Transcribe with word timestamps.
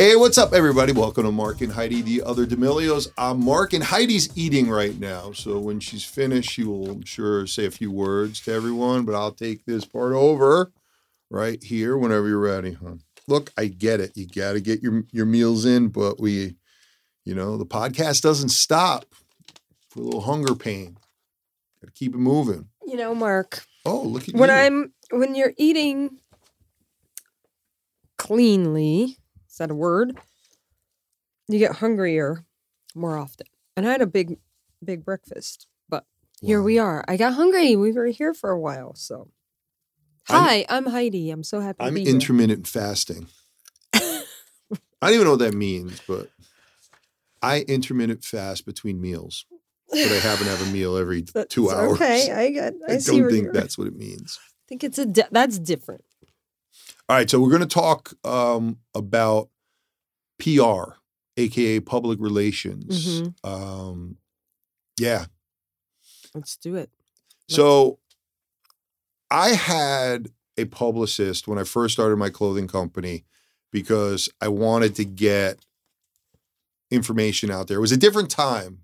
Hey, 0.00 0.16
what's 0.16 0.38
up, 0.38 0.54
everybody? 0.54 0.92
Welcome 0.92 1.24
to 1.24 1.30
Mark 1.30 1.60
and 1.60 1.70
Heidi, 1.70 2.00
the 2.00 2.22
other 2.22 2.46
D'Amelios. 2.46 3.08
I'm 3.18 3.44
Mark, 3.44 3.74
and 3.74 3.84
Heidi's 3.84 4.34
eating 4.34 4.70
right 4.70 4.98
now. 4.98 5.32
So 5.32 5.58
when 5.58 5.78
she's 5.78 6.06
finished, 6.06 6.50
she 6.50 6.64
will, 6.64 6.92
I'm 6.92 7.04
sure, 7.04 7.46
say 7.46 7.66
a 7.66 7.70
few 7.70 7.90
words 7.90 8.40
to 8.40 8.52
everyone, 8.54 9.04
but 9.04 9.14
I'll 9.14 9.30
take 9.30 9.66
this 9.66 9.84
part 9.84 10.14
over 10.14 10.72
right 11.30 11.62
here 11.62 11.98
whenever 11.98 12.28
you're 12.28 12.38
ready, 12.38 12.78
huh? 12.82 12.94
Look, 13.28 13.52
I 13.58 13.66
get 13.66 14.00
it. 14.00 14.16
You 14.16 14.26
got 14.26 14.54
to 14.54 14.62
get 14.62 14.82
your, 14.82 15.04
your 15.12 15.26
meals 15.26 15.66
in, 15.66 15.88
but 15.88 16.18
we, 16.18 16.56
you 17.26 17.34
know, 17.34 17.58
the 17.58 17.66
podcast 17.66 18.22
doesn't 18.22 18.48
stop 18.48 19.04
for 19.90 20.00
a 20.00 20.02
little 20.02 20.22
hunger 20.22 20.54
pain. 20.54 20.96
Got 21.82 21.88
to 21.88 21.92
keep 21.92 22.14
it 22.14 22.18
moving. 22.20 22.68
You 22.86 22.96
know, 22.96 23.14
Mark, 23.14 23.66
Oh, 23.84 24.00
look 24.00 24.26
at 24.30 24.34
when 24.34 24.48
you. 24.48 24.56
I'm 24.56 24.92
when 25.10 25.34
you're 25.34 25.52
eating 25.58 26.20
cleanly, 28.16 29.18
that 29.60 29.70
a 29.70 29.74
word? 29.74 30.18
You 31.48 31.58
get 31.58 31.76
hungrier 31.76 32.44
more 32.94 33.16
often. 33.16 33.46
And 33.76 33.86
I 33.86 33.92
had 33.92 34.00
a 34.02 34.06
big, 34.06 34.38
big 34.84 35.04
breakfast, 35.04 35.66
but 35.88 36.04
here 36.40 36.62
we 36.62 36.78
are. 36.78 37.04
I 37.06 37.16
got 37.16 37.34
hungry. 37.34 37.76
We 37.76 37.92
were 37.92 38.06
here 38.06 38.34
for 38.34 38.50
a 38.50 38.58
while, 38.58 38.94
so. 38.94 39.30
I'm- 40.28 40.42
Hi, 40.42 40.66
I'm 40.68 40.86
Heidi. 40.86 41.30
I'm 41.30 41.42
so 41.44 41.60
happy 41.60 41.76
I'm 41.84 41.94
be 41.94 42.04
here. 42.04 42.14
intermittent 42.14 42.66
fasting. 42.66 43.26
I 45.02 45.06
don't 45.06 45.14
even 45.14 45.24
know 45.24 45.30
what 45.32 45.40
that 45.40 45.54
means, 45.54 46.00
but 46.06 46.30
I 47.42 47.60
intermittent 47.62 48.24
fast 48.24 48.64
between 48.66 49.00
meals. 49.00 49.44
But 49.90 49.98
I 50.12 50.14
happen 50.20 50.44
to 50.44 50.50
have 50.50 50.68
a 50.68 50.70
meal 50.72 50.96
every 50.96 51.22
That's 51.34 51.52
two 51.52 51.70
hours. 51.70 51.92
Okay, 51.92 52.30
I 52.30 52.50
got. 52.52 52.74
I, 52.88 52.94
I 52.94 52.98
don't 52.98 53.28
think 53.30 53.52
that's 53.52 53.76
what 53.76 53.88
it 53.88 53.96
means. 53.96 54.38
I 54.40 54.62
think 54.68 54.84
it's 54.84 54.98
a 54.98 55.06
di- 55.06 55.28
that's 55.32 55.58
different. 55.58 56.04
All 57.10 57.16
right, 57.16 57.28
so 57.28 57.40
we're 57.40 57.50
going 57.50 57.60
to 57.60 57.66
talk 57.66 58.12
um, 58.24 58.78
about 58.94 59.48
PR, 60.38 60.92
aka 61.36 61.80
public 61.80 62.20
relations. 62.20 63.18
Mhm. 63.18 63.34
Um, 63.44 64.18
yeah. 64.96 65.24
Let's 66.36 66.56
do 66.56 66.76
it. 66.76 66.88
So 67.48 67.98
I 69.28 69.54
had 69.54 70.30
a 70.56 70.66
publicist 70.66 71.48
when 71.48 71.58
I 71.58 71.64
first 71.64 71.94
started 71.94 72.14
my 72.14 72.30
clothing 72.30 72.68
company 72.68 73.24
because 73.72 74.28
I 74.40 74.46
wanted 74.46 74.94
to 74.94 75.04
get 75.04 75.58
information 76.92 77.50
out 77.50 77.66
there. 77.66 77.78
It 77.78 77.80
was 77.80 77.90
a 77.90 77.96
different 77.96 78.30
time, 78.30 78.82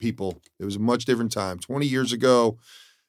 people. 0.00 0.42
It 0.58 0.64
was 0.64 0.74
a 0.74 0.80
much 0.80 1.04
different 1.04 1.30
time. 1.30 1.60
20 1.60 1.86
years 1.86 2.12
ago, 2.12 2.58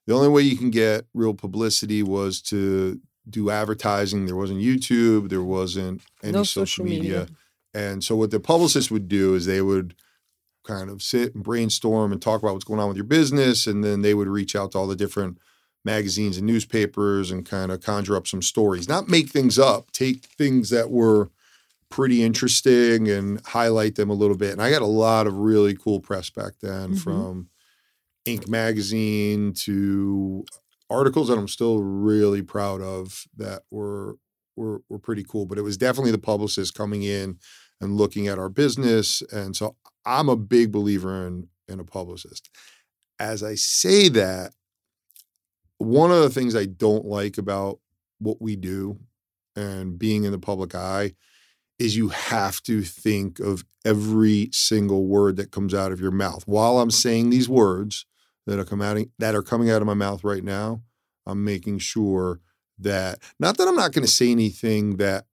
the 0.05 0.13
only 0.13 0.29
way 0.29 0.43
you 0.43 0.57
can 0.57 0.69
get 0.69 1.07
real 1.15 1.33
publicity 1.33 2.03
was 2.03 2.39
to 2.43 3.01
do 3.29 3.49
advertising. 3.49 4.25
There 4.25 4.35
wasn't 4.35 4.61
YouTube, 4.61 5.29
there 5.29 5.43
wasn't 5.43 6.01
any 6.21 6.33
no 6.33 6.43
social, 6.43 6.85
media. 6.85 7.27
And 7.73 8.03
so 8.03 8.15
what 8.15 8.31
the 8.31 8.39
publicists 8.39 8.91
would 8.91 9.07
do 9.07 9.33
is 9.35 9.45
they 9.45 9.61
would 9.61 9.95
kind 10.63 10.89
of 10.89 11.01
sit 11.01 11.33
and 11.35 11.43
brainstorm 11.43 12.11
and 12.11 12.21
talk 12.21 12.41
about 12.41 12.53
what's 12.53 12.65
going 12.65 12.79
on 12.79 12.87
with 12.87 12.97
your 12.97 13.05
business. 13.05 13.67
And 13.67 13.83
then 13.83 14.01
they 14.01 14.13
would 14.13 14.27
reach 14.27 14.55
out 14.55 14.71
to 14.73 14.77
all 14.77 14.87
the 14.87 14.95
different 14.95 15.37
magazines 15.83 16.37
and 16.37 16.47
newspapers 16.47 17.31
and 17.31 17.45
kind 17.45 17.71
of 17.71 17.81
conjure 17.81 18.15
up 18.15 18.27
some 18.27 18.41
stories, 18.41 18.87
not 18.87 19.09
make 19.09 19.29
things 19.29 19.59
up, 19.59 19.91
take 19.91 20.25
things 20.37 20.69
that 20.69 20.89
were 20.89 21.29
pretty 21.89 22.23
interesting 22.23 23.09
and 23.09 23.41
highlight 23.47 23.95
them 23.95 24.09
a 24.09 24.13
little 24.13 24.37
bit. 24.37 24.51
And 24.51 24.61
I 24.61 24.69
got 24.69 24.81
a 24.81 24.85
lot 24.85 25.27
of 25.27 25.35
really 25.35 25.75
cool 25.75 25.99
press 25.99 26.29
back 26.29 26.53
then 26.61 26.93
Mhm. 26.93 26.99
from 26.99 27.49
Inc. 28.25 28.47
magazine 28.47 29.51
to 29.53 30.45
articles 30.93 31.27
that 31.27 31.37
I'm 31.37 31.47
still 31.47 31.79
really 31.79 32.41
proud 32.41 32.81
of 32.81 33.25
that 33.37 33.63
were 33.71 34.17
were 34.55 34.81
were 34.89 34.99
pretty 34.99 35.23
cool. 35.23 35.45
But 35.45 35.57
it 35.57 35.63
was 35.63 35.77
definitely 35.77 36.11
the 36.11 36.17
publicist 36.19 36.75
coming 36.75 37.03
in 37.03 37.37
and 37.81 37.97
looking 37.97 38.27
at 38.27 38.39
our 38.39 38.49
business. 38.49 39.21
And 39.31 39.55
so 39.55 39.75
I'm 40.05 40.29
a 40.29 40.35
big 40.35 40.71
believer 40.71 41.25
in 41.27 41.47
in 41.67 41.79
a 41.79 41.83
publicist. 41.83 42.49
As 43.19 43.43
I 43.43 43.55
say 43.55 44.09
that, 44.09 44.51
one 45.77 46.11
of 46.11 46.21
the 46.21 46.29
things 46.29 46.55
I 46.55 46.65
don't 46.65 47.05
like 47.05 47.37
about 47.37 47.79
what 48.19 48.41
we 48.41 48.55
do 48.55 48.99
and 49.55 49.97
being 49.97 50.23
in 50.23 50.31
the 50.31 50.39
public 50.39 50.75
eye 50.75 51.13
is 51.79 51.97
you 51.97 52.09
have 52.09 52.61
to 52.63 52.81
think 52.81 53.39
of 53.39 53.65
every 53.83 54.49
single 54.51 55.07
word 55.07 55.35
that 55.37 55.51
comes 55.51 55.73
out 55.73 55.91
of 55.91 55.99
your 55.99 56.11
mouth. 56.11 56.43
While 56.47 56.79
I'm 56.79 56.91
saying 56.91 57.29
these 57.29 57.49
words 57.49 58.05
that 58.45 58.59
are 58.59 58.65
coming 58.65 58.87
out 58.87 58.97
that 59.19 59.35
are 59.35 59.43
coming 59.43 59.69
out 59.69 59.81
of 59.81 59.87
my 59.87 59.93
mouth 59.93 60.23
right 60.23 60.43
now, 60.43 60.81
I'm 61.25 61.43
making 61.43 61.79
sure 61.79 62.39
that 62.79 63.19
not 63.39 63.57
that 63.57 63.67
I'm 63.67 63.75
not 63.75 63.93
going 63.93 64.05
to 64.05 64.11
say 64.11 64.31
anything 64.31 64.97
that 64.97 65.25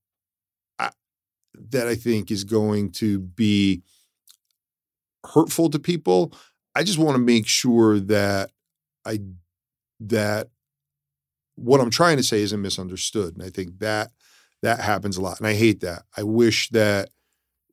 I, 0.78 0.90
that 1.70 1.86
I 1.88 1.94
think 1.94 2.30
is 2.30 2.44
going 2.44 2.92
to 2.92 3.18
be 3.18 3.82
hurtful 5.24 5.70
to 5.70 5.78
people. 5.78 6.32
I 6.74 6.84
just 6.84 6.98
want 6.98 7.16
to 7.16 7.22
make 7.22 7.46
sure 7.46 7.98
that 8.00 8.50
I 9.04 9.20
that 10.00 10.48
what 11.56 11.80
I'm 11.80 11.90
trying 11.90 12.16
to 12.16 12.22
say 12.22 12.40
isn't 12.40 12.62
misunderstood. 12.62 13.34
And 13.34 13.42
I 13.42 13.50
think 13.50 13.78
that 13.80 14.10
that 14.62 14.80
happens 14.80 15.16
a 15.16 15.20
lot. 15.20 15.38
And 15.38 15.46
I 15.46 15.54
hate 15.54 15.80
that. 15.80 16.02
I 16.16 16.22
wish 16.22 16.68
that 16.70 17.10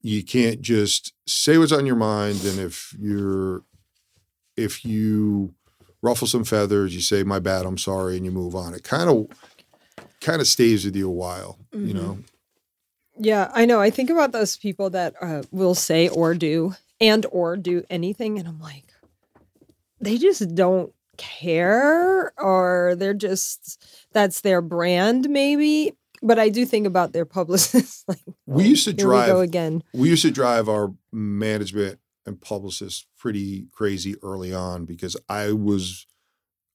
you 0.02 0.24
can't 0.24 0.62
just 0.62 1.14
say 1.28 1.58
what's 1.58 1.72
on 1.72 1.86
your 1.86 1.96
mind 1.96 2.44
and 2.44 2.59
if 2.59 2.96
you're 3.00 3.64
if 4.57 4.84
you 4.84 5.53
ruffle 6.01 6.28
some 6.28 6.44
feathers, 6.44 6.94
you 6.94 7.01
say 7.01 7.23
my 7.23 7.40
bad, 7.40 7.66
I'm 7.66 7.78
sorry 7.78 8.18
and 8.18 8.25
you 8.25 8.31
move 8.31 8.56
on. 8.56 8.73
It 8.73 8.84
kind 8.84 9.09
of 9.09 9.28
kind 10.19 10.41
of 10.41 10.47
stays 10.47 10.84
with 10.84 10.95
you 10.95 11.07
a 11.07 11.12
while, 11.13 11.57
you 11.72 11.94
know. 11.94 12.19
Yeah, 13.19 13.50
I 13.53 13.66
know. 13.66 13.79
I 13.79 13.90
think 13.90 14.09
about 14.09 14.31
those 14.31 14.57
people 14.57 14.90
that 14.91 15.16
uh, 15.22 15.44
will 15.51 15.75
say 15.75 16.07
or 16.09 16.34
do 16.35 16.75
and 17.00 17.25
or 17.31 17.56
do 17.57 17.84
anything, 17.90 18.38
and 18.38 18.47
I'm 18.47 18.59
like, 18.59 18.85
they 20.00 20.18
just 20.18 20.53
don't 20.53 20.94
care, 21.18 22.31
or 22.39 22.95
they're 22.97 23.13
just 23.13 23.84
that's 24.13 24.41
their 24.41 24.62
brand, 24.62 25.29
maybe. 25.29 25.94
But 26.24 26.39
I 26.39 26.50
do 26.50 26.66
think 26.66 26.88
about 26.88 27.13
their 27.13 27.25
publicists. 27.25 28.03
like, 28.07 28.19
We 28.45 28.66
used 28.66 28.85
to 28.85 28.91
here 28.91 29.07
we 29.07 29.16
go 29.16 29.25
drive- 29.25 29.39
again. 29.44 29.84
we 29.94 30.09
used 30.09 30.24
to 30.24 30.31
drive 30.31 30.68
our 30.69 30.94
management 31.12 32.00
and 32.28 32.40
publicists 32.40 33.06
pretty 33.18 33.68
crazy 33.72 34.16
early 34.22 34.54
on 34.54 34.86
because 34.86 35.18
I 35.30 35.54
was 35.54 36.06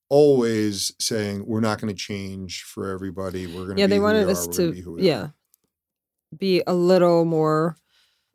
always 0.09 0.93
saying 0.99 1.45
we're 1.47 1.61
not 1.61 1.81
going 1.81 1.95
to 1.95 1.99
change 1.99 2.63
for 2.63 2.91
everybody. 2.91 3.47
We're 3.47 3.67
going 3.67 3.77
to 3.77 3.81
Yeah, 3.81 3.87
they 3.87 4.01
wanted 4.01 4.29
us 4.29 4.47
gonna 4.47 4.73
be 4.73 4.81
who 4.81 4.95
we 4.95 5.03
are." 5.03 5.05
yeah, 5.05 5.29
be 6.37 6.63
a 6.67 6.75
little 6.75 7.25
more. 7.25 7.77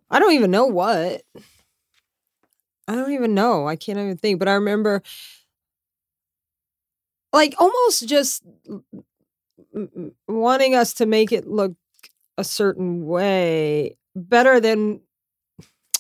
I 0.09 0.19
don't 0.19 0.33
even 0.33 0.51
know 0.51 0.67
what. 0.67 1.23
I 2.88 2.95
don't 2.95 3.11
even 3.11 3.33
know. 3.33 3.67
I 3.67 3.75
can't 3.75 3.97
even 3.97 4.16
think. 4.16 4.39
But 4.39 4.47
I 4.47 4.53
remember, 4.53 5.03
like, 7.33 7.53
almost 7.59 8.07
just 8.07 8.44
wanting 10.27 10.75
us 10.75 10.94
to 10.95 11.06
make 11.06 11.31
it 11.31 11.47
look 11.47 11.74
a 12.38 12.44
certain 12.44 13.06
way 13.06 13.97
better 14.15 14.59
than 14.59 15.01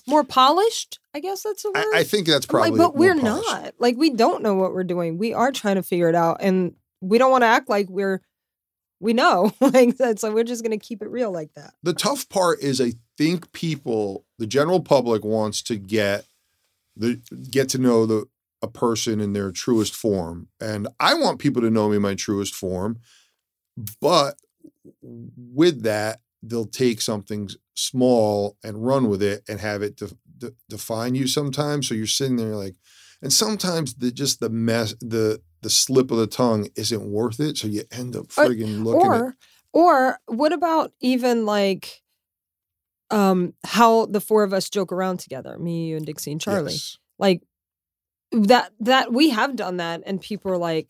more 0.07 0.23
polished. 0.23 0.99
I 1.13 1.19
guess 1.19 1.43
that's 1.43 1.65
a 1.65 1.69
word. 1.69 1.77
I, 1.93 1.99
I 1.99 2.03
think 2.03 2.27
that's 2.27 2.47
I'm 2.49 2.59
like, 2.59 2.69
probably 2.69 2.77
but 2.77 2.95
we're 2.95 3.19
polished. 3.19 3.49
not. 3.49 3.73
Like, 3.79 3.97
we 3.97 4.09
don't 4.11 4.43
know 4.43 4.55
what 4.55 4.73
we're 4.73 4.83
doing. 4.83 5.17
We 5.17 5.33
are 5.33 5.51
trying 5.51 5.75
to 5.75 5.83
figure 5.83 6.09
it 6.09 6.15
out, 6.15 6.37
and 6.41 6.73
we 7.01 7.17
don't 7.17 7.31
want 7.31 7.43
to 7.43 7.47
act 7.47 7.69
like 7.69 7.87
we're 7.89 8.21
we 8.99 9.13
know 9.13 9.51
like 9.61 9.97
that. 9.97 10.19
So 10.19 10.33
we're 10.33 10.43
just 10.43 10.63
gonna 10.63 10.77
keep 10.77 11.01
it 11.01 11.09
real 11.09 11.31
like 11.31 11.53
that. 11.55 11.73
The 11.83 11.93
tough 11.93 12.29
part 12.29 12.59
is 12.61 12.81
I 12.81 12.93
think 13.17 13.51
people, 13.51 14.25
the 14.39 14.47
general 14.47 14.81
public 14.81 15.23
wants 15.23 15.61
to 15.63 15.77
get 15.77 16.25
the 16.95 17.19
get 17.49 17.69
to 17.69 17.77
know 17.77 18.05
the 18.05 18.25
a 18.61 18.67
person 18.67 19.21
in 19.21 19.33
their 19.33 19.51
truest 19.51 19.95
form. 19.95 20.47
And 20.59 20.87
I 20.99 21.13
want 21.13 21.39
people 21.39 21.61
to 21.61 21.69
know 21.69 21.89
me 21.89 21.97
in 21.97 22.01
my 22.01 22.15
truest 22.15 22.55
form. 22.55 22.99
But 24.01 24.35
with 25.03 25.83
that, 25.83 26.21
they'll 26.41 26.65
take 26.65 27.01
something 27.01 27.49
small 27.77 28.57
and 28.63 28.85
run 28.85 29.07
with 29.09 29.21
it 29.21 29.43
and 29.47 29.59
have 29.59 29.81
it 29.81 29.95
de- 29.97 30.17
de- 30.37 30.51
define 30.67 31.15
you 31.15 31.27
sometimes. 31.27 31.87
So 31.87 31.93
you're 31.93 32.07
sitting 32.07 32.35
there 32.37 32.55
like, 32.55 32.75
and 33.21 33.31
sometimes 33.31 33.93
the 33.95 34.11
just 34.11 34.39
the 34.39 34.49
mess 34.49 34.93
the 34.99 35.41
the 35.61 35.69
slip 35.69 36.11
of 36.11 36.17
the 36.17 36.27
tongue 36.27 36.67
isn't 36.75 37.11
worth 37.11 37.39
it, 37.39 37.57
so 37.57 37.67
you 37.67 37.83
end 37.91 38.15
up 38.15 38.25
Or- 38.37 38.47
friggin' 38.47 38.83
looking 38.83 39.07
or 39.07 39.27
at 39.29 39.33
or 39.73 40.19
what 40.27 40.53
about 40.53 40.91
even 41.01 41.45
like 41.45 42.01
um 43.11 43.53
how 43.63 44.05
the 44.05 44.21
four 44.21 44.43
of 44.43 44.53
us 44.53 44.69
joke 44.69 44.91
around 44.91 45.17
together 45.19 45.57
me 45.57 45.87
you 45.87 45.97
and 45.97 46.05
dixie 46.05 46.31
and 46.31 46.41
charli 46.41 46.71
Yes. 46.71 46.97
like 47.17 47.41
that 48.31 48.71
that 48.81 49.13
we 49.13 49.29
have 49.29 49.55
done 49.55 49.77
that 49.77 50.01
and 50.05 50.19
people 50.21 50.51
are 50.51 50.57
like 50.57 50.87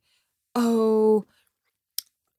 oh 0.56 1.26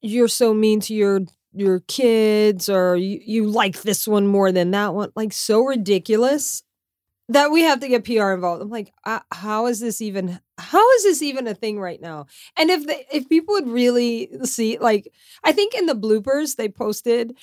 you're 0.01 0.27
so 0.27 0.53
mean 0.53 0.79
to 0.81 0.93
your 0.93 1.21
your 1.53 1.81
kids 1.81 2.69
or 2.69 2.95
you, 2.95 3.19
you 3.23 3.47
like 3.47 3.81
this 3.81 4.07
one 4.07 4.27
more 4.27 4.51
than 4.51 4.71
that 4.71 4.93
one 4.93 5.11
like 5.15 5.33
so 5.33 5.63
ridiculous 5.63 6.63
that 7.27 7.51
we 7.51 7.61
have 7.61 7.79
to 7.79 7.87
get 7.87 8.03
pr 8.03 8.31
involved. 8.31 8.61
I'm 8.61 8.69
like 8.69 8.93
uh, 9.05 9.19
how 9.31 9.67
is 9.67 9.79
this 9.79 10.01
even 10.01 10.39
how 10.57 10.91
is 10.93 11.03
this 11.03 11.21
even 11.21 11.47
a 11.47 11.53
thing 11.55 11.79
right 11.79 12.01
now? 12.01 12.27
And 12.57 12.69
if 12.69 12.85
they, 12.85 13.05
if 13.11 13.29
people 13.29 13.53
would 13.53 13.67
really 13.69 14.29
see 14.43 14.77
like 14.77 15.11
i 15.43 15.51
think 15.51 15.73
in 15.73 15.85
the 15.85 15.95
bloopers 15.95 16.55
they 16.55 16.69
posted 16.69 17.35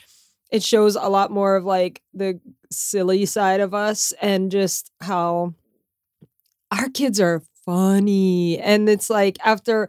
it 0.51 0.63
shows 0.63 0.97
a 0.97 1.09
lot 1.09 1.31
more 1.31 1.57
of 1.57 1.65
like 1.65 2.03
the 2.15 2.41
silly 2.71 3.27
side 3.27 3.61
of 3.61 3.75
us 3.75 4.13
and 4.23 4.51
just 4.51 4.93
how 5.01 5.55
our 6.71 6.89
kids 6.89 7.21
are 7.21 7.43
funny. 7.65 8.59
And 8.59 8.89
it's 8.89 9.11
like 9.11 9.39
after 9.45 9.89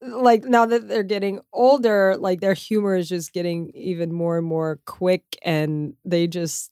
like 0.00 0.44
now 0.44 0.64
that 0.66 0.88
they're 0.88 1.02
getting 1.02 1.40
older 1.52 2.16
like 2.18 2.40
their 2.40 2.54
humor 2.54 2.94
is 2.96 3.08
just 3.08 3.32
getting 3.32 3.70
even 3.74 4.12
more 4.12 4.38
and 4.38 4.46
more 4.46 4.78
quick 4.84 5.24
and 5.42 5.94
they 6.04 6.26
just 6.26 6.70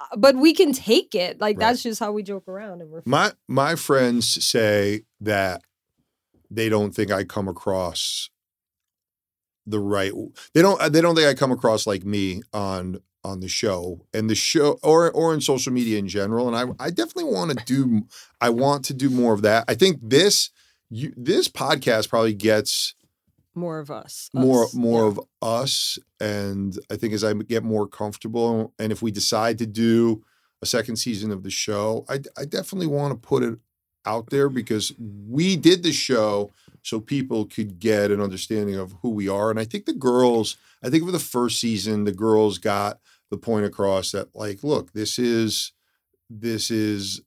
uh, 0.00 0.16
but 0.16 0.34
we 0.36 0.52
can 0.52 0.72
take 0.72 1.14
it 1.14 1.40
like 1.40 1.56
Right. 1.56 1.66
that's 1.68 1.82
just 1.82 2.00
how 2.00 2.10
we 2.12 2.22
joke 2.22 2.48
around 2.48 2.80
and 2.82 2.90
we're 2.90 3.02
My 3.04 3.32
my 3.46 3.76
friends 3.76 4.44
say 4.44 5.02
that 5.20 5.62
they 6.50 6.68
don't 6.68 6.92
think 6.94 7.10
I 7.12 7.24
come 7.24 7.46
across 7.48 8.28
the 9.64 9.78
right 9.78 10.12
they 10.54 10.62
don't 10.62 10.92
they 10.92 11.00
don't 11.00 11.14
think 11.14 11.28
I 11.28 11.34
come 11.34 11.52
across 11.52 11.86
like 11.86 12.04
me 12.04 12.42
on 12.52 12.98
on 13.22 13.38
the 13.38 13.46
show 13.48 14.04
and 14.12 14.28
the 14.28 14.34
show 14.34 14.80
or 14.82 15.12
or 15.12 15.32
in 15.32 15.40
social 15.40 15.72
media 15.72 15.96
in 15.98 16.08
general 16.08 16.52
and 16.52 16.56
I 16.80 16.84
I 16.84 16.90
definitely 16.90 17.32
want 17.32 17.56
to 17.56 17.64
do 17.64 18.02
I 18.40 18.48
want 18.50 18.84
to 18.86 18.94
do 18.94 19.08
more 19.10 19.32
of 19.32 19.42
that. 19.42 19.64
I 19.68 19.74
think 19.74 19.98
this 20.02 20.50
you 20.92 21.12
this 21.16 21.48
podcast 21.48 22.10
probably 22.10 22.34
gets 22.34 22.94
more 23.54 23.78
of 23.78 23.90
us 23.90 24.28
more 24.34 24.64
us, 24.64 24.74
more 24.74 25.02
yeah. 25.02 25.08
of 25.08 25.20
us 25.40 25.98
and 26.20 26.78
i 26.90 26.96
think 26.96 27.14
as 27.14 27.24
i 27.24 27.32
get 27.32 27.64
more 27.64 27.88
comfortable 27.88 28.72
and 28.78 28.92
if 28.92 29.02
we 29.02 29.10
decide 29.10 29.58
to 29.58 29.66
do 29.66 30.22
a 30.60 30.66
second 30.66 30.96
season 30.96 31.30
of 31.30 31.42
the 31.42 31.50
show 31.50 32.04
i, 32.08 32.20
I 32.36 32.44
definitely 32.44 32.86
want 32.86 33.12
to 33.12 33.26
put 33.26 33.42
it 33.42 33.58
out 34.04 34.30
there 34.30 34.48
because 34.48 34.92
we 34.98 35.56
did 35.56 35.82
the 35.82 35.92
show 35.92 36.52
so 36.82 37.00
people 37.00 37.46
could 37.46 37.78
get 37.78 38.10
an 38.10 38.20
understanding 38.20 38.74
of 38.74 38.94
who 39.00 39.10
we 39.10 39.28
are 39.28 39.50
and 39.50 39.58
i 39.58 39.64
think 39.64 39.86
the 39.86 39.94
girls 39.94 40.56
i 40.82 40.90
think 40.90 41.04
for 41.04 41.12
the 41.12 41.18
first 41.18 41.58
season 41.58 42.04
the 42.04 42.12
girls 42.12 42.58
got 42.58 43.00
the 43.30 43.38
point 43.38 43.64
across 43.64 44.12
that 44.12 44.28
like 44.34 44.62
look 44.62 44.92
this 44.92 45.18
is 45.18 45.72
this 46.28 46.70
is 46.70 47.22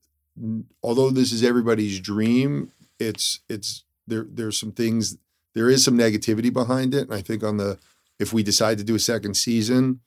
although 0.83 1.09
this 1.09 1.31
is 1.31 1.44
everybody's 1.44 2.00
dream 2.00 2.71
it's 3.00 3.39
it's 3.50 3.83
there 4.07 4.25
there's 4.30 4.59
some 4.59 4.71
things 4.71 5.18
there 5.53 5.69
is 5.69 5.83
some 5.83 5.97
negativity 5.97 6.51
behind 6.51 6.94
it. 6.94 7.07
And 7.07 7.13
I 7.13 7.21
think 7.21 7.44
on 7.44 7.57
the 7.57 7.80
if 8.19 8.33
we 8.33 8.44
decide 8.44 8.77
to 8.77 8.83
do 8.83 8.95
a 8.95 9.00
second 9.00 9.36
season, 9.36 10.01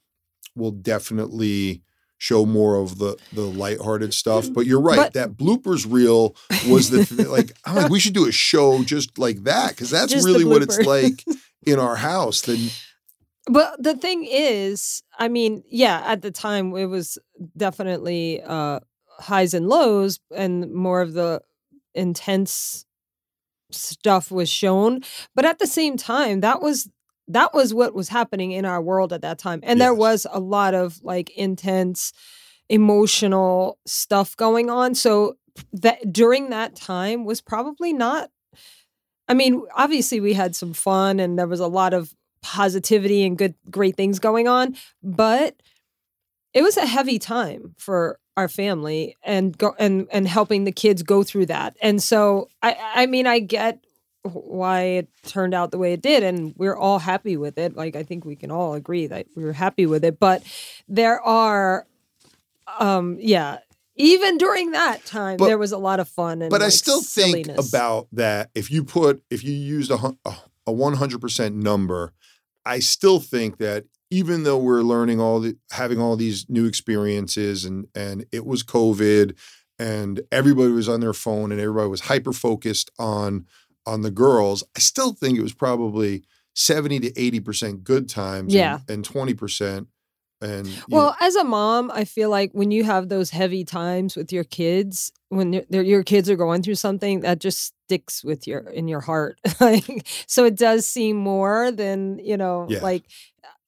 we'll 0.55 0.71
definitely 0.71 1.83
show 2.19 2.45
more 2.45 2.77
of 2.77 2.99
the 2.99 3.17
the 3.33 3.43
lighthearted 3.43 4.13
stuff. 4.15 4.49
But 4.53 4.67
you're 4.67 4.81
right, 4.81 4.97
But- 4.97 5.13
that 5.15 5.37
bloopers 5.37 5.87
reel 5.91 6.37
was 6.69 6.91
the 6.91 7.27
like 7.31 7.53
I'm 7.65 7.77
like 7.77 7.91
we 7.91 8.01
should 8.01 8.15
do 8.15 8.27
a 8.29 8.33
show 8.33 8.83
just 8.85 9.19
like 9.19 9.45
that 9.45 9.71
because 9.71 9.91
that's 9.91 10.15
really 10.25 10.45
what 10.45 10.63
it's 10.63 10.79
like 10.79 11.25
in 11.67 11.79
our 11.79 11.97
house. 11.97 12.43
Then 12.43 12.71
But 13.51 13.83
the 13.83 13.95
thing 13.97 14.27
is, 14.29 15.03
I 15.19 15.29
mean, 15.29 15.63
yeah, 15.69 16.03
at 16.05 16.23
the 16.23 16.31
time 16.31 16.75
it 16.77 16.87
was 16.87 17.19
definitely 17.57 18.43
uh 18.43 18.81
highs 19.21 19.55
and 19.55 19.69
lows 19.69 20.21
and 20.35 20.73
more 20.73 21.01
of 21.01 21.13
the 21.13 21.41
intense 21.99 22.87
stuff 23.71 24.31
was 24.31 24.49
shown, 24.49 25.03
but 25.35 25.45
at 25.45 25.59
the 25.59 25.67
same 25.67 25.97
time 25.97 26.41
that 26.41 26.63
was 26.63 26.89
that 27.29 27.53
was 27.53 27.75
what 27.75 27.95
was 27.95 28.09
happening 28.09 28.53
in 28.53 28.65
our 28.65 28.81
world 28.81 29.13
at 29.13 29.21
that 29.21 29.39
time. 29.39 29.61
And 29.63 29.79
there 29.79 29.93
was 29.93 30.27
a 30.31 30.41
lot 30.41 30.75
of 30.75 30.99
like 31.03 31.29
intense 31.31 32.13
emotional 32.71 33.79
stuff 33.87 34.35
going 34.37 34.71
on. 34.71 34.95
So 34.95 35.37
that 35.73 36.13
during 36.13 36.51
that 36.51 36.75
time 36.75 37.25
was 37.25 37.41
probably 37.41 37.93
not 37.93 38.31
I 39.31 39.35
mean, 39.35 39.63
obviously 39.75 40.21
we 40.21 40.33
had 40.33 40.57
some 40.57 40.73
fun 40.73 41.21
and 41.21 41.39
there 41.39 41.47
was 41.47 41.61
a 41.61 41.67
lot 41.67 41.93
of 41.93 42.15
positivity 42.41 43.25
and 43.25 43.37
good 43.37 43.55
great 43.71 43.95
things 43.95 44.19
going 44.19 44.49
on, 44.49 44.75
but 45.03 45.55
it 46.55 46.63
was 46.63 46.79
a 46.79 46.87
heavy 46.87 47.19
time 47.19 47.75
for 47.77 48.19
our 48.39 48.49
family 48.49 49.17
and 49.25 49.57
go 49.59 49.75
and 49.81 50.07
and 50.13 50.29
helping 50.29 50.63
the 50.65 50.71
kids 50.73 51.03
go 51.03 51.23
through 51.25 51.47
that. 51.47 51.77
And 51.83 52.01
so 52.03 52.49
I 52.63 52.77
I 53.03 53.07
mean 53.07 53.27
I 53.27 53.41
get 53.41 53.85
why 54.23 54.81
it 54.83 55.09
turned 55.27 55.55
out 55.55 55.71
the 55.73 55.79
way 55.79 55.93
it 55.93 56.01
did 56.03 56.23
and 56.23 56.55
we're 56.57 56.77
all 56.77 57.01
happy 57.01 57.37
with 57.37 57.59
it. 57.59 57.75
Like 57.77 57.97
I 57.97 58.05
think 58.05 58.25
we 58.25 58.37
can 58.37 58.51
all 58.53 58.75
agree 58.75 59.07
that 59.09 59.27
we 59.37 59.43
were 59.45 59.53
happy 59.53 59.87
with 59.87 60.05
it, 60.05 60.21
but 60.21 60.43
there 60.89 61.21
are 61.21 61.87
um 62.79 63.17
yeah, 63.21 63.59
even 63.97 64.39
during 64.39 64.71
that 64.73 65.05
time 65.05 65.37
But- 65.39 65.47
there 65.47 65.59
was 65.59 65.73
a 65.73 65.79
lot 65.79 65.99
of 65.99 66.09
fun 66.09 66.41
and 66.43 66.51
but 66.51 66.63
I 66.63 66.67
like, 66.67 66.73
still 66.75 67.01
think 67.03 67.47
silliness. 67.47 67.69
about 67.69 68.07
that 68.13 68.51
if 68.55 68.71
you 68.71 68.85
put 68.85 69.21
if 69.31 69.43
you 69.43 69.53
used 69.53 69.91
a 69.91 69.97
a 70.25 70.33
a 70.69 70.73
100% 70.73 71.55
number, 71.55 72.13
I 72.67 72.81
still 72.81 73.21
think 73.21 73.57
that 73.57 73.85
even 74.11 74.45
though 74.45 74.59
we're 74.59 74.83
learning 74.83 75.21
all 75.21 75.41
the 75.41 75.57
having 75.73 76.01
all 76.01 76.17
these 76.17 76.47
new 76.49 76.65
experiences 76.67 77.65
and 77.65 77.87
and 77.95 78.25
it 78.33 78.47
was 78.47 78.63
COVID 78.63 79.37
and 79.79 80.21
everybody 80.33 80.73
was 80.73 80.89
on 80.89 81.01
their 81.01 81.13
phone 81.13 81.53
and 81.53 81.61
everybody 81.61 81.89
was 81.89 82.03
hyper 82.03 82.33
focused 82.33 82.91
on 82.99 83.47
on 83.87 84.03
the 84.03 84.11
girls, 84.11 84.63
I 84.77 84.81
still 84.81 85.13
think 85.13 85.39
it 85.39 85.43
was 85.43 85.55
probably 85.55 86.25
70 86.55 87.01
to 87.01 87.13
80% 87.13 87.85
good 87.85 88.09
times 88.09 88.53
Yeah. 88.53 88.81
and, 88.89 89.07
and 89.07 89.09
20% 89.09 89.87
and 90.41 90.67
you 90.67 90.73
know, 90.75 90.85
Well, 90.91 91.17
as 91.21 91.35
a 91.37 91.43
mom, 91.45 91.91
I 91.93 92.05
feel 92.05 92.31
like 92.31 92.51
when 92.53 92.71
you 92.71 92.85
have 92.85 93.09
those 93.09 93.31
heavy 93.31 93.65
times 93.65 94.15
with 94.17 94.33
your 94.33 94.45
kids, 94.45 95.11
when 95.31 95.51
they're, 95.53 95.65
they're- 95.71 95.83
your 95.83 96.03
kids 96.05 96.29
are 96.31 96.37
going 96.37 96.63
through 96.63 96.75
something, 96.77 97.21
that 97.21 97.39
just 97.41 97.73
sticks 97.87 98.23
with 98.23 98.47
your 98.47 98.61
in 98.61 98.89
your 98.89 99.01
heart. 99.01 99.41
like, 99.61 100.07
so 100.27 100.45
it 100.45 100.55
does 100.57 100.87
seem 100.87 101.17
more 101.17 101.71
than 101.73 102.19
you 102.19 102.37
know, 102.37 102.67
Yeah. 102.69 102.81
like 102.81 103.05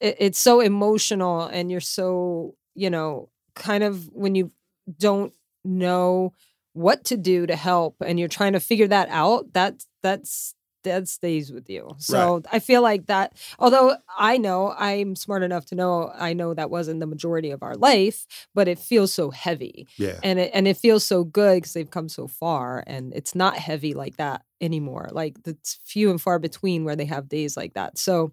it, 0.00 0.16
it's 0.18 0.38
so 0.38 0.60
emotional, 0.60 1.42
and 1.42 1.70
you're 1.70 1.80
so 1.80 2.54
you 2.74 2.90
know, 2.90 3.28
kind 3.54 3.84
of 3.84 4.08
when 4.12 4.34
you 4.34 4.50
don't 4.98 5.32
know 5.64 6.32
what 6.72 7.04
to 7.04 7.16
do 7.16 7.46
to 7.46 7.56
help, 7.56 7.96
and 8.04 8.18
you're 8.18 8.28
trying 8.28 8.52
to 8.54 8.60
figure 8.60 8.88
that 8.88 9.08
out. 9.10 9.52
That 9.52 9.84
that's 10.02 10.54
that 10.82 11.08
stays 11.08 11.52
with 11.52 11.68
you. 11.68 11.90
So 11.98 12.42
I 12.50 12.58
feel 12.58 12.80
like 12.80 13.06
that. 13.06 13.34
Although 13.58 13.96
I 14.16 14.38
know 14.38 14.74
I'm 14.78 15.14
smart 15.14 15.42
enough 15.42 15.66
to 15.66 15.74
know 15.74 16.10
I 16.16 16.32
know 16.32 16.54
that 16.54 16.70
wasn't 16.70 17.00
the 17.00 17.06
majority 17.06 17.50
of 17.50 17.62
our 17.62 17.74
life, 17.74 18.26
but 18.54 18.68
it 18.68 18.78
feels 18.78 19.12
so 19.12 19.30
heavy, 19.30 19.88
yeah. 19.96 20.18
and 20.22 20.38
it 20.38 20.50
and 20.54 20.66
it 20.66 20.76
feels 20.76 21.04
so 21.04 21.24
good 21.24 21.56
because 21.56 21.72
they've 21.74 21.90
come 21.90 22.08
so 22.08 22.26
far, 22.26 22.84
and 22.86 23.12
it's 23.14 23.34
not 23.34 23.56
heavy 23.56 23.94
like 23.94 24.16
that 24.16 24.42
anymore. 24.60 25.08
Like 25.12 25.36
it's 25.44 25.78
few 25.84 26.10
and 26.10 26.20
far 26.20 26.38
between 26.38 26.84
where 26.84 26.96
they 26.96 27.06
have 27.06 27.28
days 27.28 27.56
like 27.56 27.74
that. 27.74 27.98
So 27.98 28.32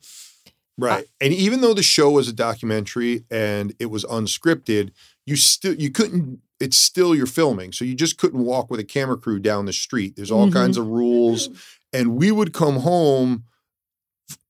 Right. 0.80 1.06
and 1.20 1.34
even 1.34 1.62
though 1.62 1.74
the 1.74 1.82
show 1.84 2.12
was 2.12 2.28
a 2.28 2.34
documentary 2.34 3.24
and 3.32 3.74
it 3.80 3.88
was 3.88 4.04
unscripted, 4.06 4.92
you 5.26 5.36
still 5.36 5.74
you 5.74 5.90
couldn't 5.90 6.40
it's 6.60 6.78
still 6.78 7.14
you're 7.16 7.26
filming. 7.28 7.72
So 7.72 7.84
you 7.86 7.94
just 7.96 8.18
couldn't 8.18 8.44
walk 8.44 8.70
with 8.72 8.80
a 8.80 8.84
camera 8.84 9.18
crew 9.18 9.40
down 9.40 9.66
the 9.66 9.74
street. 9.74 10.16
There's 10.16 10.32
all 10.32 10.48
Mhm. 10.48 10.54
kinds 10.54 10.78
of 10.78 10.88
rules 10.88 11.50
and 11.94 12.16
we 12.16 12.32
would 12.32 12.54
come 12.54 12.78
home 12.78 13.44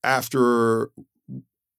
after 0.04 0.84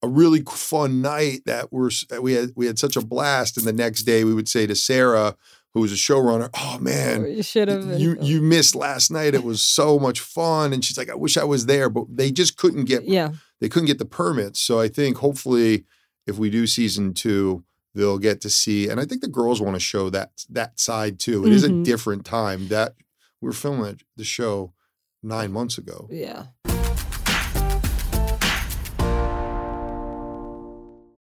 a 0.02 0.08
really 0.08 0.42
fun 0.44 1.02
night 1.02 1.42
that 1.46 1.72
we're 1.74 1.90
we 2.22 2.34
had 2.34 2.52
we 2.56 2.66
had 2.66 2.80
such 2.80 2.96
a 2.96 3.02
blast 3.02 3.58
and 3.58 3.66
the 3.68 3.74
next 3.74 4.04
day 4.04 4.24
we 4.24 4.34
would 4.34 4.48
say 4.48 4.66
to 4.66 4.76
Sarah 4.76 5.36
who 5.76 5.82
was 5.82 5.92
a 5.92 5.96
showrunner, 5.96 6.50
"Oh 6.56 6.80
man, 6.80 7.30
you 7.30 7.44
should 7.44 7.68
have. 7.68 8.00
you 8.00 8.18
you 8.22 8.42
missed 8.42 8.74
last 8.76 9.12
night. 9.12 9.36
It 9.36 9.44
was 9.44 9.62
so 9.62 10.00
much 10.00 10.20
fun." 10.20 10.74
And 10.74 10.84
she's 10.84 10.98
like, 10.98 11.12
"I 11.12 11.16
wish 11.16 11.38
I 11.38 11.44
was 11.44 11.68
there, 11.68 11.90
but 11.90 12.06
they 12.10 12.32
just 12.32 12.58
couldn't 12.58 12.86
get 12.86 13.04
yeah. 13.08 13.34
They 13.60 13.70
couldn't 13.70 13.88
get 13.88 14.00
the 14.00 14.06
permits. 14.06 14.60
So 14.60 14.80
I 14.80 14.88
think 14.88 15.18
hopefully 15.18 15.86
if 16.28 16.38
we 16.38 16.50
do 16.50 16.68
season 16.68 17.14
two, 17.14 17.64
they'll 17.96 18.20
get 18.20 18.40
to 18.42 18.50
see. 18.50 18.88
And 18.88 19.00
I 19.00 19.06
think 19.06 19.22
the 19.22 19.28
girls 19.28 19.62
want 19.62 19.76
to 19.76 19.80
show 19.80 20.10
that 20.12 20.32
that 20.50 20.80
side 20.80 21.20
too. 21.20 21.46
It 21.46 21.54
is 21.54 21.64
a 21.64 21.70
Mhm. 21.70 21.84
different 21.84 22.26
time. 22.26 22.68
That 22.70 22.96
we 23.42 23.50
are 23.50 23.54
filming 23.54 24.00
the 24.16 24.24
show 24.24 24.74
nine 25.24 25.52
months 25.52 25.78
ago. 25.78 26.08
Yeah. 26.12 26.48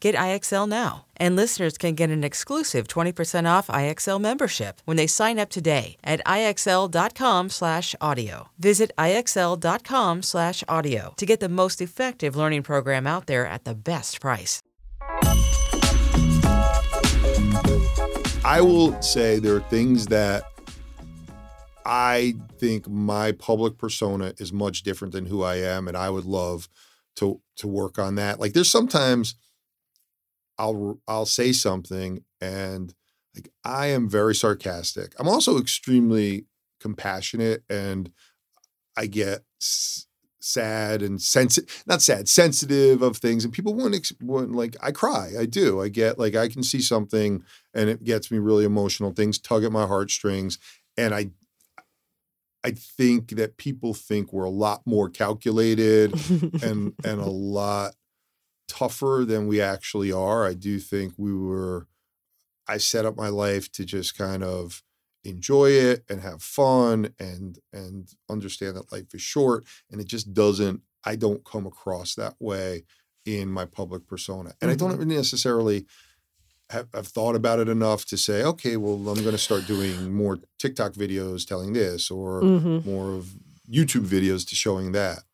Get 0.00 0.14
IXL 0.14 0.68
now. 0.68 1.06
And 1.16 1.36
listeners 1.36 1.76
can 1.76 1.94
get 1.94 2.10
an 2.10 2.24
exclusive 2.24 2.88
20% 2.88 3.46
off 3.46 3.66
IXL 3.66 4.18
membership 4.20 4.80
when 4.84 4.96
they 4.96 5.06
sign 5.06 5.38
up 5.38 5.50
today 5.50 5.96
at 6.04 6.24
IXL.com/audio. 6.24 8.48
Visit 8.58 8.92
IXL.com/audio 8.98 11.14
to 11.16 11.26
get 11.26 11.40
the 11.40 11.48
most 11.48 11.80
effective 11.80 12.36
learning 12.36 12.62
program 12.62 13.06
out 13.06 13.26
there 13.26 13.46
at 13.46 13.64
the 13.64 13.74
best 13.74 14.20
price. 14.20 14.62
I 18.44 18.60
will 18.60 19.00
say 19.02 19.40
there 19.40 19.56
are 19.56 19.68
things 19.68 20.06
that 20.06 20.44
I 21.84 22.36
think 22.58 22.88
my 22.88 23.32
public 23.32 23.78
persona 23.78 24.32
is 24.38 24.52
much 24.52 24.82
different 24.82 25.12
than 25.12 25.26
who 25.26 25.42
I 25.42 25.56
am, 25.56 25.88
and 25.88 25.96
I 25.96 26.10
would 26.10 26.24
love 26.24 26.68
to 27.16 27.40
to 27.56 27.66
work 27.66 27.98
on 27.98 28.14
that. 28.14 28.38
Like 28.38 28.52
there's 28.52 28.70
sometimes 28.70 29.34
I'll 30.58 31.00
I'll 31.06 31.26
say 31.26 31.52
something 31.52 32.24
and 32.40 32.94
like 33.34 33.50
I 33.64 33.86
am 33.88 34.08
very 34.08 34.34
sarcastic. 34.34 35.14
I'm 35.18 35.28
also 35.28 35.58
extremely 35.58 36.46
compassionate 36.80 37.62
and 37.68 38.10
I 38.96 39.06
get 39.06 39.44
s- 39.60 40.06
sad 40.40 41.02
and 41.02 41.20
sensitive 41.20 41.84
not 41.86 42.00
sad 42.00 42.28
sensitive 42.28 43.02
of 43.02 43.16
things 43.18 43.44
and 43.44 43.52
people 43.52 43.74
wouldn't, 43.74 43.96
ex- 43.96 44.12
wouldn't 44.20 44.54
like 44.54 44.76
I 44.80 44.92
cry 44.92 45.32
I 45.38 45.46
do 45.46 45.80
I 45.80 45.88
get 45.88 46.18
like 46.18 46.36
I 46.36 46.48
can 46.48 46.62
see 46.62 46.80
something 46.80 47.42
and 47.74 47.90
it 47.90 48.04
gets 48.04 48.30
me 48.30 48.38
really 48.38 48.64
emotional 48.64 49.12
things 49.12 49.38
tug 49.38 49.64
at 49.64 49.72
my 49.72 49.86
heartstrings 49.86 50.58
and 50.96 51.14
I 51.14 51.30
I 52.64 52.72
think 52.72 53.30
that 53.30 53.56
people 53.56 53.94
think 53.94 54.32
we're 54.32 54.44
a 54.44 54.50
lot 54.50 54.82
more 54.84 55.08
calculated 55.08 56.12
and 56.62 56.92
and 57.04 57.20
a 57.20 57.26
lot 57.30 57.94
tougher 58.68 59.24
than 59.26 59.46
we 59.48 59.60
actually 59.60 60.12
are. 60.12 60.46
I 60.46 60.54
do 60.54 60.78
think 60.78 61.14
we 61.16 61.34
were 61.34 61.88
I 62.68 62.76
set 62.78 63.06
up 63.06 63.16
my 63.16 63.28
life 63.28 63.72
to 63.72 63.84
just 63.84 64.16
kind 64.16 64.44
of 64.44 64.82
enjoy 65.24 65.70
it 65.70 66.04
and 66.08 66.20
have 66.20 66.42
fun 66.42 67.14
and 67.18 67.58
and 67.72 68.14
understand 68.30 68.76
that 68.76 68.92
life 68.92 69.14
is 69.14 69.22
short 69.22 69.64
and 69.90 70.00
it 70.00 70.06
just 70.06 70.32
doesn't 70.32 70.82
I 71.04 71.16
don't 71.16 71.44
come 71.44 71.66
across 71.66 72.14
that 72.14 72.34
way 72.38 72.84
in 73.24 73.48
my 73.50 73.64
public 73.64 74.06
persona. 74.06 74.54
And 74.60 74.70
I 74.70 74.74
don't 74.74 75.06
necessarily 75.06 75.86
have, 76.70 76.88
have 76.92 77.06
thought 77.08 77.34
about 77.34 77.58
it 77.58 77.68
enough 77.68 78.04
to 78.06 78.16
say, 78.16 78.42
okay, 78.42 78.76
well, 78.76 78.94
I'm 79.08 79.22
going 79.22 79.32
to 79.32 79.38
start 79.38 79.66
doing 79.66 80.12
more 80.14 80.38
TikTok 80.58 80.92
videos 80.92 81.46
telling 81.46 81.72
this 81.72 82.10
or 82.10 82.42
Mhm. 82.42 82.84
more 82.84 83.12
of 83.12 83.34
YouTube 83.70 84.06
videos 84.06 84.46
to 84.48 84.54
showing 84.54 84.92
that. 84.92 85.24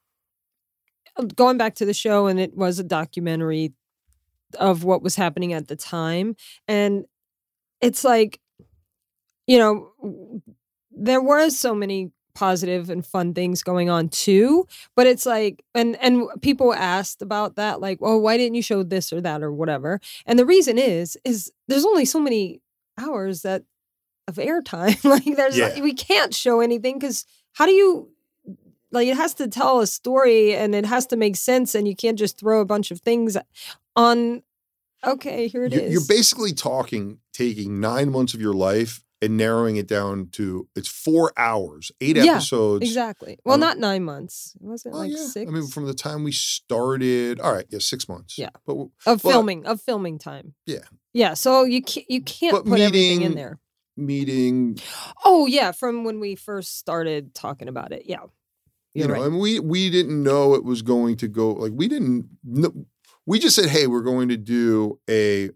Going 1.37 1.57
back 1.59 1.75
to 1.77 1.85
the 1.85 1.95
show 1.95 2.27
and 2.27 2.41
it 2.41 2.57
was 2.57 2.79
a 2.79 2.85
documentary 2.85 3.73
of 4.59 4.85
what 4.85 5.03
was 5.03 5.17
happening 5.17 5.53
at 5.53 5.69
the 5.69 5.77
time 5.77 6.37
and 6.69 7.05
it's 7.81 8.05
like 8.05 8.41
you 9.47 9.59
know 9.59 9.91
there 10.93 11.21
were 11.21 11.51
so 11.51 11.75
many 11.75 12.11
positive 12.35 12.91
and 12.91 13.07
fun 13.07 13.33
things 13.35 13.63
going 13.63 13.89
on 13.89 14.09
too 14.09 14.67
but 14.97 15.07
it's 15.07 15.25
like 15.27 15.65
and 15.75 15.97
and 16.01 16.29
people 16.43 16.73
asked 16.75 17.23
about 17.23 17.57
that 17.57 17.81
like 17.81 18.01
well 18.01 18.21
why 18.21 18.37
didn't 18.37 18.55
you 18.55 18.63
show 18.63 18.83
this 18.83 19.13
or 19.13 19.21
that 19.21 19.43
or 19.43 19.53
whatever 19.53 20.01
and 20.27 20.39
the 20.39 20.47
reason 20.47 20.79
is 20.79 21.17
is 21.25 21.53
there's 21.69 21.85
only 21.85 22.05
so 22.05 22.19
many 22.21 22.61
hours 22.99 23.43
that 23.43 23.63
of 24.27 24.37
airtime 24.37 25.03
like 25.05 25.37
there's 25.37 25.57
Yeah. 25.57 25.81
we 25.81 25.95
can't 25.95 26.35
show 26.35 26.61
anything 26.61 26.99
because 26.99 27.25
how 27.53 27.67
do 27.67 27.73
you 27.73 28.11
like 28.95 29.09
it 29.09 29.17
has 29.17 29.35
to 29.35 29.49
tell 29.49 29.81
a 29.81 29.87
story 29.87 30.55
and 30.55 30.75
it 30.75 30.87
has 30.87 31.07
to 31.09 31.17
make 31.17 31.37
sense 31.37 31.75
and 31.75 31.87
you 31.87 31.95
can't 31.97 32.19
just 32.19 32.39
throw 32.39 32.61
a 32.61 32.65
bunch 32.65 32.91
of 32.91 33.01
things 33.01 33.37
on 33.97 34.43
okay 35.07 35.49
here 35.49 35.65
it 35.65 35.73
is. 35.73 35.81
You're, 35.83 35.91
you're 35.93 36.09
basically 36.09 36.53
talking 36.53 37.19
taking 37.33 37.81
nine 37.81 38.11
months 38.11 38.33
of 38.35 38.41
your 38.41 38.55
life 38.55 39.03
and 39.23 39.37
narrowing 39.39 39.77
it 39.77 39.87
down 39.87 40.29
to 40.33 40.69
it's 40.77 40.89
four 40.89 41.33
hours, 41.39 41.91
eight 42.01 42.17
Yeah, 42.17 42.33
episodes. 42.37 42.83
exactly 42.85 43.39
well 43.45 43.55
Um, 43.55 43.61
not 43.61 43.79
nine 43.79 44.05
months 44.05 44.55
was 44.61 44.85
it 44.85 44.91
Well, 44.93 45.01
like 45.01 45.13
yeah. 45.13 45.27
six 45.27 45.49
I 45.51 45.53
mean, 45.55 45.67
from 45.69 45.87
the 45.87 45.95
time 45.95 46.25
we 46.25 46.33
started, 46.33 47.41
all 47.41 47.53
right, 47.53 47.67
yeah, 47.71 47.79
six 47.81 48.09
months. 48.09 48.37
Yeah. 48.39 48.51
but 48.67 48.75
of 48.75 48.91
but- 49.05 49.19
filming 49.21 49.65
of 49.67 49.81
filming 49.81 50.19
time 50.19 50.55
Yeah. 50.67 50.85
yeah 51.13 51.35
so 51.35 51.65
you 51.65 51.83
can't 51.83 52.11
you 52.11 52.21
can't 52.23 52.53
But 52.55 52.67
put 52.67 52.81
everything 52.81 53.23
in 53.23 53.35
there 53.35 53.59
meeting, 53.97 54.79
oh 55.25 55.47
yeah 55.47 55.71
from 55.73 56.05
when 56.05 56.19
we 56.21 56.35
first 56.35 56.77
started 56.79 57.35
talking 57.35 57.69
about 57.69 57.93
it 57.93 58.03
yeah 58.07 58.25
you 58.95 59.07
know, 59.09 59.15
right. 59.15 59.23
and 59.23 59.39
we 59.41 59.59
we 59.61 59.91
didn't 59.91 60.23
know 60.23 60.55
it 60.55 60.65
was 60.65 60.83
going 60.83 61.17
to 61.19 61.29
go 61.29 61.53
like 61.53 61.73
we 61.75 61.89
didn't. 61.89 62.29
We 63.27 63.39
just 63.39 63.57
said, 63.57 63.71
hey, 63.71 63.87
we're 63.87 64.03
going 64.03 64.29
to 64.29 64.37
do 64.37 65.01
a 65.09 65.51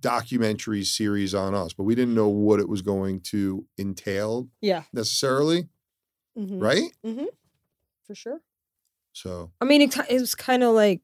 documentary 0.00 0.84
series 0.84 1.34
on 1.34 1.54
us, 1.54 1.72
but 1.72 1.84
we 1.84 1.94
didn't 1.94 2.14
know 2.14 2.28
what 2.28 2.60
it 2.60 2.68
was 2.68 2.82
going 2.82 3.20
to 3.20 3.66
entail 3.78 4.48
yeah 4.60 4.84
necessarily, 4.92 5.68
Mhm. 6.38 6.60
right? 6.62 6.84
for 8.06 8.14
sure 8.14 8.40
So 9.12 9.50
I 9.60 9.64
mean, 9.64 9.82
it, 9.82 9.96
it 10.08 10.20
was 10.20 10.34
kind 10.34 10.62
of 10.62 10.74
like, 10.74 11.02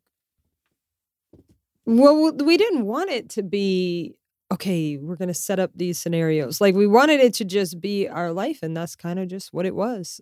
well, 1.86 2.32
we 2.32 2.56
didn't 2.56 2.86
want 2.86 3.10
it 3.10 3.28
to 3.30 3.42
be 3.42 4.14
okay. 4.52 4.96
We're 4.96 5.16
gonna 5.16 5.34
set 5.34 5.58
up 5.58 5.72
these 5.74 5.98
scenarios. 5.98 6.60
Like 6.60 6.74
we 6.74 6.86
wanted 6.86 7.20
it 7.20 7.34
to 7.34 7.44
just 7.44 7.80
be 7.80 8.08
our 8.08 8.32
life, 8.32 8.60
and 8.62 8.76
that's 8.76 8.96
kind 8.96 9.18
of 9.18 9.28
just 9.28 9.52
what 9.52 9.66
it 9.66 9.74
was. 9.74 10.20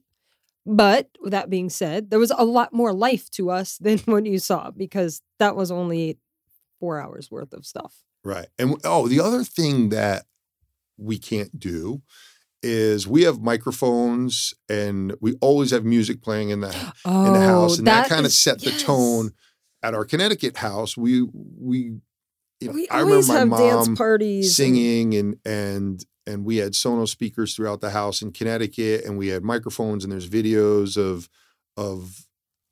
But 0.65 1.09
with 1.21 1.33
that 1.33 1.51
being 1.51 1.71
said, 1.71 2.11
there 2.11 2.19
was 2.21 2.31
a 2.37 2.45
lot 2.45 2.73
more 2.73 2.93
life 2.93 3.31
to 3.33 3.51
us 3.51 3.77
than 3.81 3.99
what 4.01 4.27
you 4.27 4.39
saw 4.39 4.71
because 4.71 5.23
that 5.39 5.57
was 5.57 5.71
only 5.71 6.19
four 6.81 7.01
hours 7.01 7.31
worth 7.31 7.53
of 7.53 7.65
stuff. 7.67 7.95
Right. 8.25 8.47
And 8.59 8.77
oh, 8.85 9.09
the 9.09 9.21
other 9.21 9.43
thing 9.45 9.89
that 9.91 10.25
we 10.97 11.19
can't 11.19 11.59
do 11.59 12.03
is 12.63 13.09
we 13.09 13.23
have 13.23 13.41
microphones 13.41 14.55
and 14.69 15.15
we 15.21 15.35
always 15.41 15.73
have 15.73 15.85
music 15.85 16.23
playing 16.23 16.51
in 16.51 16.61
the 16.61 16.93
Oh, 17.05 17.27
in 17.27 17.33
the 17.33 17.41
house 17.41 17.75
oh, 17.75 17.79
and 17.79 17.87
that, 17.89 18.09
kind 18.09 18.25
of 18.25 18.31
set 18.33 18.61
the 18.61 18.71
tone 18.71 19.33
at 19.83 19.95
our 19.95 20.05
Connecticut 20.05 20.59
house. 20.59 20.97
We 20.97 21.23
we 21.33 21.97
you 22.61 22.69
know, 22.69 22.73
We 22.75 22.89
I 22.89 23.01
always 23.01 23.29
remember 23.29 23.57
have 23.57 23.65
my 23.65 23.71
mom 23.75 23.85
dance 23.87 23.99
parties. 23.99 24.47
and- 24.47 24.55
singing 24.55 25.15
and 25.17 25.37
and 25.45 26.05
and 26.27 26.45
we 26.45 26.57
had 26.59 26.73
mm. 26.73 26.75
Sonos 26.75 27.09
speakers 27.09 27.55
throughout 27.55 27.81
the 27.81 27.91
house 27.91 28.23
in 28.23 28.33
Connecticut 28.33 29.05
and 29.05 29.19
we 29.19 29.29
had 29.29 29.43
microphones 29.43 30.05
and 30.05 30.13
there's 30.13 30.29
videos 30.29 30.97
of 30.97 31.29
of 31.77 32.27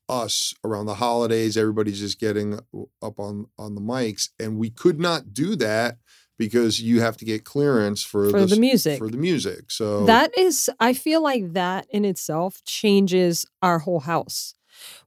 us 0.09 0.53
around 0.65 0.87
the 0.87 0.95
holidays 0.95 1.57
everybody's 1.57 2.01
just 2.01 2.19
getting 2.19 2.59
up 3.01 3.19
on 3.19 3.47
on 3.59 3.75
the 3.75 3.81
mics 3.81 4.31
and 4.41 4.59
we 4.59 4.69
could 4.69 4.99
not 4.99 5.33
do 5.33 5.55
that 5.55 5.99
because 6.37 6.81
you 6.81 7.01
have 7.01 7.19
to 7.19 7.25
get 7.27 7.45
clearance 7.45 8.03
for, 8.03 8.31
for 8.31 8.47
the 8.47 8.55
s- 8.55 8.59
music. 8.59 8.99
for 8.99 9.09
the 9.09 9.17
music 9.17 9.71
so 9.71 10.05
That 10.07 10.37
is, 10.37 10.71
I 10.81 10.95
feel 10.95 11.23
like 11.23 11.53
that 11.53 11.87
in 11.91 12.05
itself 12.05 12.65
changes 12.65 13.47
our 13.61 13.81
whole 13.81 14.01
house. 14.01 14.55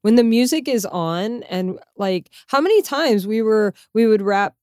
When 0.01 0.15
the 0.15 0.23
music 0.23 0.67
is 0.67 0.85
on, 0.85 1.41
and 1.43 1.79
like 1.97 2.29
how 2.47 2.61
many 2.61 2.81
times 2.83 3.25
we 3.25 3.41
were, 3.41 3.73
we 3.93 4.05
would 4.05 4.21
wrap 4.21 4.55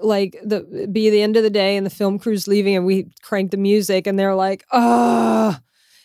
like 0.00 0.38
the 0.42 0.88
be 0.90 1.10
the 1.10 1.22
end 1.22 1.36
of 1.36 1.42
the 1.42 1.50
day 1.50 1.76
and 1.76 1.86
the 1.86 1.90
film 1.90 2.18
crew's 2.18 2.48
leaving 2.48 2.76
and 2.76 2.84
we 2.84 3.06
crank 3.22 3.50
the 3.50 3.56
music 3.56 4.06
and 4.06 4.18
they're 4.18 4.34
like, 4.34 4.64
ah, 4.72 5.60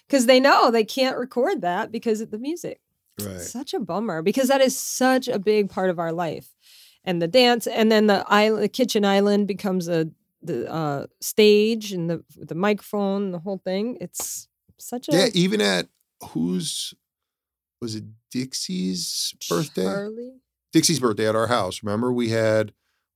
because 0.08 0.26
they 0.26 0.40
know 0.40 0.70
they 0.70 0.84
can't 0.84 1.18
record 1.18 1.62
that 1.62 1.92
because 1.92 2.22
of 2.22 2.32
the 2.32 2.38
music. 2.38 2.82
right 3.22 3.40
Such 3.40 3.74
a 3.74 3.80
bummer 3.80 4.22
because 4.22 4.48
that 4.48 4.62
is 4.62 4.78
such 4.78 5.28
a 5.28 5.40
big 5.40 5.70
part 5.70 5.90
of 5.90 6.00
our 6.00 6.12
life. 6.12 6.50
And 7.06 7.22
the 7.22 7.28
dance, 7.28 7.68
and 7.68 7.92
then 7.92 8.08
the 8.08 8.24
island, 8.28 8.64
the 8.64 8.70
kitchen 8.70 9.04
island 9.04 9.48
becomes 9.48 9.90
a 9.90 10.10
the 10.42 10.72
uh, 10.72 11.08
stage 11.22 11.92
and 11.92 12.10
the 12.10 12.24
the 12.38 12.56
microphone, 12.56 13.32
the 13.32 13.40
whole 13.40 13.58
thing. 13.58 13.98
It's 14.00 14.48
such 14.78 15.10
a 15.10 15.12
yeah 15.12 15.28
even 15.34 15.62
at 15.62 15.88
whose 16.30 16.94
was 17.82 17.96
it 17.96 18.06
Dixie's 18.32 19.34
birthday 19.50 19.84
Charli. 19.84 20.38
Dixie's 20.72 21.00
birthday 21.00 21.28
at 21.28 21.36
our 21.36 21.48
house. 21.48 21.84
Remember, 21.84 22.12
we 22.12 22.30
had 22.30 22.74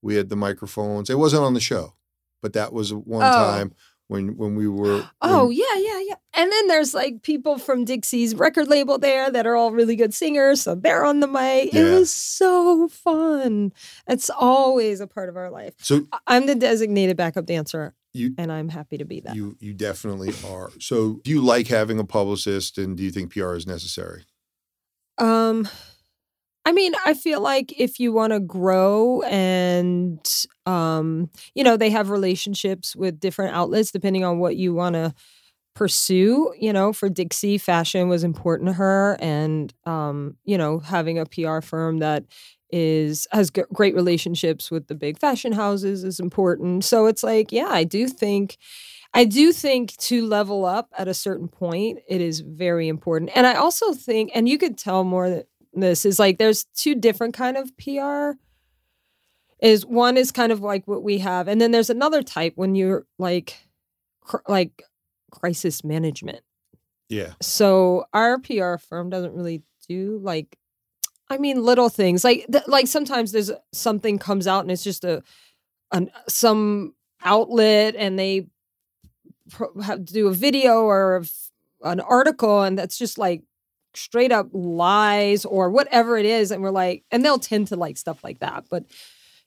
we 0.07 0.15
had 0.15 0.29
the 0.29 0.35
microphones. 0.37 1.09
It 1.09 1.17
wasn't 1.19 1.43
on 1.43 1.53
the 1.53 1.59
show, 1.59 1.93
but 2.41 2.53
that 2.53 2.71
was 2.71 2.93
one 2.93 3.21
Oh. 3.23 3.31
time 3.33 3.73
when 4.07 4.37
when 4.37 4.55
we 4.55 4.67
were. 4.67 5.03
Oh 5.21 5.47
when- 5.47 5.57
yeah, 5.57 5.75
yeah, 5.75 5.99
yeah. 6.07 6.15
And 6.33 6.49
then 6.51 6.67
there's 6.67 6.93
like 6.93 7.23
people 7.23 7.57
from 7.57 7.83
Dixie's 7.83 8.33
record 8.33 8.67
label 8.69 8.97
there 8.97 9.29
that 9.29 9.45
are 9.45 9.55
all 9.57 9.71
really 9.73 9.95
good 9.97 10.13
singers, 10.13 10.61
so 10.61 10.75
they're 10.75 11.03
on 11.03 11.19
the 11.19 11.27
mic. 11.27 11.73
It 11.73 11.83
was 11.99 12.11
so 12.13 12.87
fun. 12.87 13.73
It's 14.07 14.29
always 14.29 15.01
a 15.01 15.07
part 15.07 15.27
of 15.29 15.35
our 15.35 15.51
life. 15.51 15.73
So 15.79 16.07
I'm 16.25 16.45
the 16.45 16.55
designated 16.55 17.17
backup 17.17 17.45
dancer, 17.45 17.93
you 18.13 18.33
and 18.37 18.49
I'm 18.51 18.69
happy 18.69 18.97
to 18.99 19.05
be 19.05 19.19
that. 19.21 19.35
you 19.35 19.57
you 19.59 19.73
definitely 19.73 20.33
are. 20.47 20.69
So 20.79 21.19
do 21.25 21.31
you 21.31 21.41
like 21.41 21.67
having 21.67 21.99
a 21.99 22.05
publicist, 22.05 22.77
and 22.77 22.95
do 22.95 23.03
you 23.03 23.11
think 23.11 23.33
PR 23.33 23.55
is 23.55 23.67
necessary? 23.67 24.23
Um, 25.17 25.67
I 26.67 26.73
mean, 26.73 26.91
I 27.05 27.13
feel 27.13 27.39
like 27.39 27.73
if 27.79 27.97
you 27.97 28.11
want 28.11 28.33
to 28.33 28.41
grow 28.41 29.21
and 29.21 30.19
um, 30.65 31.29
you 31.55 31.63
know, 31.63 31.77
they 31.77 31.89
have 31.91 32.09
relationships 32.09 32.93
with 32.93 33.21
different 33.21 33.55
outlets 33.55 33.89
depending 33.89 34.25
on 34.25 34.39
what 34.39 34.57
you 34.57 34.73
want 34.73 34.95
to 34.95 35.13
pursue. 35.75 36.53
You 36.59 36.73
know, 36.73 36.91
for 36.91 37.07
Dixie, 37.07 37.57
fashion 37.57 38.09
was 38.09 38.25
important 38.25 38.67
to 38.67 38.73
her, 38.73 39.15
and 39.21 39.73
um, 39.85 40.35
you 40.43 40.57
know, 40.57 40.79
having 40.79 41.17
a 41.17 41.25
PR 41.25 41.61
firm 41.61 41.99
that 41.99 42.25
is 42.69 43.27
has 43.31 43.49
g- 43.49 43.63
great 43.73 43.95
relationships 43.95 44.69
with 44.69 44.87
the 44.87 44.95
big 44.95 45.19
fashion 45.19 45.53
houses 45.53 46.03
is 46.03 46.19
important. 46.19 46.83
So 46.83 47.05
it's 47.05 47.23
like, 47.23 47.53
yeah, 47.53 47.69
I 47.69 47.85
do 47.85 48.09
think. 48.09 48.57
I 49.13 49.23
do 49.25 49.53
think 49.53 49.95
to 49.97 50.25
level 50.25 50.65
up 50.65 50.89
at 50.97 51.07
a 51.07 51.13
certain 51.13 51.47
point, 51.47 51.99
it 52.09 52.21
is 52.21 52.41
very 52.41 52.87
important. 52.89 53.31
And 53.35 53.47
I 53.47 53.55
also 53.55 53.93
think, 53.93 54.31
and 54.35 54.49
you 54.49 54.57
could 54.57 54.77
tell 54.77 55.03
more 55.05 55.29
that 55.29 55.47
this 55.81 56.05
is 56.05 56.19
like 56.19 56.37
there's 56.37 56.65
two 56.75 56.95
different 56.95 57.33
kind 57.33 57.57
of 57.57 57.71
PR. 57.77 58.31
Is 59.59 59.85
one 59.85 60.17
is 60.17 60.31
kind 60.31 60.51
of 60.51 60.61
like 60.61 60.87
what 60.87 61.03
we 61.03 61.17
have, 61.17 61.47
and 61.47 61.59
then 61.59 61.71
there's 61.71 61.89
another 61.89 62.21
type 62.21 62.53
when 62.55 62.75
you're 62.75 63.07
like, 63.17 63.57
cr- 64.21 64.37
like 64.47 64.83
crisis 65.31 65.83
management. 65.83 66.41
Yeah. 67.09 67.33
So 67.41 68.05
our 68.13 68.39
PR 68.39 68.77
firm 68.77 69.09
doesn't 69.09 69.33
really 69.33 69.63
do 69.87 70.19
like, 70.21 70.57
I 71.29 71.37
mean, 71.37 71.63
little 71.63 71.89
things 71.89 72.23
like 72.23 72.45
th- 72.51 72.67
like 72.67 72.87
sometimes 72.87 73.31
there's 73.31 73.51
something 73.73 74.19
comes 74.19 74.47
out 74.47 74.61
and 74.61 74.71
it's 74.71 74.83
just 74.83 75.03
a, 75.03 75.23
an 75.91 76.11
some 76.27 76.93
outlet 77.23 77.95
and 77.97 78.19
they 78.19 78.47
pro- 79.49 79.79
have 79.81 80.05
to 80.05 80.13
do 80.13 80.27
a 80.27 80.33
video 80.33 80.83
or 80.83 81.17
a 81.17 81.21
f- 81.21 81.51
an 81.83 81.99
article 81.99 82.63
and 82.63 82.77
that's 82.77 82.97
just 82.97 83.17
like 83.17 83.43
straight 83.97 84.31
up 84.31 84.47
lies 84.53 85.43
or 85.45 85.69
whatever 85.69 86.17
it 86.17 86.25
is 86.25 86.51
and 86.51 86.61
we're 86.61 86.69
like 86.69 87.03
and 87.11 87.25
they'll 87.25 87.39
tend 87.39 87.67
to 87.67 87.75
like 87.75 87.97
stuff 87.97 88.23
like 88.23 88.39
that 88.39 88.65
but 88.69 88.85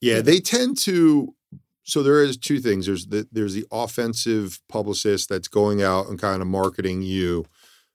Yeah, 0.00 0.20
they 0.20 0.40
tend 0.40 0.78
to. 0.78 1.34
So 1.82 2.02
there 2.02 2.22
is 2.22 2.36
two 2.36 2.60
things. 2.60 2.86
There's 2.86 3.06
the 3.06 3.26
there's 3.30 3.54
the 3.54 3.66
offensive 3.70 4.60
publicist 4.68 5.28
that's 5.28 5.48
going 5.48 5.82
out 5.82 6.08
and 6.08 6.18
kind 6.18 6.40
of 6.40 6.48
marketing 6.48 7.02
you, 7.02 7.44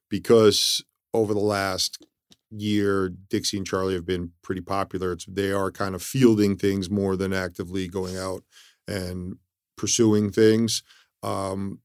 because 0.10 0.84
over 1.14 1.34
the 1.34 1.40
last 1.40 2.06
year, 2.52 3.10
Dixie 3.10 3.58
and 3.58 3.68
Charli 3.68 3.94
have 3.94 4.06
been 4.06 4.32
pretty 4.44 4.62
popular. 4.62 5.14
It's 5.14 5.26
they 5.26 5.52
are 5.52 5.72
kind 5.72 5.96
of 5.96 6.04
fielding 6.04 6.58
things 6.58 6.90
more 6.90 7.16
than 7.16 7.34
actively 7.34 7.88
going 7.88 8.18
out 8.18 8.44
and 8.88 9.38
pursuing 9.78 10.32
things. 10.32 10.84
Um, 11.24 11.80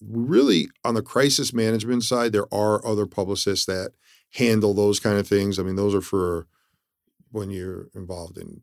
really, 0.00 0.68
on 0.84 0.94
the 0.94 1.02
crisis 1.02 1.52
management 1.52 2.04
side, 2.04 2.32
there 2.32 2.52
are 2.52 2.84
other 2.86 3.06
publicists 3.06 3.66
that 3.66 3.92
handle 4.34 4.74
those 4.74 5.00
kind 5.00 5.18
of 5.18 5.26
things. 5.26 5.58
I 5.58 5.62
mean, 5.62 5.76
those 5.76 5.94
are 5.94 6.00
for 6.00 6.46
when 7.30 7.50
you're 7.50 7.88
involved 7.94 8.38
in 8.38 8.62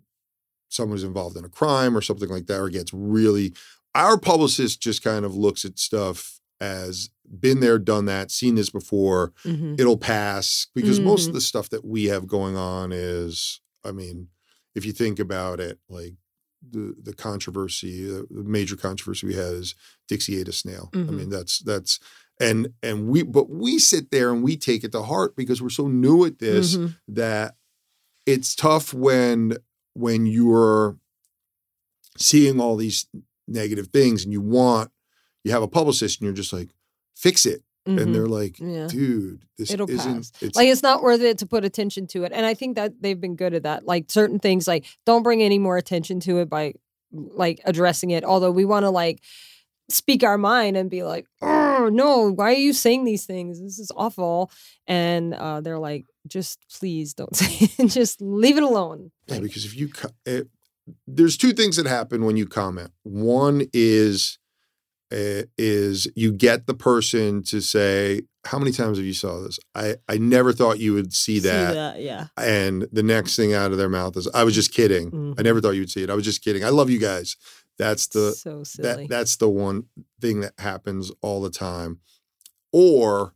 someone's 0.69 1.03
involved 1.03 1.37
in 1.37 1.45
a 1.45 1.49
crime 1.49 1.95
or 1.95 2.01
something 2.01 2.29
like 2.29 2.47
that, 2.47 2.59
or 2.59 2.69
gets 2.69 2.93
really. 2.93 3.53
Our 3.93 4.19
publicist 4.19 4.81
just 4.81 5.03
kind 5.03 5.23
of 5.23 5.35
looks 5.35 5.63
at 5.63 5.79
stuff 5.79 6.41
as 6.59 7.09
been 7.39 7.59
there, 7.59 7.79
done 7.79 8.05
that, 8.05 8.31
seen 8.31 8.55
this 8.55 8.69
before. 8.69 9.31
Mm-hmm. 9.45 9.75
It'll 9.77 9.97
pass 9.97 10.67
because 10.75 10.99
most 10.99 11.27
of 11.27 11.31
mm. 11.31 11.35
the 11.35 11.41
stuff 11.41 11.69
that 11.69 11.85
we 11.85 12.05
have 12.05 12.27
going 12.27 12.57
on 12.57 12.91
is, 12.91 13.61
I 13.83 13.91
mean, 13.91 14.27
if 14.73 14.85
you 14.85 14.91
think 14.91 15.19
about 15.19 15.59
it, 15.59 15.79
like 15.89 16.13
the 16.67 16.95
the 17.01 17.13
controversy, 17.13 18.05
the, 18.05 18.27
the 18.29 18.43
major 18.43 18.75
controversy 18.75 19.27
we 19.27 19.35
had 19.35 19.53
is 19.53 19.75
Dixie 20.07 20.39
ate 20.39 20.47
a 20.47 20.53
snail. 20.53 20.89
I 20.93 20.97
Mhm. 20.97 21.09
mean, 21.11 21.29
that's 21.29 21.59
that's 21.59 21.99
and 22.39 22.67
and 22.83 23.07
we 23.07 23.23
but 23.23 23.49
we 23.49 23.79
sit 23.79 24.11
there 24.11 24.31
and 24.33 24.43
we 24.43 24.57
take 24.57 24.83
it 24.83 24.91
to 24.91 25.01
heart 25.03 25.35
because 25.35 25.61
we're 25.61 25.69
so 25.69 25.87
new 25.87 26.25
at 26.25 26.39
this 26.39 26.75
Mhm. 26.75 26.95
that 27.07 27.55
it's 28.25 28.55
tough 28.55 28.93
when 28.93 29.57
when 29.93 30.25
you're 30.25 30.97
seeing 32.17 32.59
all 32.59 32.75
these 32.75 33.05
negative 33.47 33.87
things 33.87 34.23
and 34.23 34.33
you 34.33 34.41
want 34.41 34.91
you 35.43 35.51
have 35.51 35.61
a 35.63 35.67
publicist 35.67 36.19
and 36.19 36.25
you're 36.25 36.33
just 36.33 36.51
like 36.53 36.69
fix 37.15 37.45
it 37.45 37.61
Mhm. 37.87 38.01
and 38.01 38.15
they're 38.15 38.25
like 38.25 38.59
Yeah. 38.59 38.87
dude 38.87 39.45
this 39.57 39.71
It'll 39.71 39.89
isn't 39.89 40.15
pass. 40.15 40.31
it's 40.41 40.55
like 40.55 40.67
it's 40.67 40.81
not 40.83 41.03
worth 41.03 41.21
it 41.21 41.37
to 41.39 41.45
put 41.45 41.63
attention 41.63 42.07
to 42.07 42.23
it 42.23 42.31
and 42.33 42.45
i 42.45 42.53
think 42.53 42.75
that 42.75 43.01
they've 43.01 43.19
been 43.19 43.35
good 43.35 43.53
at 43.53 43.63
that 43.63 43.85
like 43.85 44.09
certain 44.09 44.39
things 44.39 44.67
like 44.67 44.85
don't 45.05 45.23
bring 45.23 45.41
any 45.43 45.59
more 45.59 45.77
attention 45.77 46.19
to 46.21 46.39
it 46.39 46.49
by 46.49 46.73
like 47.11 47.61
addressing 47.65 48.09
it 48.09 48.23
although 48.23 48.51
we 48.51 48.65
want 48.65 48.83
to 48.83 48.89
like 48.89 49.21
speak 49.89 50.23
our 50.23 50.37
mind 50.37 50.75
and 50.77 50.89
be 50.89 51.03
like 51.03 51.27
oh 51.41 51.89
no 51.91 52.31
why 52.31 52.49
are 52.51 52.53
you 52.53 52.73
saying 52.73 53.03
these 53.05 53.25
things? 53.25 53.61
This 53.61 53.79
is 53.79 53.91
awful. 53.95 54.51
And 54.87 55.33
uh, 55.33 55.61
they're 55.61 55.79
like 55.79 56.05
just 56.27 56.59
please 56.79 57.13
don't 57.13 57.35
say 57.41 57.69
it. 57.77 57.87
Just 57.87 58.21
leave 58.21 58.57
it 58.57 58.63
alone. 58.63 59.11
Yeah, 59.27 59.39
because 59.39 59.65
if 59.65 59.75
you 59.75 59.89
co- 59.89 60.09
it, 60.25 60.47
there's 61.07 61.37
two 61.37 61.53
things 61.53 61.77
that 61.77 61.85
happen 61.87 62.25
when 62.25 62.37
you 62.37 62.45
comment. 62.45 62.91
One 63.03 63.63
is 63.73 64.37
uh, 65.11 65.43
is 65.57 66.07
you 66.15 66.31
get 66.31 66.65
the 66.65 66.73
person 66.73 67.43
to 67.43 67.61
say 67.61 68.21
how 68.45 68.59
many 68.59 68.71
times 68.71 68.97
have 68.97 69.05
you 69.05 69.13
saw 69.13 69.39
this? 69.41 69.59
I 69.75 69.95
i 70.09 70.17
never 70.17 70.51
thought 70.53 70.79
you 70.79 70.93
would 70.93 71.13
see 71.13 71.39
that. 71.39 71.99
yeah. 71.99 72.27
And 72.37 72.87
the 72.91 73.03
next 73.03 73.35
thing 73.35 73.53
out 73.53 73.71
of 73.71 73.77
their 73.77 73.89
mouth 73.89 74.17
is 74.17 74.27
i 74.33 74.43
was 74.43 74.55
just 74.55 74.73
kidding. 74.73 75.11
Mhm. 75.11 75.39
i 75.39 75.43
never 75.43 75.61
thought 75.61 75.71
you'd 75.71 75.91
see 75.91 76.03
it. 76.03 76.09
I 76.09 76.15
was 76.15 76.25
just 76.25 76.43
kidding. 76.43 76.63
I 76.63 76.69
love 76.69 76.89
you 76.89 76.99
guys 76.99 77.37
that's 77.77 78.07
the 78.07 78.31
so 78.31 78.63
silly. 78.63 79.07
that 79.07 79.09
that's 79.09 79.35
the 79.37 79.49
one 79.49 79.85
thing 80.21 80.41
that 80.41 80.53
happens 80.59 81.11
all 81.21 81.41
the 81.41 81.49
time. 81.49 81.99
Or 82.71 83.33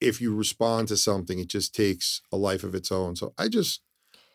if 0.00 0.20
you 0.20 0.34
respond 0.34 0.88
to 0.88 0.96
something 0.96 1.38
it 1.38 1.48
just 1.48 1.74
takes 1.74 2.22
a 2.32 2.36
life 2.36 2.64
of 2.64 2.74
its 2.74 2.90
own. 2.90 3.16
So 3.16 3.34
i 3.38 3.48
just 3.48 3.82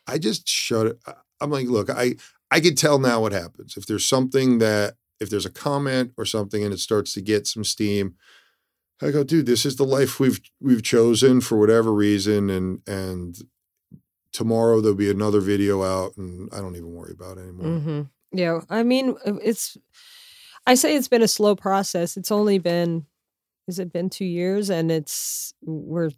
i 0.07 0.17
just 0.17 0.47
shut 0.47 0.87
it 0.87 0.99
i'm 1.41 1.49
like 1.49 1.67
look 1.67 1.89
i 1.89 2.15
i 2.51 2.59
could 2.59 2.77
tell 2.77 2.99
now 2.99 3.21
what 3.21 3.31
happens. 3.31 3.75
If 3.77 3.85
there's 3.85 4.05
something 4.05 4.59
that 4.59 4.95
if 5.19 5.29
there's 5.29 5.45
a 5.45 5.51
comment 5.51 6.11
or 6.17 6.25
something 6.25 6.63
and 6.63 6.73
it 6.73 6.79
starts 6.79 7.13
to 7.13 7.21
get 7.21 7.47
some 7.47 7.63
steam 7.63 8.15
i 9.01 9.11
go 9.11 9.23
dude 9.23 9.45
this 9.45 9.65
is 9.65 9.75
the 9.77 9.85
life 9.85 10.19
we've 10.19 10.39
we've 10.61 10.83
chosen 10.83 11.41
for 11.41 11.57
whatever 11.57 11.93
reason 11.93 12.49
and 12.49 12.81
and 12.87 13.37
tomorrow 14.31 14.81
there'll 14.81 14.95
be 14.95 15.09
another 15.09 15.39
video 15.39 15.83
out 15.83 16.15
and 16.17 16.49
i 16.53 16.57
don't 16.57 16.75
even 16.75 16.93
worry 16.93 17.13
about 17.13 17.37
it 17.37 17.41
anymore. 17.41 17.79
Hmm 17.79 18.01
Yeah, 18.35 18.61
I 18.69 18.83
mean, 18.83 19.15
uh, 19.25 19.35
it's. 19.43 19.77
I 20.67 20.75
say 20.75 20.95
it's 20.95 21.07
been 21.07 21.21
a 21.21 21.27
slow 21.27 21.55
process. 21.55 22.17
It's 22.17 22.31
only 22.31 22.57
been, 22.59 23.05
has 23.67 23.79
it 23.79 23.93
been 23.93 24.09
two 24.09 24.25
years, 24.25 24.69
and 24.69 24.91
it's 24.91 25.53
we're 25.63 26.11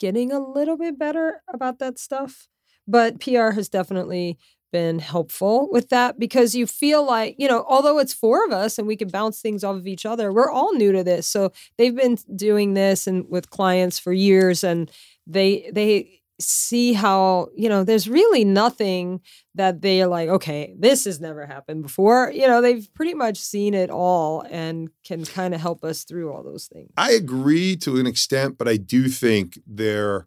getting 0.00 0.32
a 0.32 0.40
little 0.40 0.76
bit 0.78 0.98
better 0.98 1.42
about 1.52 1.78
that 1.80 1.98
stuff. 1.98 2.48
But 2.88 3.20
PR 3.20 3.52
has 3.52 3.68
definitely 3.68 4.38
been 4.72 4.98
helpful 5.00 5.68
with 5.72 5.90
that 5.90 6.18
because 6.18 6.54
you 6.54 6.66
feel 6.66 7.06
like 7.06 7.36
you 7.38 7.48
know, 7.48 7.64
although 7.68 7.98
it's 7.98 8.14
four 8.14 8.44
of 8.46 8.52
us 8.52 8.78
and 8.78 8.88
we 8.88 8.96
can 8.96 9.08
bounce 9.08 9.40
things 9.40 9.64
off 9.64 9.76
of 9.76 9.86
each 9.88 10.06
other, 10.06 10.32
we're 10.32 10.50
all 10.50 10.74
new 10.74 10.92
to 10.92 11.04
this. 11.04 11.26
So 11.28 11.52
they've 11.78 11.96
been 11.96 12.18
doing 12.36 12.74
this 12.74 13.06
and 13.06 13.28
with 13.30 13.50
clients 13.50 13.98
for 13.98 14.12
years, 14.12 14.64
and 14.64 14.90
they 15.26 15.70
they 15.74 16.22
see 16.38 16.92
how 16.92 17.48
you 17.56 17.68
know 17.68 17.82
there's 17.84 18.08
really 18.08 18.44
nothing 18.44 19.20
that 19.54 19.80
they're 19.80 20.06
like, 20.06 20.28
okay, 20.28 20.74
this 20.78 21.04
has 21.06 21.20
never 21.20 21.46
happened 21.46 21.82
before. 21.82 22.30
You 22.34 22.46
know, 22.46 22.60
they've 22.60 22.92
pretty 22.94 23.14
much 23.14 23.38
seen 23.38 23.72
it 23.74 23.88
all 23.90 24.44
and 24.50 24.90
can 25.04 25.24
kind 25.24 25.54
of 25.54 25.60
help 25.60 25.82
us 25.82 26.04
through 26.04 26.30
all 26.32 26.42
those 26.42 26.66
things. 26.66 26.90
I 26.96 27.12
agree 27.12 27.76
to 27.76 27.96
an 27.98 28.06
extent, 28.06 28.58
but 28.58 28.68
I 28.68 28.76
do 28.76 29.08
think 29.08 29.58
there 29.66 30.26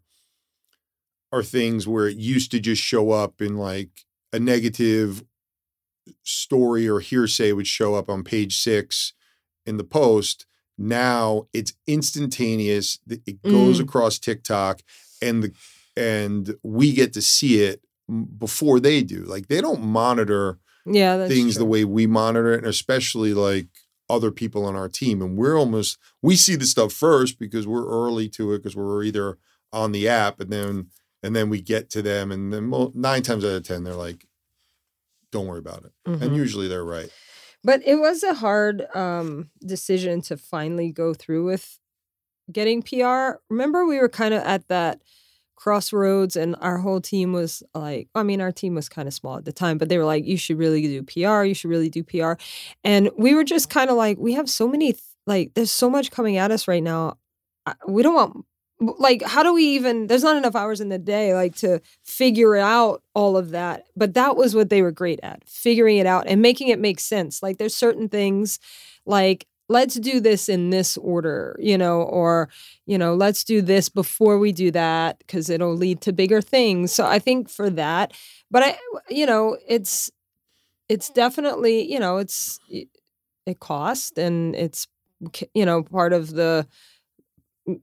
are 1.31 1.43
things 1.43 1.87
where 1.87 2.07
it 2.07 2.17
used 2.17 2.49
to 2.51 2.59
just 2.59 2.81
show 2.81 3.11
up 3.11 3.39
in 3.39 3.55
like 3.55 3.89
a 4.33 4.39
negative 4.39 5.23
story 6.23 6.87
or 6.89 6.99
hearsay 6.99 7.51
would 7.51 7.67
show 7.67 7.93
up 7.93 8.09
on 8.09 8.23
page 8.23 8.57
six 8.59 9.13
in 9.65 9.77
the 9.77 9.83
post. 9.83 10.45
Now 10.77 11.47
it's 11.53 11.73
instantaneous. 11.85 12.99
It 13.07 13.41
goes 13.43 13.79
Mm. 13.79 13.83
across 13.83 14.17
TikTok 14.17 14.81
and 15.21 15.43
the 15.43 15.51
and 15.99 16.55
we 16.63 16.93
get 16.93 17.13
to 17.13 17.21
see 17.21 17.61
it 17.63 17.81
before 18.37 18.79
they 18.79 19.03
do. 19.03 19.23
Like 19.23 19.47
they 19.47 19.61
don't 19.61 19.83
monitor 19.83 20.59
Yeah, 20.85 21.27
things 21.27 21.55
the 21.55 21.65
way 21.65 21.83
we 21.85 22.07
monitor 22.07 22.53
it, 22.53 22.59
and 22.59 22.67
especially 22.67 23.33
like 23.33 23.67
other 24.09 24.31
people 24.31 24.65
on 24.65 24.75
our 24.75 24.89
team. 24.89 25.21
And 25.21 25.37
we're 25.37 25.57
almost 25.59 25.97
we 26.21 26.35
see 26.35 26.55
the 26.55 26.65
stuff 26.65 26.91
first 26.93 27.37
because 27.37 27.67
we're 27.67 27.87
early 27.87 28.27
to 28.29 28.53
it 28.53 28.59
because 28.59 28.75
we're 28.75 29.03
either 29.03 29.37
on 29.71 29.91
the 29.91 30.07
app 30.07 30.39
and 30.39 30.51
then 30.51 30.87
and 31.21 31.35
then 31.35 31.49
we 31.49 31.61
get 31.61 31.89
to 31.91 32.01
them, 32.01 32.31
and 32.31 32.51
then 32.53 32.71
nine 32.95 33.21
times 33.21 33.43
out 33.43 33.51
of 33.51 33.63
ten, 33.63 33.83
they're 33.83 33.93
like, 33.93 34.25
"Don't 35.31 35.47
worry 35.47 35.59
about 35.59 35.83
it," 35.85 35.91
Mhm. 36.07 36.21
and 36.21 36.35
usually 36.35 36.67
they're 36.67 36.85
right. 36.85 37.11
But 37.63 37.81
it 37.85 37.95
was 37.95 38.23
a 38.23 38.33
hard 38.35 38.87
um, 38.95 39.49
decision 39.59 40.21
to 40.23 40.37
finally 40.37 40.91
go 40.93 41.13
through 41.13 41.43
with 41.45 41.77
getting 42.51 42.81
PR. 42.81 43.41
Remember, 43.49 43.85
we 43.85 43.99
were 43.99 44.09
kind 44.09 44.33
of 44.33 44.41
at 44.43 44.67
that 44.69 45.01
crossroads, 45.59 46.37
and 46.37 46.55
our 46.61 46.77
whole 46.77 47.01
team 47.01 47.33
was 47.33 47.61
like, 47.75 48.07
I 48.15 48.23
mean, 48.23 48.39
our 48.39 48.51
team 48.51 48.75
was 48.75 48.87
kind 48.87 49.07
of 49.09 49.13
small 49.13 49.35
at 49.35 49.43
the 49.43 49.51
time, 49.51 49.77
but 49.77 49.89
they 49.89 49.97
were 49.97 50.05
like, 50.05 50.25
you 50.25 50.37
should 50.37 50.57
really 50.57 50.81
do 50.81 51.03
PR. 51.03 51.43
You 51.43 51.53
should 51.53 51.69
really 51.69 51.89
do 51.89 52.01
PR. 52.01 52.33
And 52.83 53.09
we 53.17 53.35
were 53.35 53.43
just 53.43 53.69
kind 53.69 53.89
of 53.89 53.97
like, 53.97 54.17
we 54.17 54.33
have 54.33 54.49
so 54.49 54.69
many, 54.69 54.93
th- 54.93 55.03
like, 55.27 55.53
there's 55.55 55.69
so 55.71 55.89
much 55.89 56.11
coming 56.11 56.37
at 56.37 56.49
us 56.49 56.67
right 56.67 56.81
now. 56.81 57.17
We 57.85 58.03
don't 58.03 58.15
want, 58.15 58.45
like, 58.99 59.21
how 59.21 59.43
do 59.43 59.53
we 59.53 59.65
even, 59.75 60.07
there's 60.07 60.23
not 60.23 60.37
enough 60.37 60.55
hours 60.55 60.79
in 60.79 60.87
the 60.87 60.97
day, 60.97 61.33
like, 61.33 61.55
to 61.57 61.81
figure 62.05 62.55
out 62.55 63.03
all 63.13 63.35
of 63.35 63.49
that. 63.51 63.85
But 63.97 64.13
that 64.13 64.37
was 64.37 64.55
what 64.55 64.69
they 64.69 64.81
were 64.81 64.91
great 64.91 65.19
at, 65.23 65.43
figuring 65.45 65.97
it 65.97 66.05
out 66.05 66.23
and 66.25 66.41
making 66.41 66.69
it 66.69 66.79
make 66.79 67.01
sense. 67.01 67.43
Like, 67.43 67.57
there's 67.57 67.75
certain 67.75 68.07
things 68.07 68.59
like, 69.05 69.45
let's 69.69 69.95
do 69.95 70.19
this 70.19 70.49
in 70.49 70.71
this 70.71 70.97
order, 70.97 71.55
you 71.59 71.77
know, 71.77 72.01
or, 72.01 72.49
you 72.87 72.97
know, 72.97 73.13
let's 73.13 73.43
do 73.43 73.61
this 73.61 73.87
before 73.87 74.39
we 74.39 74.51
do 74.51 74.71
that 74.71 75.19
because 75.19 75.49
it'll 75.49 75.75
lead 75.75 76.01
to 76.01 76.11
bigger 76.11 76.41
things. 76.41 76.91
So 76.91 77.05
I 77.05 77.19
think 77.19 77.49
for 77.49 77.69
that, 77.69 78.13
but 78.49 78.63
I, 78.63 78.77
you 79.09 79.27
know, 79.27 79.57
it's, 79.67 80.09
it's 80.89 81.09
definitely, 81.11 81.89
you 81.89 81.99
know, 81.99 82.17
it's, 82.17 82.59
it 83.45 83.59
costs 83.59 84.17
and 84.17 84.55
it's, 84.55 84.87
you 85.53 85.65
know, 85.65 85.83
part 85.83 86.13
of 86.13 86.31
the, 86.31 86.67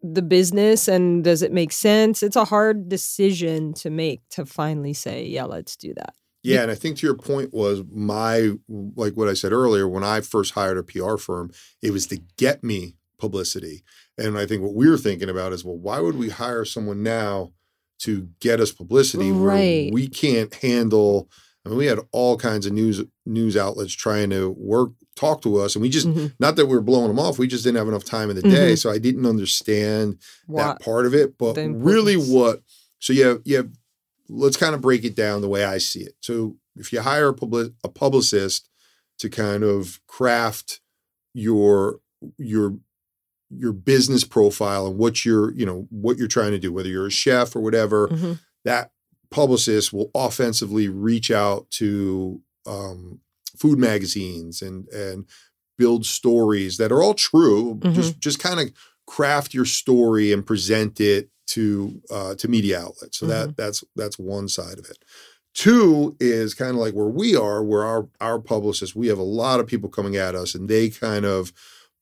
the 0.02 0.22
business 0.22 0.88
and 0.88 1.22
does 1.22 1.42
it 1.42 1.52
make 1.52 1.70
sense? 1.70 2.22
It's 2.22 2.36
a 2.36 2.44
hard 2.44 2.88
decision 2.88 3.72
to 3.74 3.90
make 3.90 4.22
to 4.30 4.44
finally 4.44 4.92
say, 4.92 5.24
yeah, 5.26 5.44
let's 5.44 5.76
do 5.76 5.94
that. 5.94 6.14
Yeah, 6.54 6.62
and 6.62 6.70
I 6.70 6.74
think 6.74 6.98
to 6.98 7.06
your 7.06 7.16
point 7.16 7.52
was 7.52 7.82
my 7.92 8.52
like 8.68 9.14
what 9.14 9.28
I 9.28 9.34
said 9.34 9.52
earlier 9.52 9.88
when 9.88 10.04
I 10.04 10.20
first 10.20 10.52
hired 10.54 10.78
a 10.78 10.82
PR 10.82 11.16
firm, 11.16 11.50
it 11.82 11.90
was 11.92 12.06
to 12.08 12.18
get 12.36 12.62
me 12.64 12.96
publicity. 13.18 13.82
And 14.18 14.38
I 14.38 14.46
think 14.46 14.62
what 14.62 14.74
we 14.74 14.88
were 14.88 14.98
thinking 14.98 15.28
about 15.28 15.52
is, 15.52 15.64
well, 15.64 15.76
why 15.78 16.00
would 16.00 16.16
we 16.16 16.28
hire 16.30 16.64
someone 16.64 17.02
now 17.02 17.52
to 18.00 18.28
get 18.40 18.60
us 18.60 18.72
publicity 18.72 19.30
Right. 19.30 19.84
where 19.86 19.92
we 19.92 20.06
can't 20.08 20.52
handle? 20.54 21.28
I 21.64 21.68
mean, 21.70 21.78
we 21.78 21.86
had 21.86 21.98
all 22.12 22.36
kinds 22.36 22.66
of 22.66 22.72
news 22.72 23.02
news 23.24 23.56
outlets 23.56 23.92
trying 23.92 24.30
to 24.30 24.50
work 24.50 24.90
talk 25.16 25.40
to 25.42 25.56
us, 25.56 25.74
and 25.74 25.80
we 25.82 25.88
just 25.88 26.06
Mhm. 26.06 26.32
not 26.38 26.56
that 26.56 26.66
we 26.66 26.74
were 26.74 26.82
blowing 26.82 27.08
them 27.08 27.18
off, 27.18 27.38
we 27.38 27.46
just 27.46 27.64
didn't 27.64 27.78
have 27.78 27.88
enough 27.88 28.04
time 28.04 28.28
in 28.30 28.36
the 28.36 28.42
day, 28.42 28.76
so 28.76 28.90
I 28.90 28.98
didn't 28.98 29.24
understand 29.26 30.18
Why- 30.46 30.62
that 30.64 30.80
part 30.80 31.06
of 31.06 31.14
it. 31.14 31.38
But 31.38 31.56
really, 31.56 32.16
what 32.16 32.60
so 33.00 33.12
you 33.14 33.24
have, 33.24 33.40
you 33.44 33.56
have 33.56 33.70
let's 34.28 34.56
kind 34.56 34.74
of 34.74 34.80
break 34.80 35.04
it 35.04 35.14
down 35.14 35.40
the 35.40 35.48
way 35.48 35.64
I 35.64 35.78
see 35.78 36.00
it. 36.00 36.14
So 36.20 36.56
if 36.76 36.92
you 36.92 37.00
hire 37.00 37.28
a, 37.28 37.34
public, 37.34 37.72
a 37.84 37.88
publicist 37.88 38.68
to 39.18 39.28
kind 39.28 39.62
of 39.62 40.00
craft 40.06 40.80
your 41.34 42.00
your 42.38 42.76
your 43.50 43.72
business 43.72 44.24
profile 44.24 44.86
and 44.86 44.98
what 44.98 45.24
you're 45.24 45.52
you 45.54 45.64
know 45.64 45.86
what 45.90 46.18
you're 46.18 46.26
trying 46.28 46.50
to 46.52 46.58
do, 46.58 46.72
whether 46.72 46.88
you're 46.88 47.06
a 47.06 47.10
chef 47.10 47.54
or 47.54 47.60
whatever, 47.60 48.08
Mhm. 48.08 48.40
that 48.64 48.90
publicist 49.30 49.92
will 49.92 50.10
offensively 50.14 50.88
reach 50.88 51.30
out 51.30 51.70
to 51.72 52.40
um, 52.66 53.20
food 53.56 53.78
magazines 53.78 54.62
and 54.62 54.88
and 54.88 55.26
build 55.78 56.04
stories 56.06 56.78
that 56.78 56.90
are 56.90 57.02
all 57.02 57.14
true. 57.14 57.78
Just 57.92 58.18
just 58.18 58.38
kind 58.38 58.60
of 58.60 58.72
craft 59.06 59.54
your 59.54 59.64
story 59.66 60.32
and 60.32 60.44
present 60.44 61.00
it 61.00 61.30
to 61.46 62.00
uh, 62.10 62.34
to 62.36 62.48
media 62.48 62.80
outlets. 62.80 63.18
So 63.18 63.26
that 63.26 63.56
that's 63.56 63.84
that's 63.94 64.18
one 64.18 64.48
side 64.48 64.78
of 64.78 64.88
it. 64.90 65.04
Two 65.54 66.16
is 66.20 66.52
kind 66.52 66.72
of 66.72 66.76
like 66.76 66.94
where 66.94 67.06
we 67.06 67.34
are, 67.34 67.62
where 67.62 67.84
our 67.84 68.08
our 68.20 68.38
publicists, 68.38 68.94
we 68.94 69.08
have 69.08 69.18
a 69.18 69.22
lot 69.22 69.60
of 69.60 69.66
people 69.66 69.88
coming 69.88 70.16
at 70.16 70.34
us, 70.34 70.54
and 70.54 70.68
they 70.68 70.90
kind 70.90 71.24
of 71.24 71.52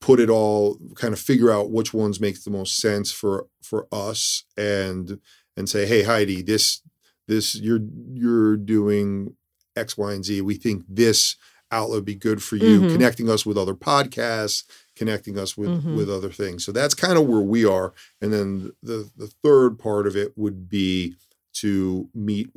put 0.00 0.20
it 0.20 0.28
all, 0.28 0.78
kind 0.96 1.12
of 1.12 1.20
figure 1.20 1.50
out 1.50 1.70
which 1.70 1.94
ones 1.94 2.20
make 2.20 2.42
the 2.42 2.50
most 2.50 2.76
sense 2.76 3.12
for 3.12 3.46
for 3.62 3.86
us, 3.92 4.44
and 4.56 5.20
and 5.56 5.68
say, 5.68 5.86
hey 5.86 6.02
Heidi, 6.02 6.42
this 6.42 6.82
this 7.28 7.54
you're 7.54 7.80
you're 8.12 8.56
doing 8.56 9.36
X, 9.76 9.96
Y, 9.96 10.12
and 10.12 10.24
Z. 10.24 10.40
We 10.40 10.54
think 10.54 10.84
this 10.88 11.36
outlet 11.74 11.96
would 11.98 12.04
be 12.04 12.14
good 12.14 12.42
for 12.42 12.56
you, 12.56 12.80
Mhm. 12.80 12.92
connecting 12.92 13.28
us 13.28 13.44
with 13.44 13.58
other 13.58 13.74
podcasts, 13.74 14.64
connecting 14.96 15.38
us 15.38 15.56
with 15.56 15.70
Mhm. 15.70 15.96
with 15.96 16.08
other 16.10 16.30
things. 16.30 16.64
So 16.64 16.72
that's 16.72 16.94
kind 16.94 17.18
of 17.18 17.26
where 17.26 17.40
we 17.40 17.64
are. 17.64 17.92
And 18.20 18.32
then 18.32 18.72
the 18.82 19.10
the 19.16 19.28
third 19.42 19.78
part 19.78 20.06
of 20.06 20.16
it 20.16 20.32
would 20.36 20.68
be 20.68 21.16
to 21.54 22.08
meet 22.14 22.50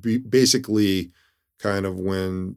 be, 0.00 0.18
basically 0.18 1.10
kind 1.58 1.86
of 1.86 1.98
when 1.98 2.56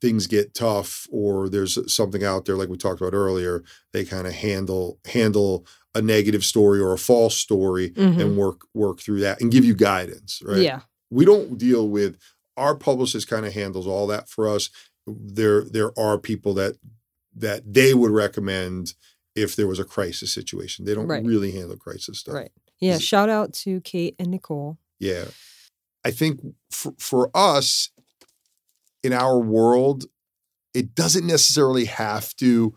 things 0.00 0.26
get 0.26 0.52
tough 0.54 1.06
or 1.10 1.48
there's 1.48 1.78
something 1.92 2.22
out 2.22 2.44
there 2.44 2.56
like 2.56 2.68
we 2.68 2.76
talked 2.76 3.00
about 3.00 3.14
earlier 3.14 3.62
they 3.92 4.04
kind 4.04 4.26
of 4.26 4.34
handle 4.34 4.98
handle 5.06 5.64
a 5.94 6.02
negative 6.02 6.44
story 6.44 6.78
or 6.80 6.92
a 6.92 6.98
false 6.98 7.36
story 7.36 7.90
Mhm. 7.90 8.20
and 8.20 8.36
work 8.36 8.66
work 8.74 9.00
through 9.00 9.20
that 9.20 9.40
and 9.40 9.50
give 9.50 9.64
you 9.64 9.74
guidance 9.74 10.42
right 10.44 10.60
Yeah. 10.60 10.80
we 11.10 11.24
don't 11.24 11.56
deal 11.56 11.88
with 11.88 12.18
our 12.58 12.74
publicist 12.76 13.28
kind 13.28 13.46
of 13.46 13.54
handles 13.54 13.86
all 13.86 14.06
that 14.08 14.28
for 14.28 14.46
us 14.46 14.68
there 15.06 15.62
there 15.64 15.98
are 15.98 16.18
people 16.18 16.54
that 16.54 16.76
that 17.36 17.62
they 17.72 17.94
would 17.94 18.10
recommend 18.10 18.94
if 19.34 19.56
there 19.56 19.66
was 19.66 19.78
a 19.78 19.84
crisis 19.84 20.32
situation 20.32 20.84
they 20.84 20.94
don't 20.94 21.06
Right. 21.08 21.24
really 21.24 21.50
handle 21.52 21.76
crisis 21.76 22.20
stuff 22.20 22.34
Right. 22.34 22.52
Yeah. 22.80 22.94
Is- 22.94 23.02
Shout 23.02 23.28
out 23.28 23.52
to 23.64 23.80
Kate 23.82 24.14
and 24.18 24.30
Nicole. 24.30 24.78
yeah 24.98 25.24
i 26.04 26.10
think 26.10 26.40
for, 26.70 26.92
for 26.98 27.30
us 27.34 27.90
in 29.02 29.12
our 29.12 29.38
world 29.38 30.04
it 30.72 30.94
doesn't 30.94 31.26
necessarily 31.26 31.84
have 31.86 32.34
to 32.36 32.74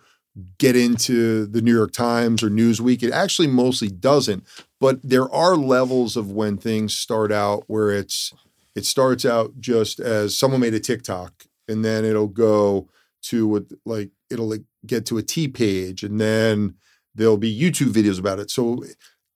get 0.60 0.76
into 0.76 1.46
the 1.48 1.62
new 1.62 1.74
york 1.74 1.92
times 1.92 2.44
or 2.44 2.50
newsweek 2.50 3.02
it 3.04 3.12
actually 3.12 3.48
mostly 3.48 3.88
doesn't 3.90 4.44
but 4.80 5.00
there 5.04 5.30
are 5.34 5.56
levels 5.56 6.16
of 6.18 6.30
when 6.32 6.58
things 6.58 6.96
start 6.96 7.32
out 7.32 7.64
where 7.68 7.90
it's 7.92 8.34
it 8.76 8.86
starts 8.86 9.26
out 9.26 9.60
just 9.60 10.00
as 10.00 10.36
someone 10.38 10.60
made 10.62 10.74
a 10.76 10.80
tiktok 10.80 11.46
and 11.68 11.84
then 11.84 12.06
it'll 12.06 12.28
go 12.28 12.90
to 13.24 13.48
what 13.48 13.64
like 13.86 14.12
it'll 14.30 14.50
like 14.50 14.64
get 14.86 15.06
to 15.06 15.18
a 15.18 15.24
tea 15.24 15.48
page 15.48 16.04
and 16.04 16.20
then 16.20 16.76
there'll 17.16 17.38
be 17.38 17.60
youtube 17.60 17.92
videos 17.92 18.20
about 18.20 18.40
it. 18.40 18.50
So 18.52 18.84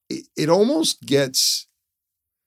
it, 0.10 0.28
it 0.38 0.50
almost 0.50 1.02
gets 1.02 1.68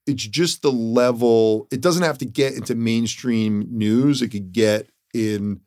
it's 0.06 0.26
just 0.26 0.62
the 0.62 0.72
level 0.72 1.66
it 1.70 1.80
doesn't 1.80 2.02
have 2.02 2.18
to 2.18 2.26
get 2.26 2.54
into 2.54 2.74
mainstream 2.74 3.66
news 3.70 4.22
it 4.22 4.28
could 4.28 4.52
get 4.52 4.88
in 5.14 5.60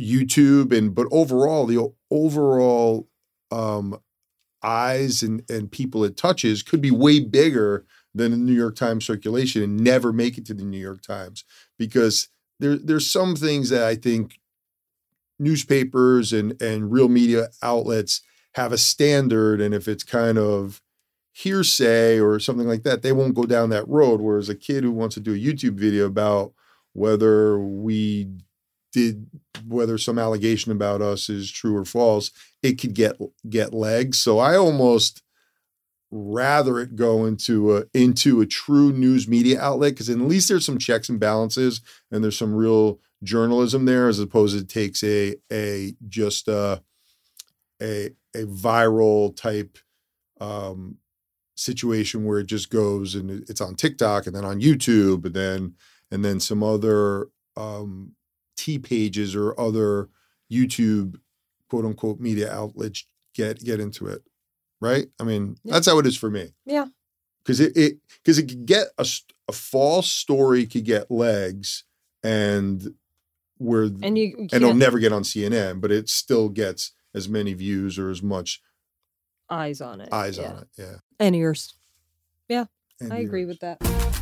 youtube 0.00 0.76
and 0.76 0.94
but 0.94 1.06
overall 1.10 1.66
the 1.66 1.92
overall 2.10 3.08
um 3.50 3.98
eyes 4.62 5.22
and 5.22 5.42
and 5.50 5.70
people 5.70 6.04
it 6.04 6.16
touches 6.16 6.62
could 6.62 6.80
be 6.80 6.90
way 6.90 7.20
bigger 7.20 7.84
than 8.14 8.30
the 8.30 8.36
new 8.36 8.54
york 8.54 8.76
times 8.76 9.04
circulation 9.04 9.62
and 9.62 9.78
never 9.78 10.12
make 10.12 10.38
it 10.38 10.46
to 10.46 10.54
the 10.54 10.64
new 10.64 10.78
york 10.78 11.02
times 11.02 11.44
because 11.78 12.28
there 12.62 12.76
there's 12.76 13.10
some 13.10 13.36
things 13.36 13.68
that 13.68 13.82
i 13.82 13.94
think 13.94 14.38
newspapers 15.38 16.32
and 16.32 16.60
and 16.62 16.90
real 16.92 17.08
media 17.08 17.48
outlets 17.62 18.22
have 18.54 18.72
a 18.72 18.78
standard 18.78 19.60
and 19.60 19.74
if 19.74 19.88
it's 19.88 20.04
kind 20.04 20.38
of 20.38 20.80
hearsay 21.32 22.20
or 22.20 22.38
something 22.38 22.68
like 22.68 22.82
that, 22.82 23.02
they 23.02 23.12
won't 23.12 23.34
go 23.34 23.44
down 23.44 23.70
that 23.70 23.88
road. 23.88 24.20
Whereas 24.20 24.48
a 24.48 24.54
kid 24.54 24.84
who 24.84 24.92
wants 24.92 25.14
to 25.14 25.20
do 25.20 25.34
a 25.34 25.38
YouTube 25.38 25.78
video 25.78 26.06
about 26.06 26.52
whether 26.92 27.58
we 27.58 28.28
did 28.92 29.26
whether 29.66 29.96
some 29.96 30.18
allegation 30.18 30.70
about 30.70 31.00
us 31.00 31.30
is 31.30 31.50
true 31.50 31.76
or 31.76 31.84
false, 31.84 32.30
it 32.62 32.74
could 32.74 32.94
get 32.94 33.16
get 33.48 33.72
legs. 33.72 34.18
So 34.18 34.38
I 34.38 34.56
almost 34.56 35.22
rather 36.12 36.78
it 36.78 36.94
go 36.94 37.24
into 37.24 37.74
a 37.74 37.84
into 37.94 38.42
a 38.42 38.46
true 38.46 38.92
news 38.92 39.26
media 39.26 39.58
outlet 39.58 39.92
because 39.92 40.10
at 40.10 40.18
least 40.18 40.46
there's 40.46 40.66
some 40.66 40.76
checks 40.76 41.08
and 41.08 41.18
balances 41.18 41.80
and 42.10 42.22
there's 42.22 42.36
some 42.36 42.54
real 42.54 43.00
journalism 43.22 43.86
there 43.86 44.08
as 44.08 44.18
opposed 44.18 44.58
to 44.58 44.64
takes 44.64 45.02
a 45.02 45.34
a 45.50 45.94
just 46.08 46.48
a 46.48 46.82
a, 47.80 48.10
a 48.34 48.44
viral 48.44 49.34
type 49.34 49.78
um 50.38 50.98
situation 51.54 52.24
where 52.26 52.40
it 52.40 52.46
just 52.46 52.68
goes 52.68 53.14
and 53.14 53.30
it's 53.48 53.60
on 53.62 53.74
TikTok 53.74 54.26
and 54.26 54.36
then 54.36 54.44
on 54.44 54.60
YouTube 54.60 55.24
and 55.24 55.34
then 55.34 55.74
and 56.10 56.22
then 56.22 56.40
some 56.40 56.62
other 56.62 57.28
um 57.56 58.12
tea 58.54 58.78
pages 58.78 59.34
or 59.34 59.58
other 59.58 60.10
YouTube 60.52 61.16
quote 61.70 61.86
unquote 61.86 62.20
media 62.20 62.52
outlets 62.52 63.06
get 63.34 63.64
get 63.64 63.80
into 63.80 64.06
it. 64.06 64.22
Right? 64.82 65.06
I 65.20 65.24
mean, 65.24 65.56
Yeah. 65.64 65.74
that's 65.74 65.86
how 65.86 65.98
it 65.98 66.06
is 66.06 66.16
for 66.16 66.30
me. 66.30 66.52
Yeah. 66.66 66.86
Cuz 67.44 67.60
it 67.60 67.76
it 67.76 67.98
cuz 68.24 68.38
it 68.38 68.48
could 68.48 68.66
get 68.66 68.88
a, 68.98 69.06
a 69.48 69.52
false 69.52 70.10
story 70.10 70.66
could 70.66 70.84
get 70.84 71.10
legs 71.10 71.84
and 72.22 72.94
where 73.58 73.84
And 73.84 74.18
you, 74.18 74.24
you 74.24 74.34
and 74.52 74.54
it'll 74.54 74.74
never 74.74 74.98
get 74.98 75.12
on 75.12 75.22
CNN, 75.22 75.80
but 75.80 75.92
it 75.92 76.08
still 76.08 76.48
gets 76.48 76.92
as 77.14 77.28
many 77.28 77.54
views 77.54 77.98
or 77.98 78.10
as 78.10 78.22
much 78.22 78.60
eyes 79.48 79.80
on 79.80 80.00
it. 80.00 80.08
eyes 80.12 80.38
yeah. 80.38 80.50
on 80.50 80.58
it. 80.58 80.68
Yeah. 80.76 80.96
And 81.18 81.36
ears. 81.36 81.74
And 83.02 83.12
I 83.12 83.18
agree 83.18 83.44
with 83.44 83.58
that. 83.60 84.21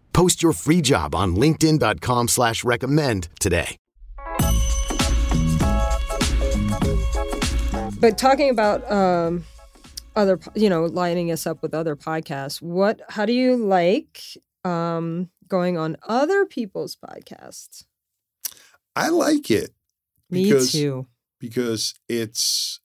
Post 0.13 0.41
your 0.43 0.53
free 0.53 0.81
job 0.81 1.15
on 1.15 1.35
linkedin.com 1.35 2.27
slash 2.27 2.63
recommend 2.63 3.29
today. 3.39 3.77
But 7.99 8.17
talking 8.17 8.49
about 8.49 8.89
um, 8.91 9.45
other, 10.15 10.39
you 10.55 10.69
know, 10.69 10.85
lining 10.85 11.31
us 11.31 11.45
up 11.45 11.61
with 11.61 11.73
other 11.75 11.95
podcasts. 11.95 12.59
What? 12.61 12.99
How 13.09 13.25
do 13.25 13.33
you 13.33 13.55
like 13.55 14.21
um, 14.65 15.29
going 15.47 15.77
on 15.77 15.97
other 16.07 16.45
people's 16.45 16.95
podcasts? 16.95 17.85
I 18.95 19.09
like 19.09 19.51
it 19.51 19.69
Me 20.29 20.45
Because- 20.45 20.71
too. 20.71 21.07
because 21.39 21.93
it's 22.09 22.79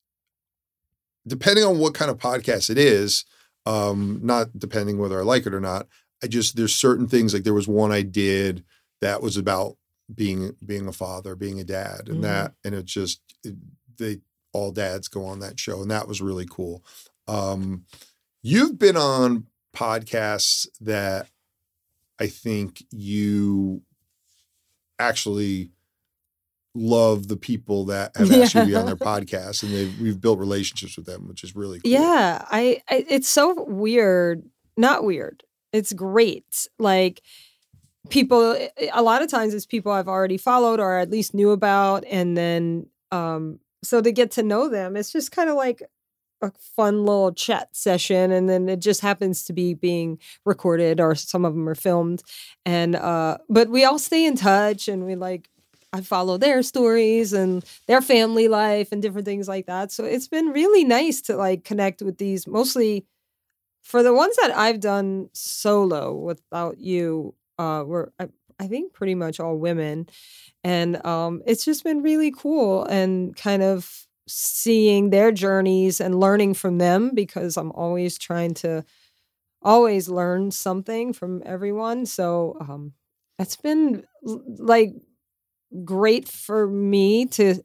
depending 1.26 1.64
on 1.64 1.78
what 1.78 1.94
kind 1.94 2.10
of 2.10 2.18
podcast 2.18 2.68
it 2.70 2.78
is, 2.78 3.24
um, 3.64 4.20
not 4.22 4.56
depending 4.56 4.98
whether 4.98 5.18
I 5.18 5.24
like 5.24 5.46
it 5.46 5.54
or 5.54 5.60
not. 5.60 5.86
I 6.22 6.26
just 6.28 6.56
there's 6.56 6.74
certain 6.74 7.08
things 7.08 7.32
like 7.34 7.44
there 7.44 7.54
was 7.54 7.68
one 7.68 7.92
I 7.92 8.02
did 8.02 8.64
that 9.00 9.22
was 9.22 9.36
about 9.36 9.76
being 10.14 10.54
being 10.64 10.86
a 10.88 10.92
father, 10.92 11.34
being 11.34 11.60
a 11.60 11.64
dad, 11.64 12.08
and 12.08 12.18
Mhm. 12.18 12.22
that 12.22 12.54
and 12.64 12.74
it 12.74 12.84
just 12.86 13.20
it, 13.44 13.54
they 13.98 14.20
all 14.52 14.72
dads 14.72 15.08
go 15.08 15.24
on 15.26 15.40
that 15.40 15.58
show, 15.60 15.82
and 15.82 15.90
that 15.90 16.08
was 16.08 16.20
really 16.22 16.46
cool. 16.50 16.84
Um, 17.28 17.84
you've 18.42 18.78
been 18.78 18.96
on 18.96 19.46
podcasts 19.74 20.66
that 20.80 21.28
I 22.18 22.28
think 22.28 22.82
you 22.90 23.82
actually 24.98 25.70
love 26.74 27.28
the 27.28 27.36
people 27.36 27.86
that 27.86 28.14
have 28.16 28.30
asked 28.30 28.54
you 28.54 28.60
to 28.62 28.66
be 28.66 28.74
on 28.74 28.86
their 28.86 28.96
podcast, 28.96 29.62
and 29.62 29.72
they've 29.72 30.00
we've 30.00 30.20
built 30.20 30.38
relationships 30.38 30.96
with 30.96 31.06
them, 31.06 31.26
which 31.28 31.42
is 31.44 31.54
really 31.56 31.80
cool. 31.80 31.90
Yeah, 31.90 32.44
I, 32.50 32.82
I 32.88 33.04
it's 33.08 33.28
so 33.28 33.64
weird. 33.64 34.48
Not 34.76 35.04
weird. 35.04 35.42
It's 35.76 35.92
great. 35.92 36.66
Like 36.78 37.22
people 38.10 38.56
a 38.92 39.02
lot 39.02 39.22
of 39.22 39.28
times 39.30 39.54
it's 39.54 39.66
people 39.66 39.92
I've 39.92 40.08
already 40.08 40.36
followed 40.36 40.80
or 40.80 40.98
at 40.98 41.10
least 41.10 41.34
knew 41.34 41.50
about 41.50 42.04
and 42.10 42.36
then 42.36 42.86
um 43.12 43.58
so 43.82 44.00
to 44.00 44.12
get 44.12 44.30
to 44.32 44.42
know 44.42 44.68
them 44.68 44.96
it's 44.96 45.12
just 45.12 45.32
kind 45.32 45.50
of 45.50 45.56
like 45.56 45.82
a 46.42 46.52
fun 46.76 47.04
little 47.04 47.32
chat 47.32 47.68
session 47.74 48.30
and 48.30 48.48
then 48.48 48.68
it 48.68 48.80
just 48.80 49.00
happens 49.00 49.44
to 49.44 49.52
be 49.52 49.74
being 49.74 50.18
recorded 50.44 51.00
or 51.00 51.14
some 51.14 51.44
of 51.44 51.54
them 51.54 51.68
are 51.68 51.74
filmed 51.74 52.22
and 52.64 52.94
uh 52.96 53.38
but 53.48 53.68
we 53.70 53.84
all 53.84 53.98
stay 53.98 54.26
in 54.26 54.36
touch 54.36 54.88
and 54.88 55.06
we 55.06 55.16
like 55.16 55.48
I 55.92 56.02
follow 56.02 56.36
their 56.36 56.62
stories 56.62 57.32
and 57.32 57.64
their 57.86 58.02
family 58.02 58.48
life 58.48 58.92
and 58.92 59.00
different 59.00 59.24
things 59.24 59.48
like 59.48 59.66
that. 59.66 59.92
So 59.92 60.04
it's 60.04 60.28
been 60.28 60.48
really 60.48 60.84
nice 60.84 61.22
to 61.22 61.36
like 61.36 61.64
connect 61.64 62.02
with 62.02 62.18
these 62.18 62.46
mostly 62.46 63.06
for 63.86 64.02
the 64.02 64.14
ones 64.14 64.36
that 64.42 64.56
I've 64.56 64.80
done 64.80 65.30
solo 65.34 66.14
without 66.14 66.78
you, 66.78 67.34
uh 67.58 67.84
were 67.86 68.12
I, 68.20 68.28
I 68.60 68.66
think 68.68 68.92
pretty 68.92 69.14
much 69.14 69.40
all 69.40 69.56
women. 69.58 70.08
And 70.64 71.04
um 71.06 71.42
it's 71.46 71.64
just 71.64 71.84
been 71.84 72.02
really 72.02 72.32
cool 72.32 72.84
and 72.84 73.36
kind 73.36 73.62
of 73.62 74.06
seeing 74.28 75.10
their 75.10 75.32
journeys 75.32 76.00
and 76.00 76.20
learning 76.20 76.54
from 76.54 76.78
them 76.78 77.12
because 77.14 77.56
I'm 77.56 77.72
always 77.72 78.18
trying 78.18 78.54
to 78.54 78.84
always 79.62 80.08
learn 80.08 80.50
something 80.52 81.12
from 81.12 81.42
everyone. 81.46 82.06
So 82.06 82.56
um 82.60 82.92
it's 83.38 83.56
been 83.56 84.04
like 84.58 84.94
great 85.84 86.28
for 86.28 86.66
me 86.68 87.26
to 87.26 87.62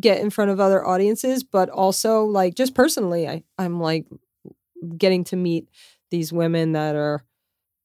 get 0.00 0.20
in 0.20 0.30
front 0.30 0.50
of 0.50 0.60
other 0.60 0.86
audiences 0.86 1.42
but 1.42 1.68
also 1.68 2.22
like 2.24 2.54
just 2.54 2.74
personally 2.74 3.28
i 3.28 3.42
i'm 3.58 3.80
like 3.80 4.06
getting 4.98 5.24
to 5.24 5.36
meet 5.36 5.68
these 6.10 6.32
women 6.32 6.72
that 6.72 6.94
are 6.96 7.24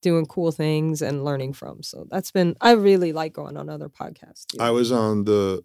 doing 0.01 0.25
cool 0.25 0.51
things 0.51 1.01
and 1.01 1.25
learning 1.25 1.53
from 1.53 1.81
so 1.81 2.05
that's 2.09 2.31
been 2.31 2.55
i 2.61 2.71
really 2.71 3.11
like 3.13 3.33
going 3.33 3.57
on 3.57 3.67
other 3.69 3.89
podcasts 3.89 4.45
too. 4.47 4.57
I 4.59 4.69
was 4.71 4.91
on 4.91 5.23
the 5.25 5.63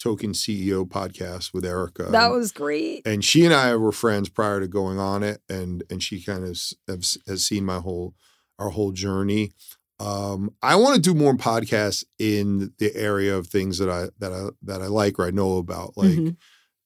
Token 0.00 0.32
CEO 0.32 0.86
podcast 0.86 1.54
with 1.54 1.64
Erica. 1.64 2.04
that 2.10 2.30
was 2.30 2.52
great 2.52 3.06
and 3.06 3.24
she 3.24 3.44
and 3.44 3.54
I 3.54 3.74
were 3.76 3.92
friends 3.92 4.28
prior 4.28 4.60
to 4.60 4.68
going 4.68 4.98
on 4.98 5.22
it, 5.22 5.40
and 5.48 5.82
and 5.88 6.02
she 6.02 6.20
kind 6.22 6.44
of 6.44 6.50
has, 6.88 7.16
has 7.26 7.46
seen 7.46 7.64
my 7.64 7.78
whole 7.78 8.14
our 8.58 8.68
whole 8.70 8.92
journey. 8.92 9.52
Um, 10.00 10.50
I 10.62 10.76
want 10.76 10.96
to 10.96 11.00
do 11.00 11.14
more 11.14 11.34
podcasts 11.36 12.04
in 12.18 12.72
the 12.78 12.94
area 12.94 13.34
of 13.36 13.46
things 13.46 13.78
that 13.78 13.88
I 13.88 14.08
that 14.18 14.32
I 14.32 14.48
that 14.62 14.82
I 14.82 14.88
like 14.88 15.18
or 15.18 15.26
I 15.26 15.30
know 15.30 15.56
about, 15.58 15.96
like 15.96 16.10
Mhm. 16.18 16.36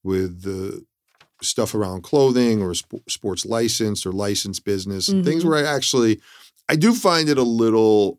with 0.05 0.42
the 0.42 0.85
stuff 1.42 1.74
around 1.74 2.03
clothing 2.03 2.61
or 2.62 2.74
sp- 2.74 3.05
sports 3.09 3.46
license 3.46 4.05
or 4.05 4.12
license 4.12 4.59
business 4.61 5.09
and 5.09 5.24
things 5.24 5.44
where 5.44 5.57
I 5.59 5.68
actually 5.68 6.20
I 6.68 6.77
do 6.77 6.92
find 6.92 7.29
it 7.29 7.38
a 7.38 7.42
little 7.42 8.18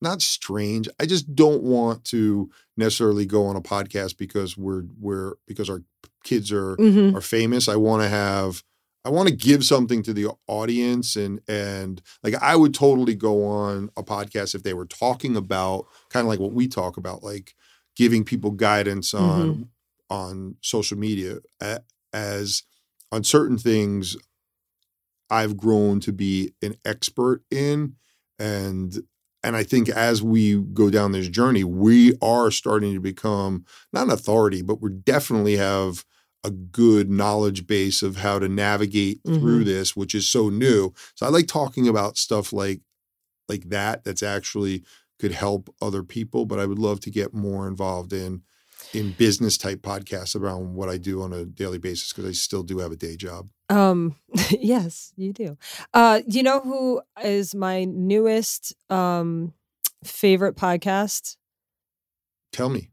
not 0.00 0.20
strange. 0.20 0.88
I 0.98 1.06
just 1.06 1.34
don't 1.34 1.62
want 1.62 2.04
to 2.06 2.50
necessarily 2.76 3.24
go 3.24 3.46
on 3.46 3.54
a 3.56 3.60
podcast 3.60 4.16
because 4.16 4.56
we're 4.56 4.84
we're 5.00 5.34
because 5.46 5.70
our 5.70 5.82
kids 6.24 6.50
are 6.50 6.76
Mhm. 6.76 7.14
are 7.14 7.20
famous. 7.20 7.68
I 7.68 7.76
want 7.76 8.02
to 8.02 8.08
have 8.08 8.64
I 9.04 9.10
want 9.10 9.28
to 9.28 9.34
give 9.34 9.64
something 9.64 10.02
to 10.04 10.12
the 10.12 10.28
audience 10.48 11.14
and 11.16 11.40
and 11.48 12.02
like 12.22 12.34
I 12.34 12.56
would 12.56 12.74
totally 12.74 13.14
go 13.14 13.44
on 13.44 13.90
a 13.96 14.02
podcast 14.02 14.54
if 14.54 14.62
they 14.64 14.74
were 14.74 14.86
talking 14.86 15.36
about 15.36 15.86
kind 16.10 16.24
of 16.24 16.28
like 16.28 16.40
what 16.40 16.52
we 16.52 16.66
talk 16.66 16.96
about 16.96 17.22
like 17.22 17.54
giving 17.96 18.24
people 18.24 18.50
guidance 18.52 19.14
on 19.14 19.68
on 20.12 20.56
social 20.60 20.98
media 20.98 21.38
as 22.12 22.64
on 23.10 23.24
certain 23.24 23.56
things 23.56 24.14
I've 25.30 25.56
grown 25.56 26.00
to 26.00 26.12
be 26.12 26.52
an 26.60 26.74
expert 26.84 27.42
in 27.50 27.94
and 28.38 29.02
and 29.42 29.56
I 29.56 29.64
think 29.64 29.88
as 29.88 30.22
we 30.22 30.60
go 30.60 30.90
down 30.90 31.12
this 31.12 31.28
journey 31.28 31.64
we 31.64 32.12
are 32.20 32.50
starting 32.50 32.92
to 32.92 33.00
become 33.00 33.64
not 33.90 34.04
an 34.04 34.10
authority 34.10 34.60
but 34.60 34.82
we 34.82 34.90
definitely 34.90 35.56
have 35.56 36.04
a 36.44 36.50
good 36.50 37.08
knowledge 37.08 37.66
base 37.66 38.02
of 38.02 38.16
how 38.16 38.38
to 38.38 38.48
navigate 38.48 39.20
through 39.24 39.60
mm-hmm. 39.60 39.64
this 39.64 39.96
which 39.96 40.14
is 40.14 40.28
so 40.28 40.50
new. 40.50 40.92
So 41.14 41.24
I 41.24 41.30
like 41.30 41.46
talking 41.46 41.88
about 41.88 42.18
stuff 42.18 42.52
like 42.52 42.82
like 43.48 43.70
that 43.70 44.04
that's 44.04 44.22
actually 44.22 44.84
could 45.18 45.32
help 45.32 45.74
other 45.80 46.02
people 46.02 46.44
but 46.44 46.58
I 46.58 46.66
would 46.66 46.78
love 46.78 47.00
to 47.00 47.10
get 47.10 47.32
more 47.32 47.66
involved 47.66 48.12
in 48.12 48.42
in 48.94 49.12
business 49.12 49.56
type 49.56 49.80
podcasts 49.82 50.34
around 50.34 50.74
what 50.74 50.88
I 50.88 50.98
do 50.98 51.22
on 51.22 51.32
a 51.32 51.44
daily 51.44 51.78
basis 51.78 52.12
because 52.12 52.28
I 52.28 52.32
still 52.32 52.62
do 52.62 52.78
have 52.78 52.92
a 52.92 52.96
day 52.96 53.16
job. 53.16 53.48
Um, 53.68 54.16
yes, 54.50 55.12
you 55.16 55.32
do. 55.32 55.56
Uh, 55.94 56.20
you 56.26 56.42
know 56.42 56.60
who 56.60 57.02
is 57.22 57.54
my 57.54 57.84
newest 57.84 58.74
um 58.90 59.54
favorite 60.04 60.56
podcast? 60.56 61.36
Tell 62.52 62.68
me, 62.68 62.90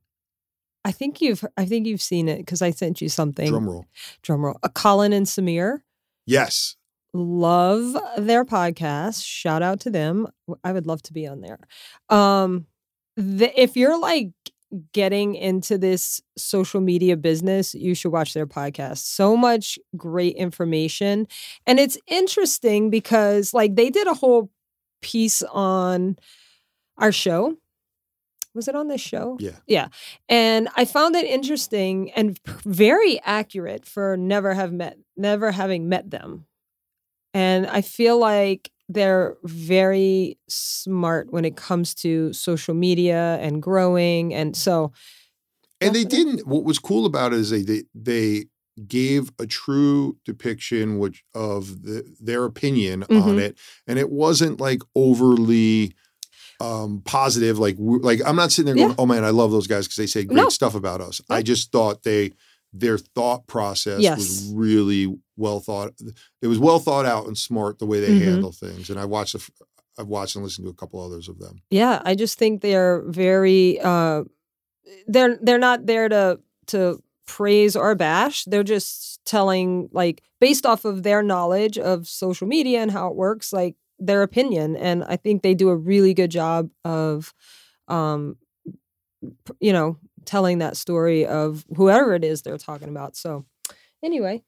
I 0.85 0.91
think 0.91 1.21
you've 1.21 1.43
I 1.57 1.65
think 1.65 1.85
you've 1.87 2.01
seen 2.01 2.29
it 2.29 2.37
because 2.37 2.61
I 2.61 2.71
sent 2.71 3.01
you 3.01 3.09
something. 3.09 3.49
drum 3.49 3.69
roll. 3.69 3.85
Drum 4.21 4.45
roll. 4.45 4.59
Uh, 4.63 4.69
Colin 4.69 5.13
and 5.13 5.25
Samir. 5.25 5.79
Yes, 6.25 6.75
Love 7.13 7.97
their 8.17 8.45
podcast. 8.45 9.25
Shout 9.25 9.63
out 9.63 9.79
to 9.81 9.89
them. 9.89 10.27
I 10.63 10.71
would 10.71 10.85
love 10.85 11.01
to 11.03 11.13
be 11.13 11.25
on 11.25 11.41
there. 11.41 11.59
Um, 12.09 12.67
the, 13.15 13.51
if 13.59 13.75
you're 13.75 13.99
like 13.99 14.29
getting 14.93 15.35
into 15.35 15.77
this 15.77 16.21
social 16.37 16.81
media 16.81 17.17
business, 17.17 17.73
you 17.73 17.95
should 17.95 18.11
watch 18.11 18.33
their 18.33 18.47
podcast. 18.47 18.99
So 18.99 19.35
much 19.35 19.79
great 19.97 20.35
information. 20.35 21.27
And 21.65 21.79
it's 21.79 21.97
interesting 22.07 22.89
because 22.89 23.53
like 23.53 23.75
they 23.75 23.89
did 23.89 24.07
a 24.07 24.13
whole 24.13 24.51
piece 25.01 25.41
on 25.43 26.17
our 26.97 27.11
show. 27.11 27.55
Was 28.55 28.67
it 28.67 28.75
on 28.75 28.87
this 28.87 29.01
show? 29.01 29.37
yeah. 29.39 29.57
Yeah. 29.67 29.87
And 30.27 30.69
I 30.75 30.85
found 30.85 31.15
it 31.15 31.25
interesting 31.25 32.11
and 32.11 32.39
very 32.65 33.19
accurate 33.23 33.85
for 33.85 34.17
never 34.17 34.53
have 34.53 34.73
met 34.73 34.97
never 35.15 35.51
having 35.51 35.87
met 35.87 36.09
them. 36.09 36.45
And 37.33 37.67
I 37.67 37.81
feel 37.81 38.17
like 38.17 38.71
they're 38.89 39.37
very 39.43 40.37
smart 40.49 41.31
when 41.31 41.45
it 41.45 41.55
comes 41.55 41.93
to 41.93 42.33
social 42.33 42.73
media 42.73 43.37
and 43.39 43.61
growing 43.61 44.33
and 44.33 44.55
so 44.57 44.91
And 45.79 45.95
they 45.95 46.03
didn't. 46.03 46.45
What 46.47 46.63
was 46.65 46.79
cool 46.79 47.05
about 47.05 47.31
it 47.33 47.39
is 47.39 47.51
they 47.51 47.61
they, 47.61 47.83
they 47.93 48.45
gave 48.87 49.31
a 49.39 49.45
true 49.45 50.17
depiction 50.25 50.99
which 50.99 51.23
of 51.35 51.83
the, 51.83 52.03
their 52.19 52.45
opinion 52.45 53.03
Mhm. 53.09 53.21
on 53.23 53.39
it 53.39 53.57
and 53.87 53.99
it 53.99 54.09
wasn't 54.09 54.59
like 54.59 54.81
overly 54.95 55.93
um 56.61 57.01
positive 57.05 57.59
like 57.59 57.75
like 57.79 58.21
i'm 58.25 58.35
not 58.37 58.51
sitting 58.51 58.65
there 58.67 58.75
going 58.75 58.89
Yeah. 58.89 58.95
oh 58.97 59.05
man 59.05 59.23
i 59.25 59.29
love 59.29 59.51
those 59.51 59.67
guys 59.67 59.85
because 59.85 59.97
they 59.97 60.05
say 60.07 60.23
great 60.25 60.43
No. 60.43 60.49
stuff 60.49 60.75
about 60.75 61.01
us 61.01 61.21
i 61.29 61.41
just 61.41 61.71
thought 61.71 62.03
they 62.03 62.31
their 62.73 62.97
thought 62.97 63.47
process 63.47 64.01
was 64.17 64.51
really 64.53 65.15
well 65.37 65.59
thought 65.59 65.93
it 66.41 66.47
was 66.47 66.59
well 66.59 66.79
thought 66.79 67.05
out 67.05 67.25
and 67.25 67.37
smart 67.37 67.79
the 67.79 67.85
way 67.85 67.99
they 67.99 68.11
Mhm. 68.13 68.25
handle 68.31 68.51
things 68.51 68.89
and 68.89 68.99
i 68.99 69.05
watched 69.05 69.33
the, 69.33 69.39
f- 69.39 69.49
i've 69.97 70.07
watched 70.07 70.35
and 70.35 70.43
listened 70.45 70.65
to 70.65 70.71
a 70.71 70.75
couple 70.75 71.01
others 71.03 71.27
of 71.27 71.39
them 71.39 71.61
Yeah, 71.71 72.01
I 72.05 72.13
just 72.15 72.37
think 72.37 72.61
they're 72.61 73.01
very 73.07 73.79
uh 73.81 74.23
they're 75.07 75.37
they're 75.41 75.57
not 75.59 75.85
there 75.85 76.09
to 76.09 76.39
to 76.67 77.01
praise 77.27 77.75
or 77.75 77.93
bash. 77.95 78.43
They're 78.45 78.63
just 78.63 79.23
telling 79.25 79.89
like 79.91 80.23
based 80.39 80.65
off 80.65 80.83
of 80.85 81.03
their 81.03 81.21
knowledge 81.21 81.77
of 81.77 82.07
social 82.07 82.47
media 82.47 82.81
and 82.81 82.89
how 82.91 83.07
it 83.09 83.15
works, 83.15 83.53
like 83.53 83.75
their 83.99 84.23
opinion. 84.23 84.75
And 84.75 85.03
I 85.03 85.15
think 85.15 85.41
they 85.43 85.53
do 85.53 85.69
a 85.69 85.75
really 85.75 86.13
good 86.13 86.31
job 86.31 86.69
of 86.85 87.33
um 87.87 88.37
you 89.59 89.73
know, 89.73 89.97
telling 90.29 90.59
that 90.59 90.77
story 90.77 91.25
of 91.25 91.65
whoever 91.75 92.13
it 92.13 92.23
is 92.23 92.41
they're 92.41 92.57
talking 92.57 92.89
about. 92.89 93.15
So 93.15 93.45
anyway, 94.03 94.43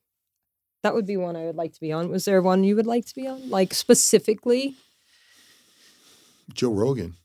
that 0.83 0.93
would 0.93 1.07
be 1.07 1.17
one 1.17 1.35
I 1.35 1.45
would 1.45 1.55
like 1.55 1.73
to 1.73 1.79
be 1.79 1.91
on. 1.91 2.09
Was 2.09 2.25
there 2.25 2.41
one 2.41 2.63
you 2.63 2.75
would 2.75 2.85
like 2.85 3.05
to 3.07 3.15
be 3.15 3.27
on? 3.27 3.49
Like 3.49 3.73
specifically? 3.73 4.75
joe 6.53 6.69
rogan 6.69 7.15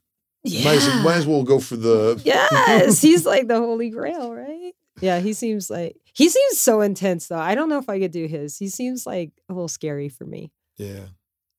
might, 0.44 0.76
as, 0.76 1.02
might 1.02 1.16
as 1.16 1.26
well 1.26 1.42
go 1.42 1.58
for 1.58 1.76
the 1.76 2.20
Yes, 2.24 3.02
he's 3.06 3.26
like 3.26 3.48
the 3.48 3.58
holy 3.58 3.90
grail, 3.90 4.32
right? 4.32 4.72
Yeah, 5.00 5.18
he 5.18 5.32
seems 5.32 5.68
like 5.68 5.96
he 6.14 6.28
seems 6.28 6.60
so 6.60 6.80
intense 6.80 7.26
though. 7.26 7.38
I 7.38 7.56
don't 7.56 7.68
know 7.68 7.78
if 7.78 7.88
I 7.88 7.98
could 7.98 8.12
do 8.12 8.26
his. 8.26 8.56
He 8.56 8.68
seems 8.68 9.06
like 9.06 9.32
a 9.48 9.52
little 9.52 9.68
scary 9.68 10.08
for 10.08 10.24
me. 10.24 10.52
yeah 10.76 11.06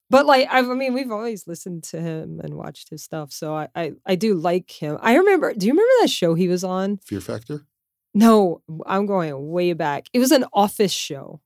But 0.10 0.26
like 0.26 0.48
I've, 0.50 0.70
I 0.70 0.74
mean, 0.74 0.94
we've 0.94 1.12
always 1.12 1.48
listened 1.48 1.84
to 1.86 2.00
him 2.00 2.40
and 2.42 2.54
watched 2.54 2.90
his 2.90 3.04
stuff, 3.04 3.32
so 3.32 3.56
I, 3.56 3.68
I 3.76 3.94
I 4.06 4.16
do 4.16 4.36
like 4.36 4.72
him. 4.72 4.98
I 5.02 5.16
remember. 5.16 5.54
Do 5.54 5.66
you 5.66 5.74
remember 5.74 5.92
that 6.02 6.10
show 6.10 6.34
he 6.34 6.48
was 6.48 6.64
on? 6.64 6.98
fear 6.98 7.20
factor 7.20 7.66
No, 8.14 8.62
I'm 8.86 9.06
going 9.06 9.50
way 9.50 9.74
back. 9.74 10.08
It 10.14 10.20
was 10.20 10.32
an 10.32 10.46
office 10.54 10.94
show. 10.94 11.42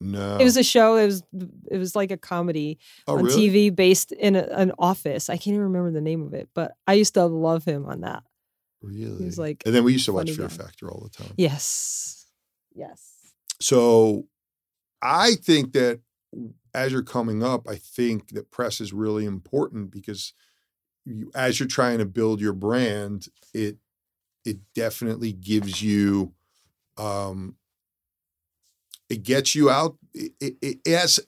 no 0.00 0.38
It 0.38 0.44
was 0.44 0.56
a 0.56 0.62
show. 0.62 0.96
It 0.96 1.06
was 1.06 1.22
it 1.70 1.78
was 1.78 1.94
like 1.94 2.10
a 2.10 2.16
comedy 2.16 2.78
oh, 3.06 3.18
on 3.18 3.24
really? 3.24 3.70
TV 3.70 3.74
based 3.74 4.12
in 4.12 4.34
a, 4.34 4.44
an 4.44 4.72
office. 4.78 5.28
I 5.28 5.34
can't 5.36 5.48
even 5.54 5.64
remember 5.64 5.90
the 5.90 6.00
name 6.00 6.22
of 6.22 6.32
it, 6.32 6.48
but 6.54 6.72
I 6.86 6.94
used 6.94 7.14
to 7.14 7.26
love 7.26 7.64
him 7.64 7.84
on 7.84 8.00
that. 8.00 8.22
Really? 8.80 9.24
He's 9.24 9.38
like 9.38 9.62
and 9.66 9.74
then 9.74 9.84
we 9.84 9.92
used 9.92 10.06
to 10.06 10.14
watch 10.14 10.30
Fear 10.30 10.48
guy. 10.48 10.54
Factor 10.54 10.90
all 10.90 11.02
the 11.02 11.22
time. 11.22 11.34
Yes, 11.36 12.26
yes. 12.74 13.12
So 13.60 14.24
I 15.02 15.34
think 15.34 15.74
that 15.74 16.00
as 16.74 16.92
you're 16.92 17.02
coming 17.02 17.42
up, 17.42 17.68
I 17.68 17.76
think 17.76 18.30
that 18.30 18.50
press 18.50 18.80
is 18.80 18.92
really 18.92 19.24
important 19.24 19.90
because 19.90 20.32
you, 21.04 21.30
as 21.34 21.60
you're 21.60 21.68
trying 21.68 21.98
to 21.98 22.06
build 22.06 22.40
your 22.40 22.52
brand, 22.52 23.28
it 23.54 23.78
it 24.44 24.58
definitely 24.74 25.32
gives 25.32 25.82
you 25.82 26.32
um 26.98 27.56
it 29.08 29.22
gets 29.22 29.54
you 29.54 29.70
out 29.70 29.96
it, 30.14 30.32
it, 30.40 30.54
it 30.62 30.78
has 30.86 31.20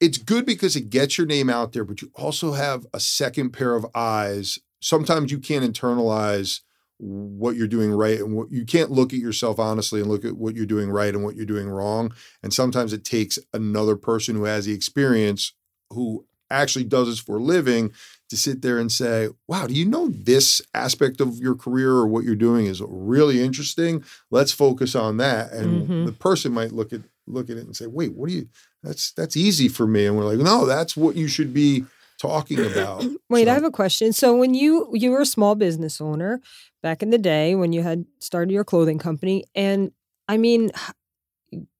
it's 0.00 0.18
good 0.18 0.46
because 0.46 0.76
it 0.76 0.90
gets 0.90 1.18
your 1.18 1.26
name 1.26 1.50
out 1.50 1.72
there 1.72 1.84
but 1.84 2.02
you 2.02 2.10
also 2.14 2.52
have 2.52 2.86
a 2.94 3.00
second 3.00 3.50
pair 3.50 3.74
of 3.74 3.86
eyes. 3.94 4.58
Sometimes 4.80 5.30
you 5.30 5.38
can't 5.38 5.64
internalize 5.64 6.60
what 7.00 7.56
you're 7.56 7.66
doing 7.66 7.90
right 7.92 8.18
and 8.20 8.34
what 8.36 8.50
you 8.52 8.64
can't 8.64 8.90
look 8.90 9.12
at 9.12 9.18
yourself 9.18 9.58
honestly 9.58 10.00
and 10.00 10.10
look 10.10 10.24
at 10.24 10.36
what 10.36 10.54
you're 10.54 10.66
doing 10.66 10.90
right 10.90 11.14
and 11.14 11.24
what 11.24 11.34
you're 11.34 11.46
doing 11.46 11.68
wrong. 11.68 12.12
And 12.42 12.52
sometimes 12.52 12.92
it 12.92 13.04
takes 13.04 13.38
another 13.54 13.96
person 13.96 14.36
who 14.36 14.44
has 14.44 14.66
the 14.66 14.72
experience 14.72 15.52
who 15.90 16.26
actually 16.50 16.84
does 16.84 17.06
this 17.08 17.20
for 17.20 17.36
a 17.36 17.42
living 17.42 17.92
to 18.28 18.36
sit 18.36 18.60
there 18.60 18.78
and 18.78 18.90
say 18.90 19.28
wow 19.46 19.66
do 19.68 19.74
you 19.74 19.84
know 19.84 20.08
this 20.08 20.60
aspect 20.74 21.20
of 21.20 21.36
your 21.38 21.54
career 21.54 21.90
or 21.90 22.06
what 22.08 22.24
you're 22.24 22.34
doing 22.34 22.66
is 22.66 22.82
really 22.86 23.40
interesting? 23.42 24.04
Let's 24.30 24.52
focus 24.52 24.94
on 24.94 25.16
that. 25.18 25.52
And 25.52 25.88
Mhm. 25.88 26.04
the 26.06 26.12
person 26.12 26.52
might 26.52 26.72
look 26.72 26.92
at 26.92 27.02
look 27.26 27.48
at 27.48 27.56
it 27.56 27.64
and 27.66 27.76
say 27.76 27.86
wait 27.86 28.12
what 28.14 28.28
do 28.28 28.34
you 28.34 28.48
that's 28.82 29.12
that's 29.12 29.36
easy 29.36 29.68
for 29.68 29.86
me. 29.86 30.06
And 30.06 30.16
we're 30.16 30.24
like 30.24 30.38
no 30.38 30.66
that's 30.66 30.96
what 30.96 31.16
you 31.16 31.28
should 31.28 31.54
be 31.54 31.84
talking 32.20 32.64
about 32.64 33.04
Wait, 33.30 33.48
I 33.48 33.54
have 33.54 33.64
a 33.64 33.70
question. 33.70 34.12
So 34.12 34.36
when 34.36 34.54
you 34.54 34.90
you 34.92 35.10
were 35.10 35.22
a 35.22 35.26
small 35.26 35.54
business 35.54 36.00
owner 36.00 36.40
back 36.82 37.02
in 37.02 37.10
the 37.10 37.18
day 37.18 37.54
when 37.54 37.72
you 37.72 37.82
had 37.82 38.04
started 38.18 38.52
your 38.52 38.64
clothing 38.64 38.98
company 38.98 39.44
and 39.54 39.92
I 40.28 40.36
mean 40.36 40.70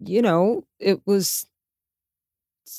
you 0.01 0.23
know, 0.23 0.65
it 0.79 1.01
was 1.07 1.47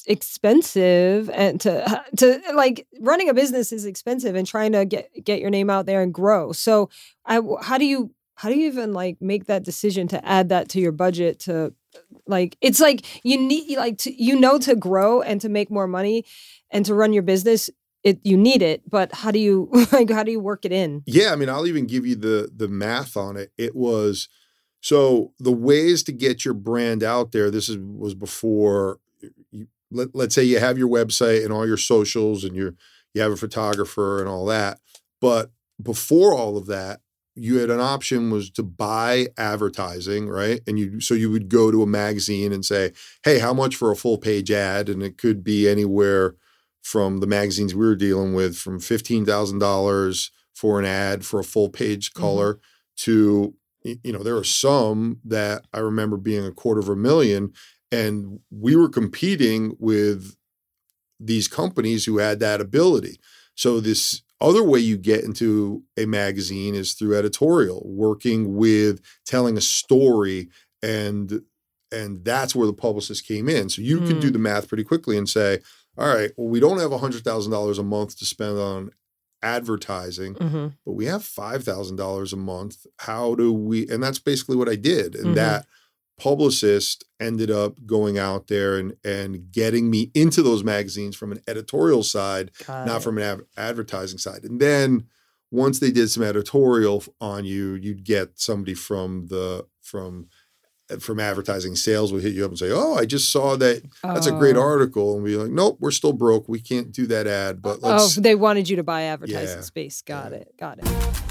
expensive 0.07 1.29
and 1.31 1.59
to 1.59 2.03
to 2.17 2.41
like 2.53 2.87
running 3.01 3.29
a 3.29 3.33
business 3.33 3.73
is 3.73 3.85
expensive 3.85 4.35
and 4.35 4.47
trying 4.47 4.71
to 4.71 4.85
get 4.85 5.09
get 5.23 5.41
your 5.41 5.49
name 5.49 5.69
out 5.69 5.85
there 5.85 6.01
and 6.01 6.13
grow. 6.13 6.51
So 6.51 6.89
I 7.25 7.41
how 7.61 7.77
do 7.77 7.85
you 7.85 8.11
how 8.35 8.49
do 8.49 8.57
you 8.57 8.67
even 8.67 8.93
like 8.93 9.17
make 9.21 9.45
that 9.45 9.63
decision 9.63 10.07
to 10.09 10.25
add 10.25 10.49
that 10.49 10.69
to 10.69 10.79
your 10.79 10.91
budget 10.91 11.39
to 11.41 11.73
like 12.27 12.57
it's 12.61 12.79
like 12.79 13.05
you 13.25 13.37
need 13.37 13.77
like 13.77 13.97
to, 13.99 14.23
you 14.23 14.39
know 14.39 14.57
to 14.59 14.75
grow 14.75 15.21
and 15.21 15.41
to 15.41 15.49
make 15.49 15.69
more 15.69 15.87
money 15.87 16.25
and 16.71 16.85
to 16.85 16.93
run 16.93 17.13
your 17.13 17.23
business 17.23 17.69
it 18.03 18.19
you 18.23 18.37
need 18.37 18.61
it 18.61 18.89
but 18.89 19.13
how 19.13 19.31
do 19.31 19.39
you 19.39 19.69
like 19.91 20.09
how 20.09 20.23
do 20.23 20.31
you 20.31 20.39
work 20.39 20.65
it 20.65 20.71
in 20.71 21.03
Yeah, 21.05 21.31
I 21.31 21.35
mean, 21.35 21.49
I'll 21.49 21.67
even 21.67 21.85
give 21.85 22.05
you 22.05 22.15
the 22.15 22.51
the 22.55 22.67
math 22.67 23.15
on 23.15 23.37
it. 23.37 23.51
It 23.57 23.75
was 23.75 24.27
so 24.81 25.33
the 25.39 25.51
ways 25.51 26.03
to 26.03 26.11
get 26.11 26.43
your 26.43 26.53
brand 26.53 27.03
out 27.03 27.31
there. 27.31 27.51
This 27.51 27.69
is 27.69 27.77
was 27.77 28.13
before. 28.15 28.99
You, 29.51 29.67
let, 29.91 30.15
let's 30.15 30.33
say 30.33 30.43
you 30.43 30.59
have 30.59 30.77
your 30.77 30.87
website 30.87 31.43
and 31.43 31.53
all 31.53 31.67
your 31.67 31.77
socials, 31.77 32.43
and 32.43 32.55
you 32.55 32.75
you 33.13 33.21
have 33.21 33.31
a 33.31 33.37
photographer 33.37 34.19
and 34.19 34.29
all 34.29 34.45
that. 34.45 34.79
But 35.19 35.51
before 35.81 36.33
all 36.33 36.57
of 36.57 36.65
that, 36.67 37.01
you 37.35 37.59
had 37.59 37.69
an 37.69 37.79
option 37.79 38.29
was 38.29 38.49
to 38.51 38.63
buy 38.63 39.27
advertising, 39.37 40.27
right? 40.27 40.61
And 40.67 40.77
you 40.77 40.99
so 40.99 41.13
you 41.13 41.31
would 41.31 41.49
go 41.49 41.71
to 41.71 41.83
a 41.83 41.87
magazine 41.87 42.51
and 42.51 42.65
say, 42.65 42.91
"Hey, 43.23 43.39
how 43.39 43.53
much 43.53 43.75
for 43.75 43.91
a 43.91 43.95
full 43.95 44.17
page 44.17 44.51
ad?" 44.51 44.89
And 44.89 45.01
it 45.01 45.17
could 45.17 45.43
be 45.43 45.67
anywhere 45.67 46.35
from 46.81 47.19
the 47.19 47.27
magazines 47.27 47.73
we 47.73 47.85
were 47.85 47.95
dealing 47.95 48.33
with 48.33 48.57
from 48.57 48.79
fifteen 48.79 49.25
thousand 49.25 49.59
dollars 49.59 50.31
for 50.53 50.79
an 50.79 50.85
ad 50.85 51.25
for 51.25 51.39
a 51.39 51.45
full 51.45 51.69
page 51.69 52.11
mm-hmm. 52.11 52.21
color 52.21 52.59
to 52.97 53.55
you 53.83 54.11
know 54.11 54.23
there 54.23 54.37
are 54.37 54.43
some 54.43 55.19
that 55.25 55.65
I 55.73 55.79
remember 55.79 56.17
being 56.17 56.45
a 56.45 56.51
quarter 56.51 56.81
of 56.81 56.89
a 56.89 56.95
million, 56.95 57.53
and 57.91 58.39
we 58.49 58.75
were 58.75 58.89
competing 58.89 59.75
with 59.79 60.35
these 61.19 61.47
companies 61.47 62.05
who 62.05 62.17
had 62.17 62.39
that 62.39 62.61
ability. 62.61 63.19
So 63.55 63.79
this 63.79 64.21
other 64.41 64.63
way 64.63 64.79
you 64.79 64.97
get 64.97 65.23
into 65.23 65.83
a 65.97 66.05
magazine 66.05 66.75
is 66.75 66.93
through 66.93 67.17
editorial, 67.17 67.83
working 67.85 68.55
with 68.55 69.01
telling 69.25 69.57
a 69.57 69.61
story 69.61 70.49
and 70.83 71.41
and 71.93 72.23
that's 72.23 72.55
where 72.55 72.67
the 72.67 72.73
publicist 72.73 73.27
came 73.27 73.49
in. 73.49 73.69
So 73.69 73.81
you 73.81 74.01
can 74.01 74.17
do 74.17 74.27
Hmm. 74.27 74.33
the 74.33 74.39
math 74.39 74.69
pretty 74.69 74.85
quickly 74.85 75.17
and 75.17 75.27
say, 75.29 75.59
all 75.97 76.07
right, 76.07 76.31
well, 76.37 76.47
we 76.47 76.59
don't 76.61 76.79
have 76.79 76.91
$100,000 76.93 77.77
a 77.79 77.83
month 77.83 78.17
to 78.19 78.25
spend 78.25 78.57
on 78.57 78.91
advertising, 79.43 80.39
but 80.85 80.93
we 80.93 81.05
have 81.05 81.23
$5,000 81.23 82.33
a 82.33 82.37
month. 82.37 82.85
How 82.99 83.35
do 83.35 83.51
we, 83.53 83.87
and 83.89 84.01
that's 84.01 84.19
basically 84.19 84.55
what 84.55 84.69
I 84.69 84.75
did. 84.75 85.15
And 85.15 85.31
Mhm. 85.31 85.35
that 85.35 85.65
publicist 86.21 87.03
ended 87.19 87.49
up 87.49 87.73
going 87.85 88.19
out 88.19 88.47
there 88.47 88.77
and, 88.77 88.93
and 89.03 89.51
getting 89.51 89.89
me 89.89 90.11
into 90.13 90.43
those 90.43 90.63
magazines 90.63 91.15
from 91.15 91.31
an 91.31 91.41
editorial 91.47 92.03
side, 92.03 92.51
not 92.67 93.01
from 93.01 93.17
an 93.17 93.23
av- 93.23 93.41
advertising 93.57 94.19
side. 94.19 94.43
And 94.43 94.59
then 94.59 95.07
once 95.49 95.79
they 95.79 95.89
did 95.91 96.09
some 96.11 96.23
editorial 96.23 97.03
on 97.19 97.43
you, 97.43 97.73
you'd 97.73 98.03
get 98.03 98.39
somebody 98.39 98.75
from 98.75 99.25
the, 99.27 99.65
from, 99.81 100.27
eh, 100.91 100.97
from 100.99 101.19
advertising 101.19 101.75
sales 101.75 102.13
would 102.13 102.21
hit 102.21 102.33
you 102.35 102.45
up 102.45 102.51
and 102.51 102.59
say, 102.59 102.69
"Oh, 102.71 102.93
I 102.95 103.05
just 103.05 103.31
saw 103.31 103.57
that 103.57 103.81
that's 104.03 104.27
a 104.27 104.31
great 104.31 104.55
Oh. 104.55 104.61
article," 104.61 105.15
and 105.15 105.25
be 105.25 105.35
like, 105.35 105.51
"Nope, 105.51 105.77
we're 105.79 105.91
still 105.91 106.13
broke. 106.13 106.47
We 106.47 106.59
can't 106.59 106.91
do 106.91 107.05
that 107.07 107.25
ad." 107.27 107.61
But 107.61 107.79
oh 107.83 108.07
they 108.17 108.35
wanted 108.35 108.69
you 108.69 108.75
to 108.77 108.83
buy 108.83 109.01
advertising 109.03 109.57
Yeah, 109.57 109.61
space 109.63 110.01
got 110.01 110.31
yeah. 110.31 110.37
it 110.39 110.53
got 110.59 110.77
it 110.79 111.30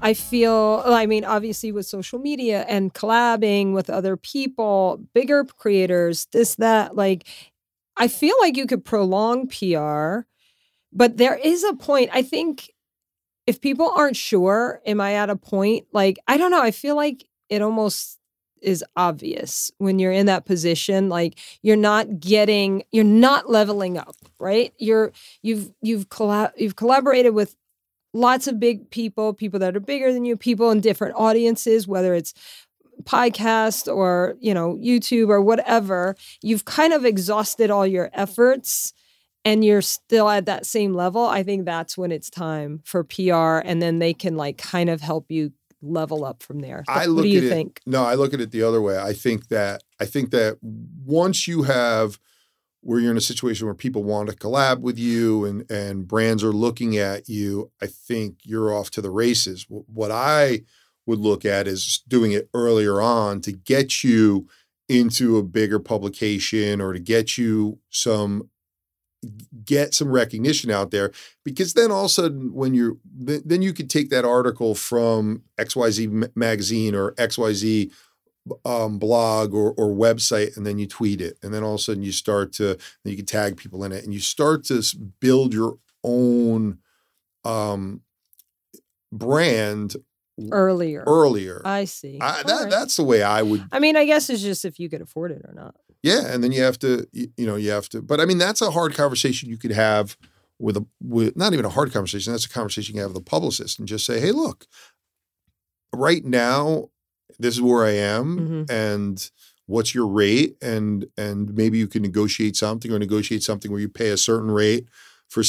I 0.00 0.14
feel, 0.14 0.82
I 0.84 1.06
mean, 1.06 1.24
obviously 1.24 1.72
with 1.72 1.86
social 1.86 2.18
media 2.18 2.64
and 2.68 2.92
collabing 2.92 3.72
with 3.72 3.88
other 3.88 4.16
people, 4.16 5.00
bigger 5.14 5.44
creators, 5.44 6.26
this, 6.32 6.54
that, 6.56 6.94
like, 6.96 7.26
I 7.96 8.08
feel 8.08 8.34
like 8.40 8.56
you 8.56 8.66
could 8.66 8.84
prolong 8.84 9.48
PR, 9.48 10.20
but 10.92 11.16
there 11.16 11.36
is 11.36 11.64
a 11.64 11.74
point. 11.74 12.10
I 12.12 12.22
think 12.22 12.70
if 13.46 13.60
people 13.60 13.90
aren't 13.96 14.16
sure, 14.16 14.80
am 14.86 15.00
I 15.00 15.14
at 15.14 15.30
a 15.30 15.36
point? 15.36 15.86
Like, 15.92 16.18
I 16.28 16.36
don't 16.36 16.50
know. 16.50 16.62
I 16.62 16.72
feel 16.72 16.96
like 16.96 17.24
it 17.48 17.62
almost 17.62 18.18
is 18.62 18.84
obvious 18.96 19.70
when 19.78 19.98
you're 19.98 20.12
in 20.12 20.26
that 20.26 20.46
position 20.46 21.08
like 21.10 21.38
you're 21.62 21.76
not 21.76 22.18
getting 22.18 22.82
you're 22.90 23.04
not 23.04 23.50
leveling 23.50 23.98
up 23.98 24.16
right 24.40 24.72
you're 24.78 25.12
you've 25.42 25.70
you've 25.82 26.08
collab 26.08 26.50
you've 26.56 26.74
collaborated 26.74 27.34
with 27.34 27.54
lots 28.16 28.46
of 28.48 28.58
big 28.58 28.90
people, 28.90 29.34
people 29.34 29.60
that 29.60 29.76
are 29.76 29.80
bigger 29.80 30.12
than 30.12 30.24
you, 30.24 30.36
people 30.36 30.70
in 30.70 30.80
different 30.80 31.14
audiences, 31.16 31.86
whether 31.86 32.14
it's 32.14 32.32
podcast 33.04 33.94
or, 33.94 34.36
you 34.40 34.54
know, 34.54 34.78
YouTube 34.82 35.28
or 35.28 35.40
whatever, 35.40 36.16
you've 36.42 36.64
kind 36.64 36.92
of 36.92 37.04
exhausted 37.04 37.70
all 37.70 37.86
your 37.86 38.10
efforts 38.14 38.92
and 39.44 39.64
you're 39.64 39.82
still 39.82 40.28
at 40.28 40.46
that 40.46 40.66
same 40.66 40.94
level. 40.94 41.24
I 41.24 41.42
think 41.42 41.66
that's 41.66 41.96
when 41.96 42.10
it's 42.10 42.30
time 42.30 42.80
for 42.84 43.04
PR 43.04 43.58
and 43.64 43.80
then 43.80 43.98
they 43.98 44.14
can 44.14 44.36
like 44.36 44.58
kind 44.58 44.90
of 44.90 45.00
help 45.00 45.30
you 45.30 45.52
level 45.82 46.24
up 46.24 46.42
from 46.42 46.60
there. 46.60 46.84
I 46.88 47.08
what 47.08 47.22
do 47.22 47.28
you 47.28 47.46
it, 47.46 47.50
think? 47.50 47.80
No, 47.86 48.02
I 48.02 48.14
look 48.14 48.34
at 48.34 48.40
it 48.40 48.50
the 48.50 48.62
other 48.62 48.80
way. 48.80 48.98
I 48.98 49.12
think 49.12 49.48
that 49.48 49.82
I 50.00 50.06
think 50.06 50.30
that 50.30 50.58
once 50.62 51.46
you 51.46 51.64
have 51.64 52.18
where 52.86 53.00
you're 53.00 53.10
in 53.10 53.16
a 53.16 53.20
situation 53.20 53.66
where 53.66 53.74
people 53.74 54.04
want 54.04 54.30
to 54.30 54.36
collab 54.36 54.80
with 54.80 54.96
you 54.96 55.44
and 55.44 55.68
and 55.70 56.06
brands 56.06 56.44
are 56.44 56.52
looking 56.52 56.96
at 56.96 57.28
you, 57.28 57.70
I 57.82 57.86
think 57.86 58.38
you're 58.44 58.72
off 58.72 58.90
to 58.92 59.02
the 59.02 59.10
races. 59.10 59.66
What 59.68 60.12
I 60.12 60.62
would 61.04 61.18
look 61.18 61.44
at 61.44 61.66
is 61.66 62.02
doing 62.06 62.32
it 62.32 62.48
earlier 62.54 63.00
on 63.00 63.40
to 63.42 63.52
get 63.52 64.04
you 64.04 64.48
into 64.88 65.36
a 65.36 65.42
bigger 65.42 65.80
publication 65.80 66.80
or 66.80 66.92
to 66.92 67.00
get 67.00 67.36
you 67.36 67.80
some 67.90 68.50
get 69.64 69.92
some 69.92 70.12
recognition 70.12 70.70
out 70.70 70.92
there 70.92 71.10
because 71.44 71.74
then 71.74 71.90
all 71.90 72.04
of 72.04 72.06
a 72.06 72.10
sudden 72.10 72.52
when 72.54 72.74
you're 72.74 72.96
then 73.12 73.62
you 73.62 73.72
could 73.72 73.90
take 73.90 74.10
that 74.10 74.24
article 74.24 74.76
from 74.76 75.42
XYZ 75.58 76.30
magazine 76.36 76.94
or 76.94 77.12
XYZ 77.14 77.90
um, 78.64 78.98
blog 78.98 79.54
or, 79.54 79.72
or 79.72 79.88
website 79.88 80.56
and 80.56 80.66
then 80.66 80.78
you 80.78 80.86
tweet 80.86 81.20
it. 81.20 81.38
And 81.42 81.52
then 81.52 81.62
all 81.62 81.74
of 81.74 81.80
a 81.80 81.82
sudden 81.82 82.02
you 82.02 82.12
start 82.12 82.52
to 82.54 82.78
you 83.04 83.16
can 83.16 83.26
tag 83.26 83.56
people 83.56 83.84
in 83.84 83.92
it 83.92 84.04
and 84.04 84.12
you 84.12 84.20
start 84.20 84.64
to 84.64 84.82
build 85.20 85.52
your 85.52 85.78
own 86.04 86.78
um, 87.44 88.02
brand 89.12 89.96
earlier. 90.52 91.04
earlier. 91.06 91.62
I 91.64 91.84
see. 91.84 92.18
I, 92.20 92.42
that, 92.42 92.62
right. 92.62 92.70
that's 92.70 92.96
the 92.96 93.04
way 93.04 93.22
i 93.22 93.42
would 93.42 93.64
i 93.72 93.78
mean 93.78 93.96
i 93.96 94.04
guess 94.04 94.28
it's 94.28 94.42
just 94.42 94.64
if 94.64 94.78
you 94.78 94.88
could 94.88 95.00
afford 95.00 95.32
it 95.32 95.42
or 95.44 95.54
not. 95.54 95.74
Yeah 96.02 96.26
and 96.26 96.44
then 96.44 96.52
you 96.52 96.62
have 96.62 96.78
to 96.80 97.08
you, 97.12 97.30
know 97.38 97.56
you 97.56 97.70
have 97.70 97.88
to 97.90 98.02
but 98.02 98.20
i 98.20 98.24
mean 98.24 98.38
that's 98.38 98.60
a 98.60 98.70
hard 98.70 98.94
conversation 98.94 99.48
you 99.48 99.56
could 99.56 99.72
have 99.72 100.16
with 100.58 100.76
a 100.76 100.86
with 101.02 101.36
not 101.36 101.52
even 101.52 101.64
a 101.64 101.70
hard 101.70 101.92
conversation 101.92 102.32
that's 102.32 102.44
a 102.44 102.50
conversation 102.50 102.96
you 102.96 103.02
have 103.02 103.12
with 103.12 103.22
a 103.22 103.24
publicist 103.24 103.78
and 103.78 103.88
just 103.88 104.06
say 104.06 104.20
hey 104.20 104.30
look 104.30 104.66
right 105.92 106.24
now 106.24 106.90
this 107.38 107.54
is 107.54 107.62
where 107.62 107.84
I 107.84 107.92
am 107.92 108.38
Mhm. 108.38 108.70
and 108.70 109.30
what's 109.66 109.94
your 109.94 110.06
rate 110.06 110.56
and 110.62 111.06
and 111.16 111.54
maybe 111.54 111.78
you 111.78 111.88
can 111.88 112.02
negotiate 112.02 112.56
something 112.56 112.92
or 112.92 112.98
negotiate 112.98 113.42
something 113.42 113.70
where 113.70 113.80
you 113.80 113.88
pay 113.88 114.10
a 114.10 114.16
certain 114.16 114.50
rate 114.50 114.86
for 115.28 115.42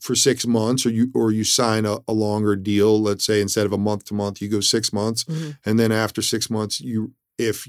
for 0.00 0.14
6 0.16 0.44
months 0.46 0.84
or 0.84 0.90
you 0.90 1.08
or 1.14 1.30
you 1.30 1.44
sign 1.44 1.86
a, 1.86 1.98
a 2.08 2.12
longer 2.12 2.56
deal 2.56 3.00
let's 3.00 3.24
say 3.24 3.40
instead 3.40 3.64
of 3.66 3.72
a 3.72 3.78
month 3.78 4.04
to 4.06 4.14
month 4.14 4.42
you 4.42 4.48
go 4.48 4.60
6 4.60 4.92
months 4.92 5.24
Mhm. 5.24 5.56
and 5.64 5.78
then 5.78 5.92
after 5.92 6.20
6 6.20 6.50
months 6.50 6.80
you 6.80 7.12
if 7.38 7.68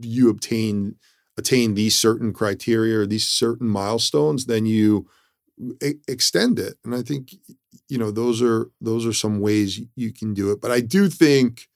you 0.00 0.30
obtain 0.30 0.94
attain 1.36 1.74
these 1.74 1.94
certain 1.94 2.32
criteria 2.32 2.98
or 3.00 3.06
these 3.06 3.26
certain 3.26 3.68
milestones 3.68 4.46
then 4.46 4.64
you 4.64 5.06
extend 6.08 6.58
it 6.58 6.74
and 6.84 6.94
i 6.94 7.02
think 7.02 7.34
you 7.88 7.98
know 7.98 8.10
those 8.10 8.42
are 8.42 8.70
those 8.80 9.06
are 9.06 9.12
some 9.12 9.40
ways 9.40 9.80
you 9.94 10.12
can 10.12 10.34
do 10.34 10.50
it 10.50 10.60
but 10.60 10.70
i 10.70 10.80
do 10.80 11.08
think 11.08 11.68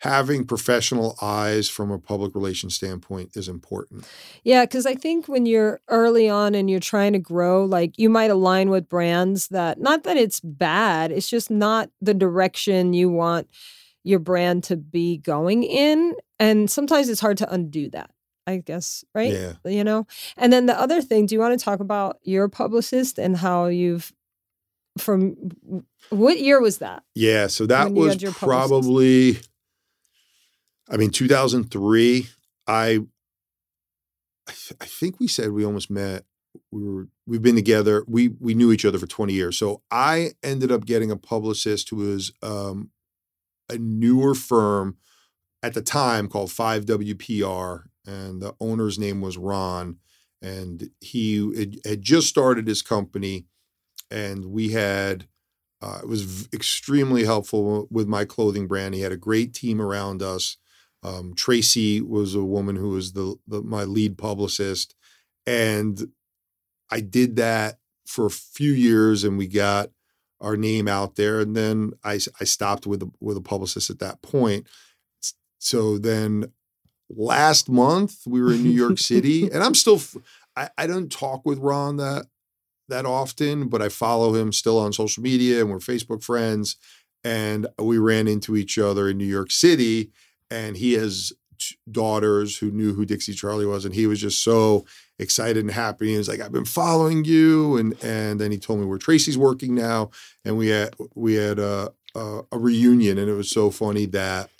having 0.00 0.44
professional 0.44 1.16
eyes 1.22 1.68
from 1.68 1.90
a 1.90 1.98
public 1.98 2.34
relations 2.34 2.74
standpoint 2.74 3.30
is 3.34 3.48
important. 3.48 4.06
Yeah, 4.44 4.64
because 4.64 4.84
I 4.84 4.94
think 4.94 5.26
when 5.26 5.46
you're 5.46 5.80
early 5.88 6.28
on 6.28 6.54
and 6.54 6.68
you're 6.68 6.80
trying 6.80 7.14
to 7.14 7.18
grow, 7.18 7.64
like 7.64 7.98
you 7.98 8.10
might 8.10 8.30
align 8.30 8.68
with 8.68 8.88
brands 8.88 9.48
that, 9.48 9.80
not 9.80 10.04
that 10.04 10.18
it's 10.18 10.40
bad, 10.40 11.12
it's 11.12 11.30
just 11.30 11.50
not 11.50 11.88
the 12.02 12.12
direction 12.12 12.92
you 12.92 13.08
want 13.08 13.48
your 14.04 14.18
brand 14.18 14.64
to 14.64 14.76
be 14.76 15.16
going 15.16 15.62
in. 15.62 16.14
And 16.38 16.70
sometimes 16.70 17.08
it's 17.08 17.20
hard 17.20 17.38
to 17.38 17.50
undo 17.52 17.88
that, 17.90 18.10
I 18.46 18.58
guess, 18.58 19.02
right? 19.14 19.32
Yeah. 19.32 19.52
You 19.64 19.82
know? 19.82 20.06
And 20.36 20.52
then 20.52 20.66
the 20.66 20.78
other 20.78 21.00
thing, 21.00 21.24
do 21.24 21.34
you 21.34 21.40
want 21.40 21.58
to 21.58 21.64
talk 21.64 21.80
about 21.80 22.18
your 22.22 22.48
publicist 22.48 23.18
and 23.18 23.36
how 23.36 23.66
you've, 23.66 24.12
from 24.98 25.52
what 26.10 26.38
year 26.38 26.60
was 26.60 26.78
that? 26.78 27.02
Yeah, 27.14 27.48
so 27.48 27.66
that 27.66 27.92
was 27.92 28.22
probably 28.34 29.32
publicist. 29.32 29.50
I 30.88 30.96
mean 30.96 31.10
2003 31.10 32.28
I 32.66 33.00
I, 34.48 34.52
th- 34.52 34.78
I 34.80 34.86
think 34.86 35.18
we 35.18 35.26
said 35.26 35.50
we 35.50 35.64
almost 35.64 35.90
met 35.90 36.24
we 36.70 36.84
were 36.84 37.08
we've 37.26 37.42
been 37.42 37.56
together 37.56 38.04
we 38.06 38.28
we 38.28 38.54
knew 38.54 38.72
each 38.72 38.84
other 38.84 38.98
for 38.98 39.06
20 39.06 39.32
years. 39.32 39.58
So 39.58 39.82
I 39.90 40.32
ended 40.42 40.72
up 40.72 40.86
getting 40.86 41.10
a 41.10 41.16
publicist 41.16 41.90
who 41.90 41.96
was 41.96 42.32
um 42.42 42.90
a 43.68 43.78
newer 43.78 44.34
firm 44.34 44.96
at 45.62 45.74
the 45.74 45.82
time 45.82 46.28
called 46.28 46.50
5WPR 46.50 47.84
and 48.06 48.40
the 48.40 48.54
owner's 48.60 48.98
name 48.98 49.20
was 49.20 49.36
Ron 49.36 49.96
and 50.40 50.90
he 51.00 51.78
had, 51.84 52.02
just 52.02 52.28
started 52.28 52.68
his 52.68 52.82
company 52.82 53.46
and 54.10 54.46
we 54.46 54.70
had 54.70 55.26
uh, 55.82 55.98
it 56.02 56.08
was 56.08 56.48
extremely 56.52 57.24
helpful 57.24 57.86
with 57.90 58.08
my 58.08 58.24
clothing 58.24 58.66
brand. 58.66 58.94
He 58.94 59.02
had 59.02 59.12
a 59.12 59.16
great 59.16 59.52
team 59.52 59.80
around 59.80 60.22
us. 60.22 60.56
Um, 61.06 61.34
Tracy 61.34 62.00
was 62.00 62.34
a 62.34 62.42
woman 62.42 62.74
who 62.74 62.90
was 62.90 63.12
the, 63.12 63.36
the 63.46 63.62
my 63.62 63.84
lead 63.84 64.18
publicist, 64.18 64.94
and 65.46 66.10
I 66.90 67.00
did 67.00 67.36
that 67.36 67.78
for 68.06 68.26
a 68.26 68.30
few 68.30 68.72
years, 68.72 69.22
and 69.22 69.38
we 69.38 69.46
got 69.46 69.90
our 70.40 70.56
name 70.56 70.88
out 70.88 71.14
there. 71.14 71.40
And 71.40 71.56
then 71.56 71.92
I, 72.04 72.18
I 72.40 72.44
stopped 72.44 72.86
with 72.86 73.02
a, 73.02 73.10
with 73.20 73.36
a 73.36 73.40
publicist 73.42 73.88
at 73.88 74.00
that 74.00 74.20
point. 74.20 74.66
So 75.58 75.96
then 75.96 76.52
last 77.08 77.68
month 77.68 78.18
we 78.26 78.40
were 78.40 78.52
in 78.52 78.62
New 78.62 78.70
York 78.70 78.98
City, 78.98 79.48
and 79.52 79.62
I'm 79.62 79.74
still 79.74 80.00
I, 80.56 80.70
I 80.76 80.86
don't 80.88 81.10
talk 81.10 81.46
with 81.46 81.58
Ron 81.58 81.96
that 81.98 82.26
that 82.88 83.06
often, 83.06 83.68
but 83.68 83.80
I 83.82 83.88
follow 83.88 84.34
him 84.34 84.52
still 84.52 84.78
on 84.78 84.92
social 84.92 85.22
media 85.22 85.60
and 85.60 85.70
we're 85.70 85.78
Facebook 85.78 86.22
friends. 86.22 86.76
And 87.24 87.66
we 87.80 87.98
ran 87.98 88.28
into 88.28 88.54
each 88.54 88.78
other 88.78 89.08
in 89.08 89.18
New 89.18 89.24
York 89.24 89.50
City. 89.50 90.12
And 90.50 90.76
he 90.76 90.94
has 90.94 91.32
daughters 91.90 92.58
who 92.58 92.70
knew 92.70 92.94
who 92.94 93.04
Dixie 93.04 93.34
Charli 93.34 93.68
was. 93.68 93.84
And 93.84 93.94
he 93.94 94.06
was 94.06 94.20
just 94.20 94.42
so 94.42 94.84
excited 95.18 95.58
and 95.58 95.70
happy. 95.70 96.10
He 96.10 96.16
was 96.16 96.28
like, 96.28 96.40
I've 96.40 96.52
been 96.52 96.64
following 96.64 97.24
you. 97.24 97.76
And 97.76 97.96
and 98.02 98.40
then 98.40 98.50
he 98.50 98.58
told 98.58 98.80
me 98.80 98.86
where 98.86 98.98
Tracy's 98.98 99.38
working 99.38 99.74
now. 99.74 100.10
And 100.44 100.56
we 100.56 100.68
had 100.68 100.94
we 101.14 101.34
had 101.34 101.58
a, 101.58 101.92
a, 102.14 102.40
a 102.52 102.58
reunion. 102.58 103.18
And 103.18 103.30
it 103.30 103.34
was 103.34 103.50
so 103.50 103.70
funny 103.70 104.06
that 104.06 104.50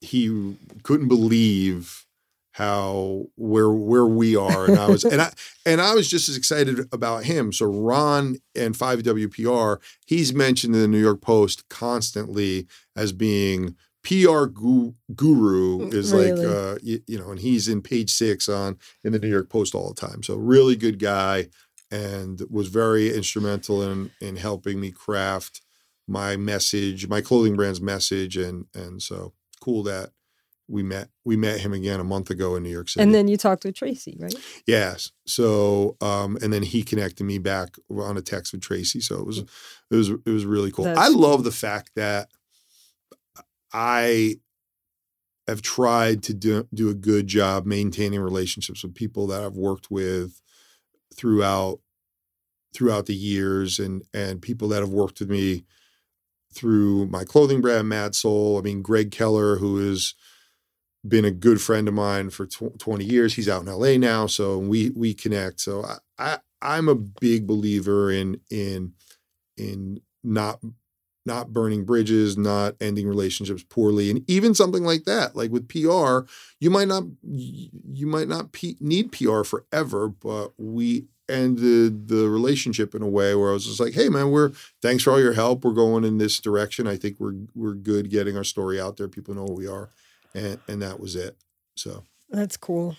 he 0.00 0.56
couldn't 0.82 1.08
believe 1.08 2.04
how 2.52 3.26
where 3.34 3.70
where 3.70 4.06
we 4.06 4.36
are 4.36 4.66
and 4.66 4.78
I 4.78 4.88
was 4.88 5.02
and 5.02 5.20
I 5.20 5.32
and 5.66 5.80
I 5.80 5.92
was 5.94 6.08
just 6.08 6.28
as 6.28 6.36
excited 6.36 6.88
about 6.92 7.24
him. 7.24 7.52
So 7.52 7.66
Ron 7.66 8.36
and 8.54 8.76
5WPR, 8.76 9.78
he's 10.06 10.32
mentioned 10.32 10.72
in 10.74 10.80
the 10.80 10.86
New 10.86 11.00
York 11.00 11.20
Post 11.20 11.68
constantly 11.68 12.68
as 12.94 13.12
being 13.12 13.74
PR 14.04 14.44
gu- 14.46 14.94
guru 15.16 15.88
is 15.88 16.12
Really? 16.12 16.32
like 16.32 16.44
uh 16.44 16.76
you, 16.82 17.00
you 17.06 17.18
know 17.18 17.30
and 17.30 17.40
he's 17.40 17.68
in 17.68 17.82
page 17.82 18.10
6 18.10 18.48
on 18.48 18.78
in 19.02 19.12
the 19.12 19.18
New 19.18 19.28
York 19.28 19.48
Post 19.48 19.74
all 19.74 19.92
the 19.92 20.00
time. 20.00 20.22
So 20.22 20.36
really 20.36 20.76
good 20.76 20.98
guy 20.98 21.48
and 21.90 22.40
was 22.50 22.68
very 22.68 23.14
instrumental 23.14 23.82
in 23.82 24.10
in 24.20 24.36
helping 24.36 24.80
me 24.80 24.90
craft 24.90 25.62
my 26.06 26.36
message, 26.36 27.08
my 27.08 27.20
clothing 27.20 27.56
brand's 27.56 27.80
message 27.80 28.36
and 28.36 28.66
and 28.74 29.02
so 29.02 29.32
cool 29.60 29.82
that 29.84 30.10
we 30.68 30.82
met 30.82 31.08
we 31.24 31.36
met 31.36 31.60
him 31.60 31.72
again 31.72 32.00
a 32.00 32.04
month 32.04 32.30
ago 32.30 32.56
in 32.56 32.62
New 32.62 32.70
York 32.70 32.88
City. 32.88 33.02
And 33.02 33.14
then 33.14 33.28
you 33.28 33.36
talked 33.36 33.64
with 33.64 33.74
Tracy, 33.74 34.16
right? 34.18 34.34
Yes. 34.66 35.12
So, 35.26 35.96
um, 36.00 36.38
and 36.42 36.52
then 36.52 36.62
he 36.62 36.82
connected 36.82 37.24
me 37.24 37.38
back 37.38 37.76
on 37.90 38.16
a 38.16 38.22
text 38.22 38.52
with 38.52 38.62
Tracy. 38.62 39.00
So 39.00 39.18
it 39.18 39.26
was, 39.26 39.38
it 39.38 39.46
was, 39.90 40.08
it 40.10 40.30
was 40.30 40.46
really 40.46 40.70
cool. 40.70 40.86
I 40.86 40.94
That's 40.94 41.14
love 41.14 41.44
the 41.44 41.52
fact 41.52 41.90
that 41.96 42.28
I 43.74 44.36
have 45.48 45.60
tried 45.60 46.22
to 46.24 46.34
do 46.34 46.66
do 46.72 46.88
a 46.88 46.94
good 46.94 47.26
job 47.26 47.66
maintaining 47.66 48.20
relationships 48.20 48.82
with 48.82 48.94
people 48.94 49.26
that 49.26 49.42
I've 49.42 49.56
worked 49.56 49.90
with 49.90 50.40
throughout 51.14 51.80
throughout 52.72 53.06
the 53.06 53.14
years, 53.14 53.78
and 53.78 54.02
and 54.14 54.40
people 54.40 54.68
that 54.68 54.80
have 54.80 54.90
worked 54.90 55.20
with 55.20 55.28
me 55.28 55.64
through 56.54 57.06
my 57.08 57.24
clothing 57.24 57.60
brand, 57.60 57.88
Mad 57.88 58.14
Soul. 58.14 58.58
I 58.58 58.62
mean, 58.62 58.80
Greg 58.80 59.10
Keller, 59.10 59.56
who 59.56 59.78
is 59.78 60.14
been 61.06 61.24
a 61.24 61.30
good 61.30 61.60
friend 61.60 61.86
of 61.88 61.94
mine 61.94 62.30
for 62.30 62.46
tw- 62.46 62.78
20 62.78 63.04
years. 63.04 63.34
He's 63.34 63.48
out 63.48 63.62
in 63.62 63.68
LA 63.72 63.98
now, 63.98 64.26
so 64.26 64.58
we 64.58 64.90
we 64.90 65.14
connect. 65.14 65.60
So 65.60 65.84
I, 65.84 65.98
I 66.18 66.38
I'm 66.62 66.88
a 66.88 66.94
big 66.94 67.46
believer 67.46 68.10
in 68.10 68.40
in 68.50 68.94
in 69.56 70.00
not 70.22 70.60
not 71.26 71.52
burning 71.52 71.84
bridges, 71.84 72.36
not 72.36 72.74
ending 72.80 73.06
relationships 73.08 73.64
poorly, 73.68 74.10
and 74.10 74.28
even 74.28 74.54
something 74.54 74.84
like 74.84 75.04
that, 75.04 75.34
like 75.34 75.50
with 75.50 75.68
PR, 75.68 76.28
you 76.60 76.70
might 76.70 76.88
not 76.88 77.04
you 77.22 78.06
might 78.06 78.28
not 78.28 78.52
P- 78.52 78.76
need 78.80 79.12
PR 79.12 79.42
forever, 79.42 80.08
but 80.08 80.52
we 80.58 81.06
ended 81.28 82.08
the 82.08 82.28
relationship 82.28 82.94
in 82.94 83.00
a 83.00 83.08
way 83.08 83.34
where 83.34 83.50
I 83.50 83.54
was 83.54 83.64
just 83.66 83.80
like, 83.80 83.94
"Hey, 83.94 84.08
man, 84.08 84.30
we're 84.30 84.50
thanks 84.82 85.02
for 85.04 85.12
all 85.12 85.20
your 85.20 85.32
help. 85.32 85.64
We're 85.64 85.72
going 85.72 86.04
in 86.04 86.18
this 86.18 86.38
direction. 86.40 86.86
I 86.86 86.96
think 86.96 87.18
we're 87.18 87.34
we're 87.54 87.74
good 87.74 88.10
getting 88.10 88.36
our 88.36 88.44
story 88.44 88.80
out 88.80 88.96
there. 88.98 89.08
People 89.08 89.34
know 89.34 89.46
who 89.46 89.54
we 89.54 89.66
are." 89.66 89.88
and 90.34 90.58
and 90.68 90.82
that 90.82 91.00
was 91.00 91.16
it. 91.16 91.36
So 91.76 92.04
That's 92.28 92.56
cool. 92.56 92.96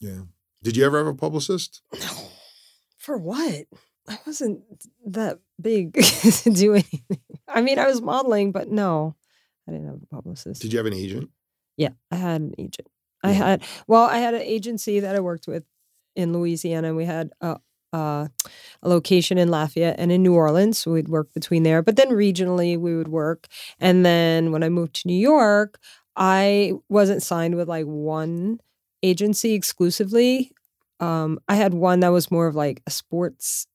yeah. 0.00 0.22
Did 0.62 0.76
you 0.76 0.84
ever 0.84 0.98
have 0.98 1.06
a 1.06 1.14
publicist? 1.14 1.82
No. 1.92 2.28
For 2.98 3.16
what? 3.18 3.66
I 4.08 4.18
wasn't 4.26 4.62
that 5.06 5.38
big 5.60 5.94
to 6.02 6.50
do 6.50 6.74
anything. 6.74 7.20
I 7.48 7.60
mean, 7.60 7.78
I 7.78 7.86
was 7.86 8.02
modeling, 8.02 8.52
but 8.52 8.70
no, 8.70 9.16
I 9.68 9.72
didn't 9.72 9.86
have 9.86 10.00
a 10.02 10.06
publicist. 10.06 10.62
Did 10.62 10.72
you 10.72 10.78
have 10.78 10.86
an 10.86 10.94
agent? 10.94 11.30
Yeah, 11.76 11.90
I 12.10 12.16
had 12.16 12.40
an 12.40 12.54
agent. 12.58 12.88
I 13.22 13.32
had 13.32 13.62
well, 13.86 14.04
I 14.04 14.18
had 14.18 14.34
an 14.34 14.42
agency 14.42 15.00
that 15.00 15.16
I 15.16 15.20
worked 15.20 15.48
with 15.48 15.64
in 16.14 16.32
Louisiana. 16.32 16.94
We 16.94 17.06
had 17.06 17.30
a, 17.40 17.56
a, 17.92 18.30
a 18.82 18.88
location 18.88 19.38
in 19.38 19.48
Lafayette 19.48 19.98
and 19.98 20.12
in 20.12 20.22
New 20.22 20.34
Orleans. 20.34 20.78
So 20.78 20.92
we'd 20.92 21.08
work 21.08 21.32
between 21.32 21.62
there, 21.62 21.82
but 21.82 21.96
then 21.96 22.10
regionally 22.10 22.78
we 22.78 22.94
would 22.96 23.08
work. 23.08 23.46
And 23.80 24.04
then 24.04 24.52
when 24.52 24.62
I 24.62 24.68
moved 24.68 24.94
to 24.96 25.08
New 25.08 25.18
York, 25.18 25.78
I 26.16 26.72
wasn't 26.88 27.22
signed 27.22 27.56
with 27.56 27.68
like 27.68 27.86
one 27.86 28.60
agency 29.02 29.54
exclusively. 29.54 30.52
Um, 31.00 31.40
I 31.48 31.56
had 31.56 31.74
one 31.74 32.00
that 32.00 32.08
was 32.08 32.30
more 32.30 32.46
of 32.46 32.54
like 32.54 32.82
a 32.86 32.90
sports, 32.90 33.66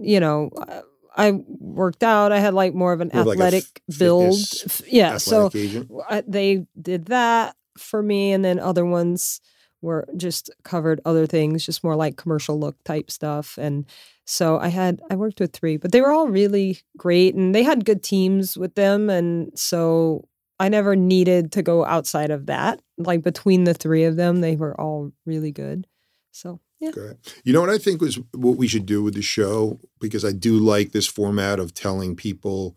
you 0.00 0.20
know. 0.20 0.50
uh, 0.56 0.82
I 1.14 1.32
worked 1.58 2.02
out. 2.02 2.32
I 2.32 2.38
had 2.38 2.54
like 2.54 2.74
more 2.74 2.94
of 2.94 3.02
an 3.02 3.10
More 3.12 3.20
of 3.20 3.26
like 3.26 3.38
a 3.38 3.42
athletic 3.42 3.82
f- 3.90 3.98
build. 3.98 4.38
Yeah. 4.86 5.18
So 5.18 5.46
Athletic 5.46 5.88
w- 5.88 6.02
I, 6.08 6.22
they 6.26 6.66
did 6.80 7.06
that 7.06 7.54
for 7.76 8.02
me 8.02 8.32
and 8.32 8.42
then 8.44 8.58
other 8.58 8.84
ones 8.86 9.40
were 9.80 10.06
just 10.16 10.50
covered 10.62 11.00
other 11.04 11.26
things 11.26 11.66
just 11.66 11.82
more 11.82 11.96
like 11.96 12.16
commercial 12.16 12.58
look 12.58 12.76
type 12.84 13.10
stuff 13.10 13.58
and 13.58 13.84
so 14.24 14.58
i 14.58 14.68
had 14.68 15.00
i 15.10 15.16
worked 15.16 15.40
with 15.40 15.52
three 15.52 15.76
but 15.76 15.90
they 15.90 16.00
were 16.00 16.12
all 16.12 16.28
really 16.28 16.78
great 16.96 17.34
and 17.34 17.54
they 17.54 17.62
had 17.62 17.84
good 17.84 18.02
teams 18.02 18.56
with 18.56 18.74
them 18.74 19.10
and 19.10 19.58
so 19.58 20.28
i 20.60 20.68
never 20.68 20.94
needed 20.94 21.50
to 21.50 21.62
go 21.62 21.84
outside 21.84 22.30
of 22.30 22.46
that 22.46 22.80
like 22.96 23.22
between 23.22 23.64
the 23.64 23.74
three 23.74 24.04
of 24.04 24.16
them 24.16 24.40
they 24.40 24.54
were 24.54 24.78
all 24.80 25.10
really 25.26 25.50
good 25.50 25.86
so 26.30 26.60
yeah. 26.82 27.12
You 27.44 27.52
know 27.52 27.60
what 27.60 27.70
I 27.70 27.78
think 27.78 28.00
was 28.00 28.18
what 28.32 28.56
we 28.56 28.66
should 28.66 28.86
do 28.86 29.02
with 29.02 29.14
the 29.14 29.22
show 29.22 29.78
because 30.00 30.24
I 30.24 30.32
do 30.32 30.58
like 30.58 30.92
this 30.92 31.06
format 31.06 31.60
of 31.60 31.74
telling 31.74 32.16
people. 32.16 32.76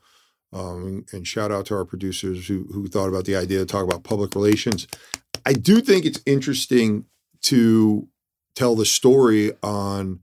Um, 0.53 1.06
and 1.12 1.28
shout 1.28 1.51
out 1.51 1.66
to 1.68 1.76
our 1.76 1.86
producers 1.86 2.47
who 2.47 2.68
who 2.72 2.88
thought 2.88 3.10
about 3.10 3.26
the 3.26 3.36
idea 3.36 3.60
to 3.60 3.66
talk 3.66 3.84
about 3.84 4.03
public 4.03 4.36
relations. 4.36 4.88
I 5.45 5.53
do 5.53 5.82
think 5.82 6.06
it's 6.06 6.22
interesting 6.26 7.06
to 7.43 8.08
tell 8.56 8.76
the 8.76 8.86
story 8.86 9.51
on 9.62 10.20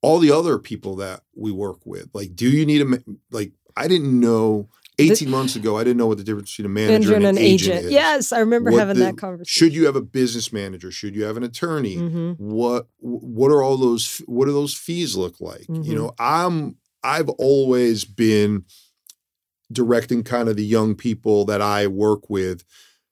all 0.00 0.18
the 0.18 0.30
other 0.30 0.58
people 0.58 0.96
that 0.96 1.22
we 1.34 1.50
work 1.50 1.80
with. 1.84 2.08
Like, 2.14 2.34
do 2.34 2.48
you 2.48 2.64
need 2.64 2.82
a 2.82 2.98
like? 3.30 3.52
I 3.76 3.88
didn't 3.88 4.18
know 4.18 4.68
eighteen 4.98 5.30
months 5.30 5.56
ago. 5.56 5.76
I 5.76 5.84
didn't 5.84 5.96
know 5.96 6.06
what 6.06 6.18
the 6.18 6.24
difference 6.24 6.50
between 6.52 6.66
a 6.66 6.68
manager, 6.68 6.92
manager 7.12 7.14
and 7.16 7.26
an 7.26 7.38
agent, 7.38 7.84
is. 7.86 7.90
yes 7.92 8.32
i 8.32 8.38
remember 8.38 8.70
What 8.70 8.78
having 8.78 8.94
the- 8.98 9.04
that 9.04 9.16
conversation 9.16 9.46
Should 9.66 9.74
you 9.74 9.86
have 9.86 9.96
a 9.96 10.02
business 10.02 10.52
manager? 10.52 10.90
Should 10.90 11.14
you 11.16 11.24
have 11.24 11.36
an 11.36 11.42
attorney? 11.42 11.96
hmm 11.96 12.32
what 12.36 12.88
what 12.98 13.50
are 13.50 13.62
all 13.62 13.76
those 13.76 14.18
what 14.26 14.46
do 14.46 14.52
those 14.52 14.74
fees 14.74 15.16
look 15.16 15.40
like 15.40 15.66
you 15.68 15.74
Mhm. 15.92 15.94
know 15.96 16.12
i'm 16.18 16.76
i've 17.02 17.28
always 17.30 18.04
been 18.04 18.64
directing 19.72 20.22
kind 20.22 20.48
of 20.48 20.56
the 20.56 20.64
young 20.64 20.94
people 20.94 21.44
that 21.46 21.60
i 21.62 21.86
work 21.86 22.28
with 22.28 22.64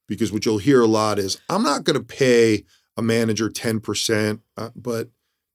because 0.08 0.32
what 0.32 0.44
you'll 0.44 0.58
hear 0.58 0.80
a 0.82 0.86
lot 0.86 1.18
is 1.18 1.40
i'm 1.48 1.62
not 1.62 1.84
going 1.84 1.98
to 1.98 2.04
pay 2.04 2.64
a 2.96 3.02
manager 3.02 3.48
10% 3.48 4.40
uh, 4.58 4.68
but 4.76 5.08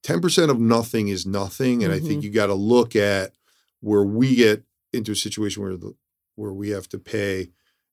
10% 0.04 0.50
of 0.50 0.60
nothing 0.60 1.08
is 1.10 1.26
nothing 1.26 1.84
and 1.84 1.94
i 1.94 2.00
think 2.00 2.24
you 2.24 2.30
got 2.32 2.48
to 2.48 2.54
look 2.56 2.96
at 2.96 3.34
where 3.82 4.04
we 4.04 4.36
get 4.36 4.64
into 4.94 5.12
a 5.12 5.16
situation 5.16 5.62
where 5.62 5.78
the 5.78 5.94
where 6.38 6.54
we 6.54 6.70
have 6.70 6.88
to 6.90 7.00
pay 7.00 7.50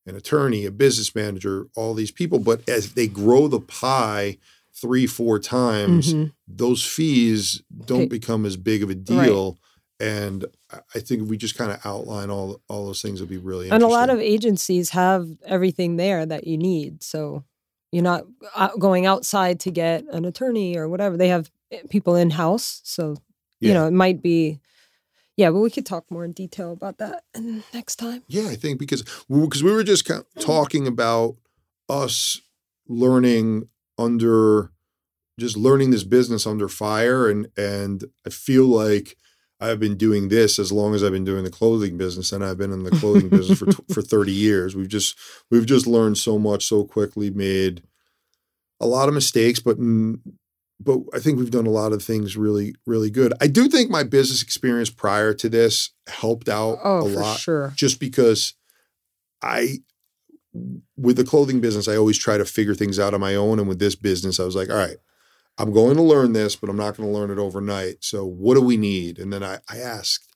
an 0.07 0.15
attorney 0.15 0.67
a 0.67 0.71
business 0.71 1.15
manager 1.15 1.67
all 1.75 1.95
these 1.95 2.11
people. 2.11 2.39
But 2.39 2.69
as 2.69 2.93
they 2.93 3.07
grow 3.09 3.49
the 3.49 3.61
pie 3.61 4.37
three 4.75 5.07
four 5.07 5.39
times 5.39 6.13
Mhm. 6.15 6.33
those 6.47 6.85
fees 6.85 7.63
don't 7.87 8.03
Okay. 8.03 8.09
become 8.09 8.45
as 8.45 8.57
big 8.57 8.83
of 8.83 8.91
a 8.91 8.95
deal. 8.95 9.59
And 10.01 10.45
I- 10.95 10.99
think 11.01 11.23
if 11.23 11.29
we 11.29 11.37
just 11.37 11.55
kind 11.57 11.71
of 11.73 11.79
outline 11.87 12.29
all 12.29 12.61
all 12.69 12.85
those 12.87 13.01
things 13.01 13.21
would 13.21 13.31
be 13.31 13.39
really 13.39 13.71
and 13.71 13.83
a 13.83 13.87
lot 13.89 14.11
of 14.11 14.19
agencies 14.21 14.91
have 14.91 15.29
everything 15.47 15.97
there 15.97 16.27
that 16.27 16.47
you 16.47 16.59
need. 16.59 17.03
So 17.03 17.45
you're 17.93 18.03
not 18.03 18.27
going 18.79 19.07
outside 19.07 19.61
to 19.61 19.71
get 19.71 20.05
an 20.13 20.25
attorney 20.25 20.77
or 20.77 20.89
whatever. 20.89 21.17
They 21.17 21.29
have 21.29 21.51
eh, 21.71 21.83
people 21.89 22.15
in 22.17 22.31
house 22.31 22.81
so 22.85 23.17
you 23.61 23.73
know 23.73 23.87
it 23.87 23.93
might 23.93 24.21
be 24.21 24.59
yeah 25.37 25.51
but 25.51 25.61
we 25.61 25.71
could 25.71 25.87
talk 25.87 26.11
more 26.11 26.25
in 26.25 26.33
detail 26.33 26.73
about 26.73 26.99
that 26.99 27.25
next 27.75 27.97
time 27.97 28.23
Yeah, 28.29 28.49
I 28.49 28.57
think 28.57 28.79
because 28.79 29.03
because 29.29 29.63
we 29.63 29.73
were 29.73 29.85
just 29.85 30.05
kind 30.05 30.21
of 30.21 30.43
talking 30.43 30.87
about 30.87 31.37
us 31.89 32.41
learning 32.89 33.69
under 33.99 34.71
just 35.39 35.57
learning 35.57 35.91
this 35.91 36.05
business 36.05 36.47
under 36.47 36.69
fire 36.69 37.29
and 37.29 37.49
and 37.57 38.05
I 38.27 38.31
feel 38.31 38.67
like 38.67 39.17
I've 39.61 39.81
been 39.81 39.97
doing 39.97 40.29
this 40.29 40.59
as 40.59 40.73
long 40.73 40.95
as 40.95 41.03
I've 41.03 41.13
been 41.13 41.25
doing 41.25 41.45
the 41.45 41.51
clothing 41.51 41.97
business 41.97 42.33
and 42.33 42.45
I've 42.45 42.59
been 42.59 42.73
in 42.73 42.85
the 42.85 42.91
clothing 42.91 43.29
business 43.29 43.59
for 43.59 43.71
for 43.93 44.03
30 44.03 44.33
years. 44.33 44.77
We've 44.77 44.89
just 44.89 45.19
we've 45.51 45.67
just 45.67 45.87
learned 45.87 46.19
so 46.19 46.39
much 46.39 46.67
so 46.67 46.85
quickly, 46.85 47.31
made 47.31 47.83
a 48.81 48.87
lot 48.87 49.09
of 49.09 49.15
mistakes, 49.15 49.61
but 49.61 49.79
but 50.85 51.01
I 51.15 51.19
think 51.19 51.39
we've 51.39 51.51
done 51.51 51.67
a 51.67 51.71
lot 51.71 51.93
of 51.93 52.03
things 52.03 52.37
really 52.37 52.75
really 52.87 53.11
good. 53.11 53.33
I 53.41 53.47
do 53.47 53.69
think 53.69 53.91
my 53.91 54.03
business 54.03 54.43
experience 54.43 54.91
prior 54.91 55.35
to 55.35 55.49
this 55.49 55.91
helped 56.09 56.49
out 56.49 56.79
oh 56.85 57.01
a 57.01 57.09
lot 57.09 57.39
sure 57.39 57.73
just 57.75 57.99
because 57.99 58.55
I 59.43 59.79
with 60.97 61.17
the 61.17 61.25
clothing 61.25 61.61
business, 61.61 61.89
I 61.89 61.97
always 61.97 62.19
try 62.19 62.39
to 62.39 62.45
figure 62.45 62.75
things 62.75 62.99
out 62.99 63.15
on 63.15 63.21
my 63.21 63.35
own. 63.35 63.59
And 63.59 63.69
with 63.69 63.79
this 63.79 63.95
business, 63.95 64.39
I 64.39 64.45
was 64.45 64.55
like, 64.55 64.71
all 64.71 64.77
right, 64.77 64.97
I'm 65.59 65.73
going 65.73 65.97
to 65.97 66.03
learn 66.03 66.33
this, 66.33 66.57
but 66.57 66.71
I'm 66.71 66.77
not 66.77 66.97
going 66.97 67.09
to 67.09 67.15
learn 67.15 67.31
it 67.31 67.39
overnight. 67.39 67.97
So 68.05 68.25
what 68.25 68.55
do 68.55 68.61
we 68.61 68.77
need? 68.77 69.19
And 69.19 69.33
then 69.33 69.43
I, 69.43 69.59
I 69.69 69.79
asked 69.79 70.34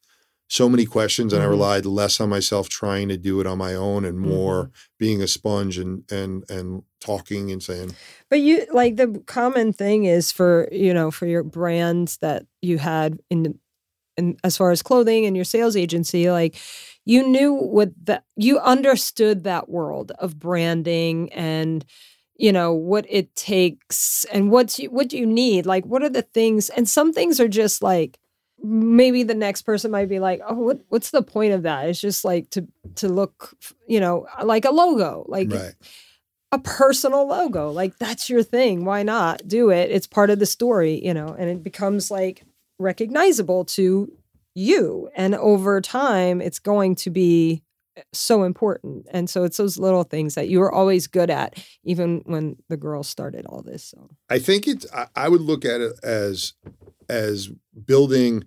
so 0.49 0.69
many 0.69 0.87
questions 0.87 1.33
and 1.33 1.43
I 1.43 1.47
Mhm. 1.47 1.51
relied 1.51 1.87
less 1.87 2.21
on 2.21 2.29
myself 2.31 2.69
trying 2.69 3.09
to 3.09 3.17
do 3.19 3.41
it 3.41 3.47
on 3.47 3.59
my 3.59 3.75
own 3.75 4.05
and 4.05 4.19
more 4.19 4.71
being 4.99 5.23
a 5.23 5.29
sponge 5.29 5.79
and 5.79 6.05
and 6.11 6.45
and 6.51 6.83
talking 7.01 7.51
and 7.53 7.63
saying, 7.63 7.95
But 8.31 8.41
you 8.41 8.67
like 8.73 8.97
the 8.97 9.23
common 9.27 9.73
thing 9.73 10.05
is 10.05 10.33
for 10.33 10.69
you 10.73 10.93
know 10.95 11.11
for 11.11 11.27
your 11.27 11.43
brands 11.45 12.19
that 12.19 12.47
you 12.63 12.79
had 12.79 13.19
in 13.31 13.59
in 14.17 14.37
as 14.45 14.57
far 14.57 14.71
as 14.73 14.83
clothing 14.83 15.27
and 15.27 15.37
your 15.37 15.45
sales 15.45 15.77
agency, 15.77 16.31
like 16.31 16.57
you 17.05 17.27
knew 17.27 17.53
what 17.55 17.91
that 18.05 18.25
you 18.37 18.59
understood 18.59 19.45
that 19.45 19.69
world 19.69 20.13
of 20.19 20.39
branding 20.39 21.33
and 21.33 21.85
you 22.37 22.53
know 22.53 22.73
what 22.73 23.07
it 23.09 23.35
takes 23.37 24.25
and 24.33 24.51
what's 24.51 24.79
you, 24.79 24.91
what 24.91 25.09
do 25.09 25.19
you 25.19 25.27
need 25.27 25.67
like 25.67 25.85
what 25.87 26.03
are 26.03 26.09
the 26.11 26.23
things 26.23 26.69
and 26.71 26.89
some 26.89 27.13
things 27.13 27.41
are 27.41 27.49
just 27.49 27.83
like 27.83 28.19
maybe 28.63 29.23
the 29.23 29.35
next 29.35 29.63
person 29.63 29.91
might 29.91 30.09
be 30.09 30.19
like 30.19 30.41
oh 30.47 30.55
what, 30.55 30.81
what's 30.89 31.11
the 31.11 31.23
point 31.23 31.53
of 31.53 31.63
that 31.63 31.89
it's 31.89 32.01
just 32.01 32.25
like 32.25 32.51
to 32.51 32.67
to 32.97 33.09
look 33.09 33.55
you 33.87 34.01
know 34.01 34.27
like 34.43 34.65
a 34.65 34.71
logo 34.71 35.25
like 35.29 35.51
Right. 35.51 35.75
a 36.53 36.59
personal 36.59 37.27
logo 37.29 37.71
like 37.71 37.99
that's 37.99 38.29
your 38.29 38.43
thing 38.43 38.85
why 38.85 39.03
not 39.03 39.47
do 39.47 39.71
it 39.71 39.91
it's 39.91 40.07
part 40.07 40.31
of 40.31 40.39
the 40.39 40.47
story 40.47 41.05
you 41.05 41.15
know 41.15 41.29
and 41.39 41.49
it 41.49 41.63
becomes 41.63 42.11
like 42.11 42.43
recognizable 42.79 43.65
to 43.65 44.11
you 44.55 45.09
and 45.15 45.35
over 45.37 45.81
time 45.81 46.41
it's 46.41 46.59
going 46.59 46.95
to 46.97 47.11
be 47.11 47.63
eh, 47.97 48.03
so 48.13 48.43
important 48.43 49.07
and 49.13 49.31
so 49.31 49.45
it's 49.45 49.59
those 49.59 49.79
little 49.79 50.03
things 50.05 50.35
that 50.35 50.49
you 50.49 50.59
were 50.59 50.73
always 50.73 51.07
good 51.07 51.31
at 51.31 51.63
even 51.85 52.23
when 52.27 52.57
the 52.69 52.77
girls 52.77 53.09
started 53.09 53.47
all 53.47 53.63
this 53.63 53.85
so 53.85 54.11
I 54.29 54.39
think 54.41 54.67
it's. 54.67 54.85
I, 54.93 55.07
I 55.15 55.29
would 55.29 55.43
look 55.43 55.65
at 55.65 55.81
it 55.81 55.93
as 56.03 56.55
as 57.09 57.51
building, 57.87 58.45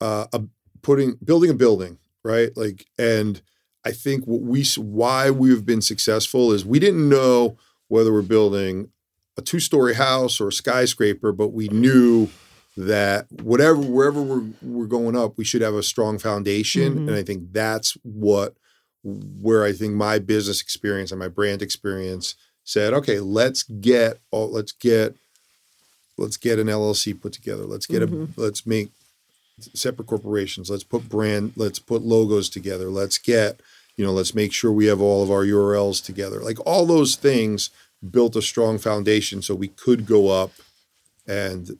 uh, 0.00 0.26
a 0.32 0.42
putting 0.82 1.16
building 1.24 1.50
a 1.50 1.54
building, 1.54 1.98
right? 2.24 2.50
Like, 2.56 2.86
and 2.98 3.40
I 3.84 3.92
think 3.92 4.24
what 4.26 4.42
we 4.42 4.64
why 4.76 5.30
we've 5.30 5.64
been 5.64 5.82
successful 5.82 6.52
is 6.52 6.64
we 6.64 6.78
didn't 6.78 7.08
know 7.08 7.56
whether 7.88 8.12
we're 8.12 8.22
building 8.22 8.90
a 9.36 9.42
two 9.42 9.60
story 9.60 9.94
house 9.94 10.40
or 10.40 10.48
a 10.48 10.52
skyscraper, 10.52 11.32
but 11.32 11.48
we 11.48 11.68
knew 11.68 12.28
that 12.76 13.26
whatever 13.42 13.76
wherever 13.78 14.22
we're 14.22 14.44
we're 14.62 14.86
going 14.86 15.16
up, 15.16 15.36
we 15.36 15.44
should 15.44 15.62
have 15.62 15.74
a 15.74 15.82
strong 15.82 16.18
foundation, 16.18 16.94
Mhm. 16.94 17.08
and 17.08 17.10
I 17.16 17.22
think 17.22 17.52
that's 17.52 17.96
what 18.02 18.54
where 19.02 19.64
I 19.64 19.72
think 19.72 19.94
my 19.94 20.18
business 20.18 20.60
experience 20.60 21.10
and 21.10 21.18
my 21.18 21.28
brand 21.28 21.62
experience 21.62 22.34
said, 22.64 22.92
okay, 22.92 23.18
let's 23.18 23.62
get 23.62 24.20
all, 24.30 24.50
let's 24.52 24.72
get 24.72 25.16
let's 26.18 26.36
get 26.36 26.58
an 26.58 26.68
LLC 26.68 27.14
put 27.20 27.32
together. 27.32 27.64
Let's 27.64 27.86
get 27.86 28.02
Mhm. 28.02 28.36
a 28.36 28.40
let's 28.40 28.66
make 28.66 28.90
separate 29.74 30.06
corporations. 30.08 30.70
Let's 30.70 30.84
put 30.84 31.08
brand 31.08 31.52
let's 31.56 31.78
put 31.78 32.02
logos 32.02 32.48
together. 32.48 32.90
Let's 32.90 33.18
get, 33.18 33.60
you 33.96 34.04
know, 34.04 34.12
let's 34.12 34.34
make 34.34 34.52
sure 34.52 34.72
we 34.72 34.86
have 34.86 35.00
all 35.00 35.22
of 35.22 35.30
our 35.30 35.44
URLs 35.44 36.02
together. 36.02 36.40
Like 36.40 36.58
all 36.66 36.86
those 36.86 37.16
things 37.16 37.70
built 38.10 38.36
a 38.36 38.42
strong 38.42 38.78
foundation 38.78 39.42
so 39.42 39.54
we 39.54 39.68
could 39.68 40.06
go 40.06 40.28
up 40.28 40.52
and 41.26 41.78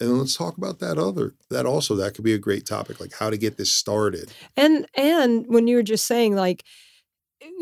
and 0.00 0.18
let's 0.18 0.36
talk 0.36 0.56
about 0.58 0.80
that 0.80 0.98
other 0.98 1.32
that 1.50 1.64
also 1.64 1.94
that 1.94 2.12
could 2.14 2.24
be 2.24 2.34
a 2.34 2.38
great 2.38 2.66
topic 2.66 2.98
like 2.98 3.12
how 3.14 3.30
to 3.30 3.36
get 3.36 3.56
this 3.56 3.70
started. 3.70 4.32
and 4.56 4.86
and 4.96 5.46
when 5.46 5.68
you 5.68 5.76
were 5.76 5.82
just 5.84 6.06
saying 6.06 6.34
like 6.34 6.64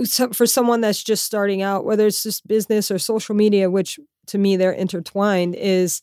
so 0.04 0.30
for 0.32 0.46
someone 0.46 0.80
that's 0.80 1.02
just 1.02 1.24
starting 1.24 1.60
out 1.60 1.84
whether 1.84 2.06
it's 2.06 2.22
just 2.22 2.46
business 2.48 2.90
or 2.90 2.98
social 2.98 3.34
media 3.34 3.70
which 3.70 4.00
to 4.26 4.38
me 4.38 4.56
they're 4.56 4.72
intertwined 4.72 5.54
is 5.54 6.02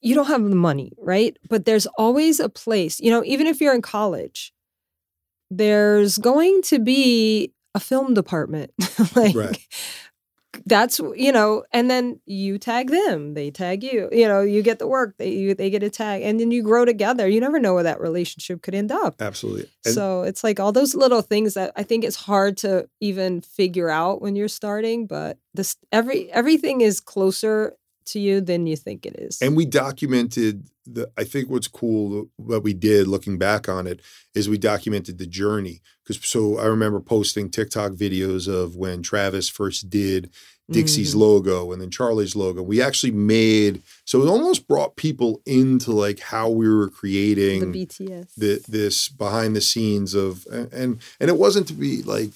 you 0.00 0.14
don't 0.14 0.26
have 0.26 0.42
the 0.42 0.56
money 0.56 0.92
right 0.98 1.36
but 1.48 1.64
there's 1.64 1.86
always 1.98 2.40
a 2.40 2.48
place 2.48 3.00
you 3.00 3.10
know 3.10 3.22
even 3.24 3.46
if 3.46 3.60
you're 3.60 3.74
in 3.74 3.82
college 3.82 4.52
there's 5.50 6.18
going 6.18 6.60
to 6.62 6.78
be 6.78 7.52
a 7.74 7.80
film 7.80 8.14
department 8.14 8.70
like 9.16 9.34
Right. 9.34 9.58
That's 10.68 11.00
you 11.14 11.32
know 11.32 11.64
and 11.72 11.90
then 11.90 12.20
you 12.26 12.58
tag 12.58 12.90
them 12.90 13.34
they 13.34 13.50
tag 13.50 13.82
you 13.82 14.08
you 14.10 14.26
know 14.26 14.40
you 14.40 14.62
get 14.62 14.78
the 14.78 14.86
work 14.86 15.16
they 15.18 15.30
you, 15.30 15.54
they 15.54 15.70
get 15.70 15.82
a 15.82 15.90
tag 15.90 16.22
and 16.22 16.40
then 16.40 16.50
you 16.50 16.62
grow 16.62 16.84
together 16.84 17.28
you 17.28 17.40
never 17.40 17.58
know 17.58 17.74
where 17.74 17.82
that 17.82 18.00
relationship 18.00 18.62
could 18.62 18.74
end 18.74 18.90
up 18.90 19.20
Absolutely. 19.20 19.68
And 19.84 19.94
so 19.94 20.22
it's 20.22 20.42
like 20.42 20.60
all 20.60 20.72
those 20.72 20.94
little 20.94 21.22
things 21.22 21.54
that 21.54 21.72
I 21.76 21.82
think 21.82 22.04
it's 22.04 22.16
hard 22.16 22.56
to 22.58 22.88
even 23.00 23.40
figure 23.40 23.88
out 23.88 24.20
when 24.20 24.36
you're 24.36 24.48
starting, 24.48 25.06
but 25.06 25.38
this 25.54 25.76
every 25.92 26.30
everything 26.32 26.80
is 26.80 27.00
closer 27.00 27.76
to 28.06 28.18
you 28.18 28.40
than 28.40 28.66
you 28.66 28.76
think 28.76 29.04
it 29.04 29.16
is. 29.18 29.40
And 29.42 29.56
we 29.56 29.66
documented 29.66 30.68
the. 30.86 31.10
I 31.16 31.24
think 31.24 31.50
what's 31.50 31.68
cool 31.68 32.28
what 32.36 32.62
we 32.62 32.74
did, 32.74 33.06
looking 33.06 33.38
back 33.38 33.68
on 33.68 33.86
it, 33.86 34.00
is 34.34 34.48
we 34.48 34.58
documented 34.58 35.18
the 35.18 35.26
journey. 35.26 35.80
Because 36.02 36.24
so 36.26 36.58
I 36.58 36.66
remember 36.66 37.00
posting 37.00 37.50
TikTok 37.50 37.92
videos 37.92 38.48
of 38.48 38.76
when 38.76 39.02
Travis 39.02 39.48
first 39.48 39.90
did 39.90 40.30
Dixie's 40.70 41.14
Mhm. 41.14 41.18
logo 41.20 41.72
and 41.72 41.80
then 41.80 41.90
Charli's 41.90 42.36
logo. 42.36 42.62
We 42.62 42.82
actually 42.82 43.12
made 43.12 43.80
so 44.04 44.22
it 44.22 44.28
almost 44.28 44.68
brought 44.68 44.96
people 44.96 45.40
into 45.46 45.92
like 45.92 46.20
how 46.20 46.50
we 46.50 46.68
were 46.68 46.88
creating 46.88 47.72
the 47.72 47.86
BTS. 47.86 48.26
the, 48.36 48.62
this 48.68 49.08
behind 49.08 49.56
the 49.56 49.60
scenes 49.62 50.14
of 50.14 50.46
and 50.50 50.98
and 51.20 51.30
it 51.30 51.38
wasn't 51.38 51.66
to 51.68 51.74
be 51.74 52.02
like, 52.02 52.30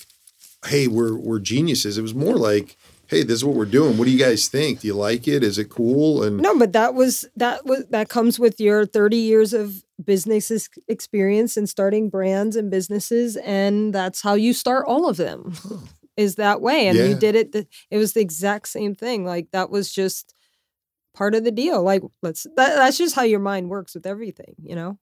hey, 0.67 0.87
we're 0.89 1.15
we're 1.15 1.41
geniuses. 1.41 1.99
It 1.99 2.03
was 2.03 2.15
more 2.15 2.37
like, 2.37 2.77
hey, 3.09 3.23
this 3.23 3.37
is 3.37 3.45
what 3.45 3.55
we're 3.57 3.67
doing. 3.67 3.99
What 3.99 4.07
do 4.07 4.11
you 4.11 4.19
guys 4.19 4.49
think? 4.49 4.81
Do 4.81 4.87
you 4.87 4.95
like 4.95 5.29
it? 5.29 5.43
Is 5.45 5.59
it 5.59 5.69
cool? 5.69 6.23
And 6.23 6.39
no, 6.39 6.59
but 6.59 6.73
that 6.73 6.95
was 6.95 7.27
that 7.37 7.67
was 7.67 7.85
that 7.91 8.09
comes 8.09 8.39
with 8.39 8.59
your 8.61 8.87
30 8.87 9.17
years 9.19 9.53
of 9.53 9.85
business 10.03 10.51
experience 10.89 11.57
and 11.59 11.69
starting 11.69 12.09
brands 12.09 12.57
and 12.57 12.71
businesses 12.71 13.37
and 13.37 13.93
that's 13.95 14.23
how 14.23 14.35
you 14.35 14.53
start 14.55 14.85
all 14.87 15.07
of 15.09 15.17
them. 15.19 15.53
Is 16.17 16.35
that 16.37 16.61
way 16.61 16.89
and 16.89 16.97
Yeah. 16.99 17.07
you 17.07 17.15
did 17.15 17.35
it 17.35 17.53
the, 17.53 17.67
it 17.91 17.99
was 17.99 18.13
the 18.13 18.21
exact 18.21 18.69
same 18.69 18.95
thing. 18.95 19.25
Like 19.25 19.49
that 19.53 19.71
was 19.71 19.91
just 19.93 20.35
part 21.15 21.35
of 21.35 21.45
the 21.45 21.51
deal. 21.51 21.83
Like 21.83 22.03
let's 22.23 22.43
that, 22.57 22.77
that's 22.77 22.99
just 22.99 23.15
how 23.15 23.23
your 23.23 23.41
mind 23.41 23.71
works 23.71 23.95
with 23.95 24.07
everything, 24.07 24.55
you 24.63 24.75
know. 24.75 24.99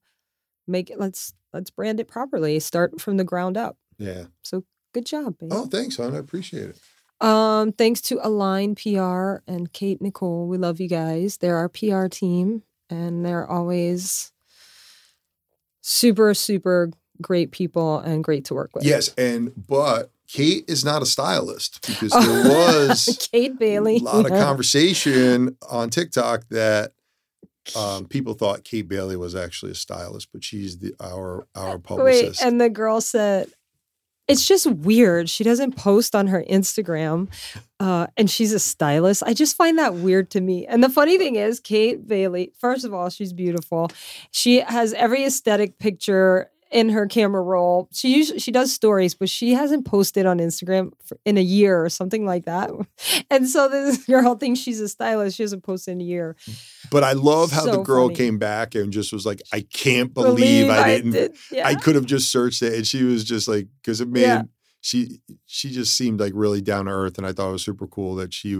Make 0.68 0.88
it 0.90 1.00
let's 1.00 1.32
let's 1.52 1.70
brand 1.70 1.98
it 2.00 2.06
properly. 2.08 2.60
Start 2.60 3.00
from 3.00 3.16
the 3.16 3.24
ground 3.24 3.56
up. 3.56 3.76
yeah. 3.98 4.24
So 4.42 4.64
good 4.94 5.06
job, 5.06 5.38
babe. 5.38 5.50
Oh, 5.52 5.66
thanks, 5.66 5.96
hon. 5.96 6.14
I 6.14 6.18
appreciate 6.18 6.70
it. 6.70 6.78
Um, 7.24 7.72
thanks 7.72 8.00
to 8.02 8.18
Align 8.26 8.74
PR 8.76 9.36
and 9.46 9.72
Kate 9.72 10.00
Nicole. 10.00 10.46
We 10.48 10.58
love 10.58 10.80
you 10.80 10.88
guys. 10.88 11.36
They're 11.38 11.56
our 11.56 11.68
PR 11.68 12.06
team 12.06 12.62
and 12.88 13.24
they're 13.26 13.46
always 13.46 14.32
super, 15.80 16.34
super 16.34 16.90
great 17.20 17.50
people 17.50 17.98
and 17.98 18.24
great 18.24 18.44
to 18.46 18.54
work 18.54 18.70
with. 18.74 18.84
Yes, 18.84 19.14
and 19.16 19.52
but 19.56 20.10
Kate 20.28 20.64
is 20.68 20.84
not 20.84 21.02
a 21.02 21.06
stylist 21.06 21.84
because 21.86 22.12
there 22.12 22.44
was 22.44 23.28
Kate 23.32 23.58
Bailey. 23.58 23.96
a 23.96 24.02
lot 24.02 24.26
of 24.26 24.32
conversation 24.32 25.56
on 25.68 25.90
TikTok 25.90 26.48
that 26.50 26.92
um, 27.76 28.04
people 28.08 28.34
thought 28.34 28.62
Kate 28.62 28.88
Bailey 28.88 29.16
was 29.16 29.34
actually 29.34 29.72
a 29.72 29.76
stylist, 29.76 30.28
but 30.32 30.44
she's 30.44 30.78
the 30.78 30.94
our 31.00 31.46
our 31.54 31.72
Wait, 31.76 31.82
publicist. 31.84 32.42
and 32.42 32.60
the 32.60 32.70
girl 32.70 33.00
said, 33.00 33.50
it's 34.28 34.46
just 34.46 34.66
weird. 34.66 35.28
She 35.28 35.42
doesn't 35.42 35.76
post 35.76 36.14
on 36.14 36.28
her 36.28 36.44
Instagram, 36.48 37.28
uh, 37.80 38.06
and 38.16 38.30
she's 38.30 38.52
a 38.52 38.60
stylist. 38.60 39.24
I 39.26 39.34
just 39.34 39.56
find 39.56 39.76
that 39.78 39.94
weird 39.96 40.30
to 40.30 40.40
me. 40.40 40.64
And 40.64 40.84
the 40.84 40.88
funny 40.88 41.18
thing 41.18 41.34
is, 41.34 41.58
Kate 41.58 42.06
Bailey, 42.06 42.52
first 42.60 42.84
of 42.84 42.94
all, 42.94 43.10
she's 43.10 43.32
beautiful. 43.32 43.90
She 44.30 44.60
has 44.60 44.92
every 44.92 45.24
aesthetic 45.24 45.78
picture 45.78 46.50
in 46.70 46.88
her 46.90 47.06
camera 47.06 47.42
roll. 47.42 47.88
She 47.92 48.14
usually 48.14 48.38
she 48.38 48.52
does 48.52 48.72
stories, 48.72 49.14
but 49.14 49.28
she 49.28 49.54
hasn't 49.54 49.84
posted 49.84 50.24
on 50.26 50.38
Instagram 50.38 50.92
for, 51.04 51.16
in 51.24 51.36
a 51.36 51.42
year 51.42 51.84
or 51.84 51.88
something 51.88 52.24
like 52.24 52.44
that. 52.44 52.70
And 53.32 53.48
so 53.48 53.68
this 53.68 54.04
girl 54.06 54.34
thinks 54.34 54.58
she's 54.60 54.80
a 54.80 54.88
stylist. 54.88 55.36
She 55.36 55.42
hasn't 55.44 55.62
posted 55.62 55.92
in 55.92 56.00
a 56.00 56.04
year. 56.04 56.36
but 56.90 57.04
I 57.04 57.12
love 57.12 57.52
how 57.52 57.64
the 57.64 57.82
girl 57.82 58.06
funny. 58.06 58.16
came 58.16 58.38
back 58.38 58.74
and 58.74 58.92
just 58.92 59.12
was 59.12 59.24
like, 59.24 59.40
"I 59.52 59.60
can't 59.72 60.12
believe, 60.12 60.68
I, 60.68 60.96
didn't. 60.96 61.12
did- 61.12 61.36
yeah. 61.52 61.66
I 61.66 61.74
could 61.76 61.94
have 61.94 62.06
just 62.06 62.30
searched 62.32 62.62
it." 62.62 62.74
And 62.74 62.86
she 62.86 63.04
was 63.04 63.22
just 63.24 63.46
like, 63.48 63.68
because 63.82 64.00
it 64.00 64.08
made 64.08 64.22
Yeah. 64.22 64.42
She 64.80 65.20
she 65.46 65.70
just 65.70 65.96
seemed 65.96 66.20
like 66.20 66.32
really 66.34 66.60
down 66.60 66.86
to 66.86 66.90
earth, 66.90 67.18
and 67.18 67.26
I 67.26 67.32
thought 67.32 67.50
it 67.50 67.52
was 67.52 67.64
super 67.64 67.86
cool 67.86 68.14
that 68.16 68.32
she 68.32 68.58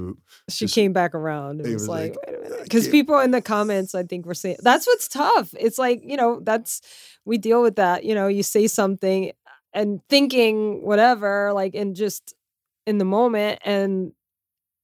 she 0.49 0.67
just- 0.67 0.75
came 0.75 0.93
back 0.93 1.15
around 1.15 1.61
and 1.61 1.67
it 1.67 1.73
was, 1.73 1.83
was 1.83 1.89
like, 1.89 2.17
like, 2.17 2.27
wait 2.27 2.37
a 2.37 2.43
minute. 2.43 2.63
Because 2.65 2.89
people 2.89 3.19
in 3.21 3.31
the 3.31 3.41
comments, 3.41 3.95
I 3.95 4.03
think, 4.03 4.27
were 4.27 4.35
saying 4.35 4.57
that's 4.63 4.87
what's 4.87 5.09
tough. 5.09 5.55
It's 5.59 5.79
like, 5.79 6.03
you 6.05 6.17
know, 6.17 6.41
that's 6.43 6.83
we 7.25 7.39
deal 7.39 7.63
with 7.63 7.77
that. 7.77 8.05
You 8.05 8.15
know, 8.15 8.29
you 8.29 8.43
say 8.43 8.67
something 8.67 9.33
and 9.73 10.01
thinking 10.09 10.83
whatever, 10.83 11.53
like, 11.55 11.75
and 11.75 11.97
just 11.97 12.35
in 12.87 12.99
the 12.99 13.05
moment, 13.05 13.61
and 13.65 14.13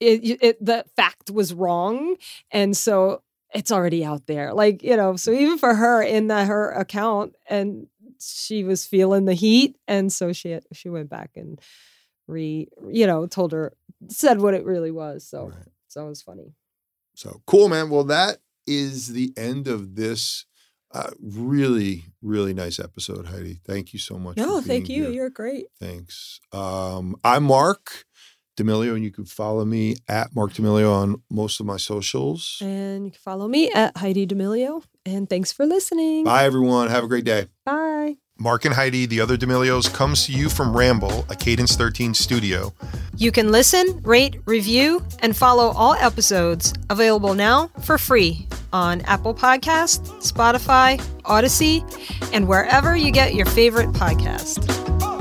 it, 0.00 0.38
it 0.42 0.64
the 0.64 0.84
fact 0.96 1.30
was 1.30 1.52
wrong. 1.52 2.16
And 2.50 2.76
so 2.76 3.22
it's 3.54 3.72
already 3.72 4.04
out 4.04 4.26
there. 4.26 4.52
Like, 4.52 4.82
you 4.82 4.96
know, 4.96 5.16
so 5.16 5.32
even 5.32 5.58
for 5.58 5.74
her 5.74 6.02
in 6.02 6.26
the, 6.26 6.44
her 6.44 6.72
account, 6.72 7.34
and 7.48 7.86
she 8.20 8.64
was 8.64 8.86
feeling 8.86 9.24
the 9.24 9.34
heat. 9.34 9.76
And 9.88 10.12
so 10.12 10.32
she 10.32 10.50
had, 10.50 10.64
she 10.72 10.88
went 10.88 11.08
back 11.10 11.30
and 11.36 11.60
re, 12.26 12.68
you 12.90 13.06
know, 13.06 13.26
told 13.26 13.52
her, 13.52 13.72
said 14.08 14.40
what 14.40 14.54
it 14.54 14.64
really 14.64 14.90
was. 14.90 15.26
So, 15.26 15.46
Right. 15.48 15.68
so 15.88 16.06
it 16.06 16.08
was 16.08 16.22
funny. 16.22 16.54
So 17.14 17.40
cool, 17.46 17.68
man. 17.68 17.88
Well, 17.90 18.04
that 18.04 18.38
is 18.66 19.08
the 19.12 19.32
end 19.36 19.68
of 19.68 19.94
this 19.96 20.44
uh, 20.92 21.10
really, 21.20 22.04
really 22.22 22.54
nice 22.54 22.78
episode, 22.78 23.26
Heidi. 23.26 23.60
Thank 23.66 23.92
you 23.92 23.98
so 23.98 24.18
much. 24.18 24.36
No, 24.36 24.60
thank 24.60 24.88
you. 24.88 25.04
here. 25.04 25.12
You're 25.12 25.30
great. 25.30 25.66
Thanks. 25.80 26.40
Um, 26.52 27.16
I'm 27.24 27.44
Marc, 27.44 28.04
D'Amelio, 28.56 28.94
and 28.94 29.04
you 29.04 29.10
can 29.10 29.24
follow 29.24 29.64
me 29.64 29.96
at 30.08 30.34
Marc 30.34 30.54
D'Amelio 30.54 30.92
on 30.92 31.22
most 31.30 31.60
of 31.60 31.66
my 31.66 31.76
socials. 31.76 32.58
And 32.60 33.04
you 33.06 33.10
can 33.12 33.20
follow 33.20 33.48
me 33.48 33.70
at 33.72 33.96
Heidi 33.96 34.26
D'Amelio. 34.26 34.82
And 35.04 35.28
thanks 35.28 35.52
for 35.52 35.66
listening. 35.66 36.24
Bye, 36.24 36.44
everyone. 36.44 36.88
Have 36.88 37.04
a 37.04 37.08
great 37.08 37.24
day. 37.24 37.46
Bye. 37.64 38.16
Marc 38.38 38.66
and 38.66 38.74
Heidi, 38.74 39.06
the 39.06 39.20
other 39.20 39.36
D'Amelios, 39.38 39.92
comes 39.92 40.26
to 40.26 40.32
you 40.32 40.50
from 40.50 40.76
Ramble, 40.76 41.24
a 41.30 41.34
Cadence 41.34 41.74
13 41.74 42.12
studio. 42.12 42.74
You 43.16 43.32
can 43.32 43.50
listen, 43.50 44.02
rate, 44.02 44.36
review, 44.44 45.02
and 45.20 45.34
follow 45.34 45.68
all 45.70 45.94
episodes 45.94 46.74
available 46.90 47.32
now 47.34 47.68
for 47.82 47.96
free 47.96 48.46
on 48.74 49.00
Apple 49.02 49.34
Podcast, 49.34 50.02
Spotify, 50.20 51.00
Audacy, 51.22 51.82
and 52.34 52.46
wherever 52.46 52.94
you 52.94 53.10
get 53.10 53.34
your 53.34 53.46
favorite 53.46 53.92
podcast. 53.92 55.15